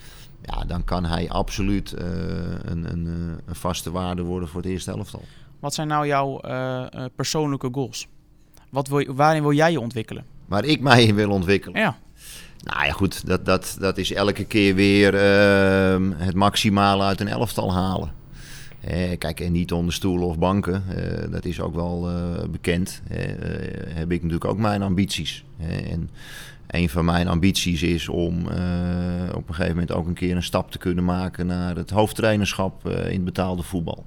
Ja, 0.43 0.65
dan 0.65 0.85
kan 0.85 1.05
hij 1.05 1.31
absoluut 1.31 1.93
een, 1.93 2.93
een, 2.93 3.07
een 3.47 3.55
vaste 3.55 3.91
waarde 3.91 4.23
worden 4.23 4.49
voor 4.49 4.61
het 4.61 4.71
eerste 4.71 4.91
elftal. 4.91 5.23
Wat 5.65 5.75
zijn 5.75 5.89
nou 5.89 6.07
jouw 6.07 6.41
eh, 6.41 6.81
eh, 6.81 7.05
persoonlijke 7.17 7.69
goals? 7.73 8.09
Wat 8.71 8.89
wil 8.89 8.99
je, 8.99 9.15
waarin 9.15 9.43
wil 9.43 9.53
jij 9.53 9.73
je 9.73 9.81
ontwikkelen? 9.81 10.25
Waar 10.47 10.65
ik 10.65 10.81
mij 10.81 11.05
in 11.05 11.15
wil 11.15 11.31
ontwikkelen. 11.31 11.81
Ja, 11.81 11.97
Nou 12.65 12.85
ja, 12.87 12.93
goed, 12.93 13.27
dat, 13.27 13.45
dat, 13.45 13.77
dat 13.81 13.99
is 13.99 14.13
elke 14.13 14.45
keer 14.45 14.75
weer 14.75 15.15
ehm, 15.15 16.11
het 16.17 16.35
maximale 16.35 17.03
uit 17.03 17.21
een 17.21 17.29
elftal 17.29 17.73
halen. 17.73 18.13
Eh, 18.81 19.19
kijk, 19.19 19.41
en 19.41 19.53
niet 19.53 19.73
onder 19.73 19.95
stoelen 19.95 20.27
of 20.27 20.39
banken, 20.39 20.85
eh, 20.89 21.31
dat 21.31 21.45
is 21.45 21.61
ook 21.61 21.75
wel 21.75 22.11
bekend. 22.51 23.03
Eh, 23.09 23.19
heb 23.95 24.13
ik 24.13 24.23
natuurlijk 24.23 24.51
ook 24.51 24.59
mijn 24.59 24.83
ambities. 24.83 25.45
En 25.59 26.11
een 26.67 26.89
van 26.89 27.05
mijn 27.05 27.29
ambities 27.29 27.83
is 27.83 28.09
om 28.09 28.47
op 29.35 29.49
een 29.49 29.55
gegeven 29.55 29.73
moment 29.73 29.93
ook 29.93 30.07
een 30.07 30.15
keer 30.15 30.37
een 30.37 30.43
stap 30.43 30.71
te 30.71 30.79
kunnen 30.79 31.05
maken 31.05 31.47
naar 31.47 31.77
het 31.77 31.91
hoofdtrainerschap 31.91 32.89
in 32.89 33.15
het 33.15 33.25
betaalde 33.25 33.63
voetbal. 33.63 34.05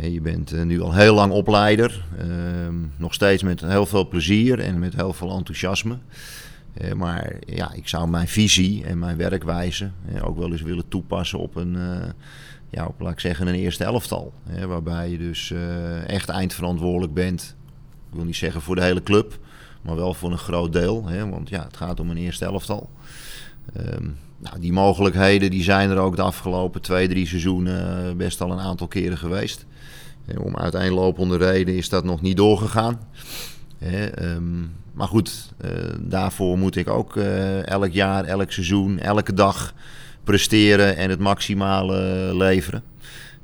Je 0.00 0.20
bent 0.20 0.52
eh, 0.52 0.62
nu 0.62 0.80
al 0.80 0.94
heel 0.94 1.14
lang 1.14 1.32
opleider, 1.32 2.04
ehm, 2.18 2.74
nog 2.96 3.14
steeds 3.14 3.42
met 3.42 3.60
heel 3.60 3.86
veel 3.86 4.08
plezier 4.08 4.60
en 4.60 4.78
met 4.78 4.94
heel 4.94 5.12
veel 5.12 5.30
enthousiasme. 5.30 5.98
Eh, 6.74 6.92
maar 6.92 7.36
ja, 7.46 7.72
ik 7.72 7.88
zou 7.88 8.08
mijn 8.08 8.28
visie 8.28 8.84
en 8.84 8.98
mijn 8.98 9.16
werkwijze 9.16 9.90
ook 10.22 10.38
wel 10.38 10.50
eens 10.50 10.62
willen 10.62 10.88
toepassen 10.88 11.38
op 11.38 11.56
een, 11.56 11.76
eh, 11.76 12.08
ja, 12.70 12.86
op, 12.86 13.00
laat 13.00 13.12
ik 13.12 13.20
zeggen, 13.20 13.46
een 13.46 13.54
eerste 13.54 13.84
elftal. 13.84 14.32
Waarbij 14.66 15.10
je 15.10 15.18
dus 15.18 15.52
echt 16.06 16.28
eindverantwoordelijk 16.28 17.14
bent. 17.14 17.56
Ik 18.10 18.14
wil 18.16 18.24
niet 18.24 18.36
zeggen 18.36 18.62
voor 18.62 18.74
de 18.74 18.82
hele 18.82 19.02
club, 19.02 19.38
maar 19.82 19.96
wel 19.96 20.14
voor 20.14 20.30
een 20.30 20.38
groot 20.38 20.72
deel. 20.72 21.02
Want 21.30 21.48
ja, 21.48 21.64
het 21.64 21.76
gaat 21.76 22.00
om 22.00 22.10
een 22.10 22.16
eerste 22.16 22.44
elftal. 22.44 22.90
Ehm, 23.72 24.08
nou, 24.38 24.60
die 24.60 24.72
mogelijkheden 24.72 25.50
die 25.50 25.62
zijn 25.62 25.90
er 25.90 25.98
ook 25.98 26.16
de 26.16 26.22
afgelopen 26.22 26.80
twee, 26.80 27.08
drie 27.08 27.26
seizoenen 27.26 28.06
eh, 28.06 28.14
best 28.14 28.40
al 28.40 28.52
een 28.52 28.60
aantal 28.60 28.86
keren 28.86 29.18
geweest. 29.18 29.66
Eh, 30.26 30.44
om 30.44 30.56
uiteenlopende 30.56 31.36
reden 31.36 31.76
is 31.76 31.88
dat 31.88 32.04
nog 32.04 32.20
niet 32.20 32.36
doorgegaan. 32.36 33.00
Ehm, 33.78 34.60
maar 34.92 35.08
goed, 35.08 35.52
eh, 35.56 35.70
daarvoor 36.00 36.58
moet 36.58 36.76
ik 36.76 36.88
ook 36.88 37.16
elk 37.64 37.92
jaar, 37.92 38.24
elk 38.24 38.52
seizoen, 38.52 38.98
elke 38.98 39.32
dag 39.32 39.74
presteren 40.24 40.96
en 40.96 41.10
het 41.10 41.18
maximale 41.18 42.30
leveren. 42.34 42.82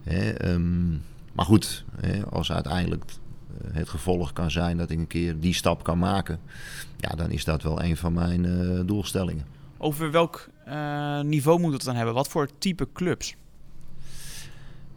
Ehm, 0.05 0.91
maar 1.33 1.45
goed, 1.45 1.85
als 2.31 2.53
uiteindelijk 2.53 3.05
het 3.73 3.89
gevolg 3.89 4.33
kan 4.33 4.51
zijn 4.51 4.77
dat 4.77 4.91
ik 4.91 4.99
een 4.99 5.07
keer 5.07 5.41
die 5.41 5.55
stap 5.55 5.83
kan 5.83 5.99
maken, 5.99 6.39
ja, 6.97 7.09
dan 7.09 7.31
is 7.31 7.45
dat 7.45 7.63
wel 7.63 7.83
een 7.83 7.97
van 7.97 8.13
mijn 8.13 8.47
doelstellingen. 8.87 9.45
over 9.79 10.11
welk 10.11 10.49
eh, 10.64 11.20
niveau 11.20 11.61
moet 11.61 11.72
het 11.72 11.85
dan 11.85 11.94
hebben? 11.94 12.14
Wat 12.14 12.29
voor 12.29 12.48
type 12.59 12.88
clubs? 12.92 13.37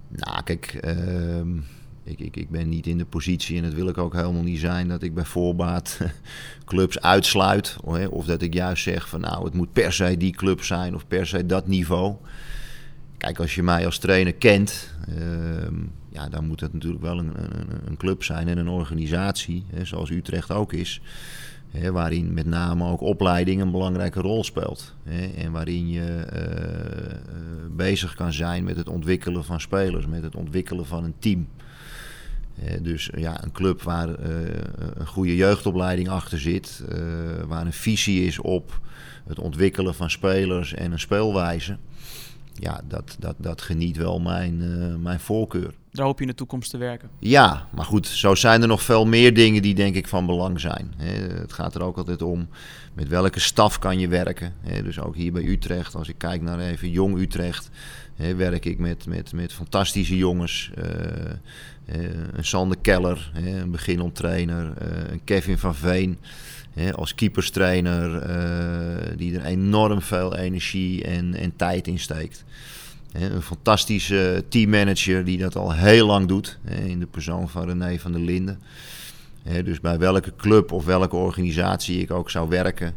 Nou, 0.08 0.43
kijk, 0.43 0.65
ehm, 0.65 1.58
ik, 2.03 2.19
ik, 2.19 2.36
ik 2.36 2.49
ben 2.49 2.69
niet 2.69 2.88
in 2.88 2.97
de 2.97 3.06
positie 3.06 3.58
en 3.58 3.63
dat 3.63 3.73
wil 3.73 3.88
ik 3.88 3.97
ook 3.97 4.13
helemaal 4.13 4.43
niet 4.43 4.60
zijn 4.60 4.88
dat 4.88 5.03
ik 5.03 5.13
bij 5.13 5.25
voorbaat 5.25 5.99
clubs 6.65 7.01
uitsluit. 7.01 7.77
Of 8.10 8.25
dat 8.25 8.41
ik 8.41 8.53
juist 8.53 8.84
zeg 8.84 9.10
van 9.10 9.21
nou, 9.21 9.45
het 9.45 9.53
moet 9.53 9.73
per 9.73 9.93
se 9.93 10.17
die 10.17 10.32
club 10.32 10.63
zijn 10.63 10.95
of 10.95 11.08
per 11.08 11.27
se 11.27 11.45
dat 11.45 11.67
niveau. 11.67 12.15
Kijk, 13.17 13.39
als 13.39 13.56
je 13.56 13.63
mij 13.63 13.86
als 13.86 13.97
trainer 13.97 14.34
kent, 14.34 14.93
ehm, 15.08 15.75
ja, 16.10 16.30
dan 16.30 16.47
moet 16.47 16.60
het 16.60 16.73
natuurlijk 16.73 17.03
wel 17.03 17.17
een, 17.17 17.32
een, 17.36 17.69
een 17.86 17.97
club 17.97 18.23
zijn 18.23 18.47
en 18.47 18.58
een 18.58 18.69
organisatie, 18.69 19.65
hè, 19.69 19.86
zoals 19.86 20.10
Utrecht 20.10 20.51
ook 20.51 20.73
is. 20.73 21.01
Waarin 21.92 22.34
met 22.34 22.46
name 22.46 22.86
ook 22.86 23.02
opleiding 23.02 23.62
een 23.62 23.72
belangrijke 23.72 24.22
rol 24.22 24.44
speelt. 24.44 24.96
Hè, 25.04 25.28
en 25.28 25.52
waarin 25.52 25.90
je 25.90 26.02
eh, 26.02 27.10
eh, 27.10 27.18
bezig 27.72 28.16
kan 28.16 28.34
zijn 28.34 28.63
met 28.63 28.78
het 28.78 28.90
ontwikkelen 28.90 29.46
van 29.46 29.62
spelers, 29.62 30.08
met 30.08 30.24
het 30.24 30.36
ontwikkelen 30.36 30.86
van 30.86 31.04
een 31.04 31.16
team. 31.20 31.48
Dus 32.82 33.10
eh, 33.10 33.22
ja, 33.22 33.44
een 33.44 33.52
club 33.52 33.82
waar 33.82 34.10
een 34.96 35.08
goede 35.08 35.36
jeugdopleiding 35.36 36.10
achter 36.10 36.40
zit, 36.40 36.84
waar 37.48 37.66
een 37.66 37.74
visie 37.74 38.26
is 38.26 38.40
op 38.40 38.80
het 39.28 39.40
ontwikkelen 39.40 39.96
van 39.96 40.10
spelers 40.10 40.74
en 40.74 40.92
een 40.92 41.00
speelwijze. 41.00 41.78
Ja, 42.54 42.82
dat, 42.88 43.16
dat, 43.20 43.36
dat 43.38 43.62
geniet 43.62 43.98
wel 43.98 44.20
mijn, 44.20 44.62
mijn 45.02 45.20
voorkeur. 45.20 45.74
Daar 45.91 46.06
hoop 46.06 46.17
je 46.17 46.23
in 46.23 46.30
de 46.30 46.36
toekomst 46.36 46.69
te 46.69 46.78
werken. 46.78 47.10
Ja, 47.19 47.67
maar 47.76 47.86
goed, 47.86 48.08
zo 48.08 48.36
zijn 48.36 48.62
er 48.62 48.67
nog 48.67 48.84
veel 48.84 49.06
meer 49.06 49.34
dingen 49.34 49.62
die 49.62 49.76
denk 49.76 49.95
ik 49.95 50.08
van 50.08 50.26
belang 50.26 50.60
zijn. 50.60 50.93
Het 50.97 51.54
gaat 51.54 51.76
er 51.76 51.84
ook 51.84 51.97
altijd 51.97 52.21
om 52.21 52.47
met 52.93 53.08
welke 53.08 53.39
staf 53.39 53.80
kan 53.80 54.00
je 54.00 54.08
werken. 54.08 54.54
Dus 54.84 55.00
ook 55.00 55.15
hier 55.15 55.32
bij 55.32 55.45
Utrecht, 55.45 55.95
als 55.95 56.08
ik 56.08 56.17
kijk 56.17 56.41
naar 56.41 56.60
even 56.60 56.89
Jong 56.89 57.17
Utrecht, 57.17 57.69
werk 58.15 58.65
ik 58.65 58.80
met, 58.80 59.06
met, 59.06 59.34
met 59.34 59.54
fantastische 59.54 60.17
jongens. 60.17 60.72
Eh, 60.76 60.86
eh, 61.86 62.09
een 62.34 62.45
Sander 62.45 62.78
Keller, 62.82 63.32
een 63.34 63.72
beginomtrainer, 63.72 64.74
eh 64.78 65.12
een 65.12 65.24
Kevin 65.24 65.57
van 65.57 65.76
Veen. 65.76 66.18
als 66.95 67.16
keeperstrainer, 67.16 68.28
die 69.18 69.39
er 69.39 69.45
enorm 69.45 70.01
veel 70.01 70.36
energie 70.36 71.03
en, 71.03 71.34
en 71.34 71.55
tijd 71.55 71.88
in 71.88 71.99
steekt. 71.99 72.43
Een 73.12 73.41
fantastische 73.41 74.43
teammanager 74.49 75.26
die 75.26 75.38
dat 75.38 75.55
al 75.55 75.74
heel 75.74 76.05
lang 76.05 76.28
doet. 76.28 76.60
In 76.86 76.99
de 76.99 77.05
persoon 77.05 77.49
van 77.49 77.66
René 77.66 77.99
van 77.99 78.12
der 78.12 78.22
Linden. 78.22 78.60
Dus 79.64 79.80
bij 79.80 79.99
welke 79.99 80.36
club 80.36 80.72
of 80.72 80.86
welke 80.86 81.16
organisatie 81.16 82.01
ik 82.01 82.12
ook 82.12 82.30
zou 82.30 82.49
werken, 82.49 82.95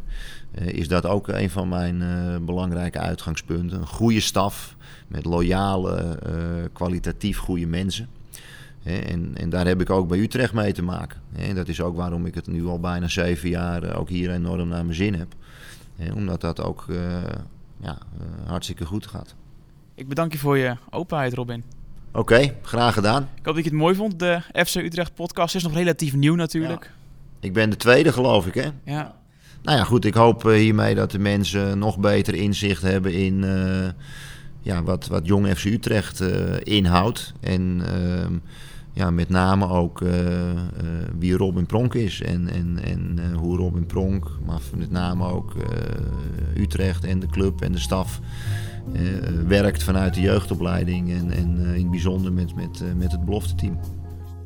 is 0.55 0.89
dat 0.89 1.07
ook 1.07 1.29
een 1.29 1.51
van 1.51 1.69
mijn 1.69 2.03
eh, 2.03 2.37
belangrijke 2.41 2.99
uitgangspunten. 2.99 3.81
Een 3.81 3.87
goede 3.87 4.21
staf 4.21 4.77
met 5.09 5.25
loyale, 5.25 5.97
eh, 5.97 6.33
kwalitatief 6.73 7.39
goede 7.39 7.67
mensen. 7.67 8.09
En, 8.83 9.37
en 9.37 9.51
daar 9.51 9.67
heb 9.67 9.81
ik 9.81 9.91
ook 9.91 10.09
bij 10.09 10.19
Utrecht 10.19 10.53
mee 10.53 10.73
te 10.73 10.83
maken. 10.83 11.21
Dat 11.55 11.69
is 11.69 11.81
ook 11.81 11.97
waarom 11.97 12.27
ik 12.27 12.35
het 12.35 12.47
nu 12.47 12.67
al 12.67 12.81
bijna 12.81 13.09
zeven 13.09 13.49
jaar 13.49 13.83
eh, 13.83 14.01
ook 14.01 14.09
hier 14.09 14.31
enorm 14.31 14.69
naar 14.69 14.85
mijn 14.85 14.97
zin 14.97 15.15
heb. 15.15 15.35
Omdat 16.15 16.41
dat 16.41 16.63
ook 16.63 16.87
ja, 17.81 17.99
hartstikke 18.47 18.85
goed 18.85 19.07
gaat. 19.07 19.35
Ik 20.01 20.09
bedank 20.09 20.33
je 20.33 20.39
voor 20.39 20.59
je 20.59 20.77
openheid, 20.91 21.35
Robin. 21.35 21.65
Oké, 22.13 22.55
graag 22.63 22.95
gedaan. 22.95 23.23
Ik 23.23 23.45
hoop 23.45 23.55
dat 23.55 23.65
je 23.65 23.71
het 23.71 23.79
mooi 23.79 23.95
vond. 23.95 24.19
De 24.19 24.41
FC 24.53 24.75
Utrecht 24.75 25.15
podcast 25.15 25.55
is 25.55 25.63
nog 25.63 25.75
relatief 25.75 26.15
nieuw 26.15 26.35
natuurlijk. 26.35 26.91
Ik 27.41 27.53
ben 27.53 27.71
de 27.71 27.77
tweede, 27.77 28.13
geloof 28.13 28.47
ik, 28.47 28.55
hè? 28.55 28.69
Ja. 28.85 29.15
Nou 29.63 29.79
ja, 29.79 29.85
goed. 29.85 30.05
Ik 30.05 30.15
hoop 30.15 30.47
eh, 30.47 30.55
hiermee 30.55 30.95
dat 30.95 31.11
de 31.11 31.19
mensen 31.19 31.79
nog 31.79 31.99
beter 31.99 32.35
inzicht 32.35 32.83
hebben 32.83 33.13
in 33.13 33.45
eh, 33.45 33.89
ja, 34.61 34.83
wat, 34.83 35.07
wat 35.07 35.27
Jong 35.27 35.47
FC 35.47 35.65
Utrecht 35.65 36.21
eh, 36.21 36.57
inhoudt. 36.63 37.33
En 37.41 37.83
ehm, 37.87 38.35
ja, 38.93 39.11
met 39.11 39.29
name 39.29 39.69
ook 39.69 40.03
wie 41.19 41.37
Robin 41.37 41.67
Pronk 41.67 41.95
is. 41.95 42.23
En, 42.23 42.49
en, 42.49 42.79
en 42.85 43.33
hoe 43.35 43.57
Robin 43.57 43.87
Pronk, 43.87 44.31
maar 44.47 44.61
met 44.77 44.91
name 44.91 45.29
ook 45.29 45.55
Utrecht 46.57 47.05
en 47.05 47.19
de 47.19 47.27
club 47.27 47.61
en 47.61 47.73
de 47.73 47.79
staf... 47.79 48.21
eh, 48.93 49.03
werkt 49.47 49.83
vanuit 49.83 50.15
de 50.15 50.21
jeugdopleiding 50.21 51.11
en, 51.11 51.31
en 51.31 51.59
eh, 51.59 51.75
in 51.75 51.83
het 51.83 51.91
bijzonder 51.91 52.33
met, 52.33 52.55
met, 52.55 52.81
eh, 52.81 52.93
met 52.97 53.13
het 53.13 53.25
belofteteam. 53.25 53.79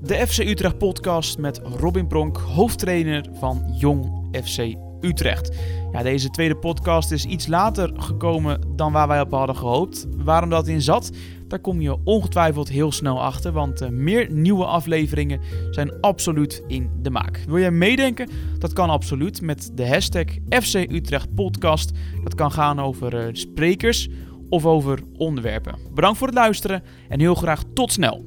De 0.03 0.27
FC 0.27 0.39
Utrecht 0.39 0.79
podcast 0.79 1.39
met 1.39 1.61
Robin 1.79 2.07
Pronk, 2.07 2.37
hoofdtrainer 2.37 3.27
van 3.33 3.63
Jong 3.79 4.27
FC 4.45 4.75
Utrecht. 5.01 5.57
Ja, 5.93 6.03
deze 6.03 6.31
tweede 6.31 6.57
podcast 6.57 7.11
is 7.11 7.25
iets 7.25 7.47
later 7.47 7.93
gekomen 7.95 8.61
dan 8.77 8.93
waar 8.93 9.09
wij 9.09 9.21
op 9.21 9.31
hadden 9.31 9.57
gehoopt. 9.57 10.07
Waarom 10.17 10.51
dat 10.51 10.69
in 10.69 10.83
zat, 10.83 11.11
daar 11.55 11.63
kom 11.63 11.81
je 11.81 12.05
ongetwijfeld 12.05 12.69
heel 12.69 12.93
snel 12.93 13.23
achter, 13.23 13.53
want 13.53 13.81
eh, 13.81 13.89
meer 13.89 14.33
nieuwe 14.33 14.65
afleveringen 14.65 15.41
zijn 15.71 16.01
absoluut 16.01 16.63
in 16.67 16.91
de 17.03 17.11
maak. 17.11 17.45
Wil 17.47 17.59
jij 17.59 17.71
meedenken? 17.71 18.29
Dat 18.59 18.73
kan 18.73 18.91
absoluut 18.91 19.41
met 19.41 19.71
de 19.75 19.89
hashtag 19.89 20.25
FC 20.49 20.75
Utrecht 20.75 21.35
podcast. 21.35 21.91
Dat 22.25 22.35
kan 22.35 22.53
gaan 22.53 22.81
over 22.81 23.17
eh, 23.17 23.29
sprekers 23.33 24.09
of 24.49 24.67
over 24.67 24.99
onderwerpen. 25.17 25.79
Bedankt 25.95 26.19
voor 26.19 26.27
het 26.27 26.37
luisteren 26.37 26.83
en 27.09 27.21
heel 27.21 27.35
graag 27.35 27.63
tot 27.75 27.93
snel. 27.93 28.25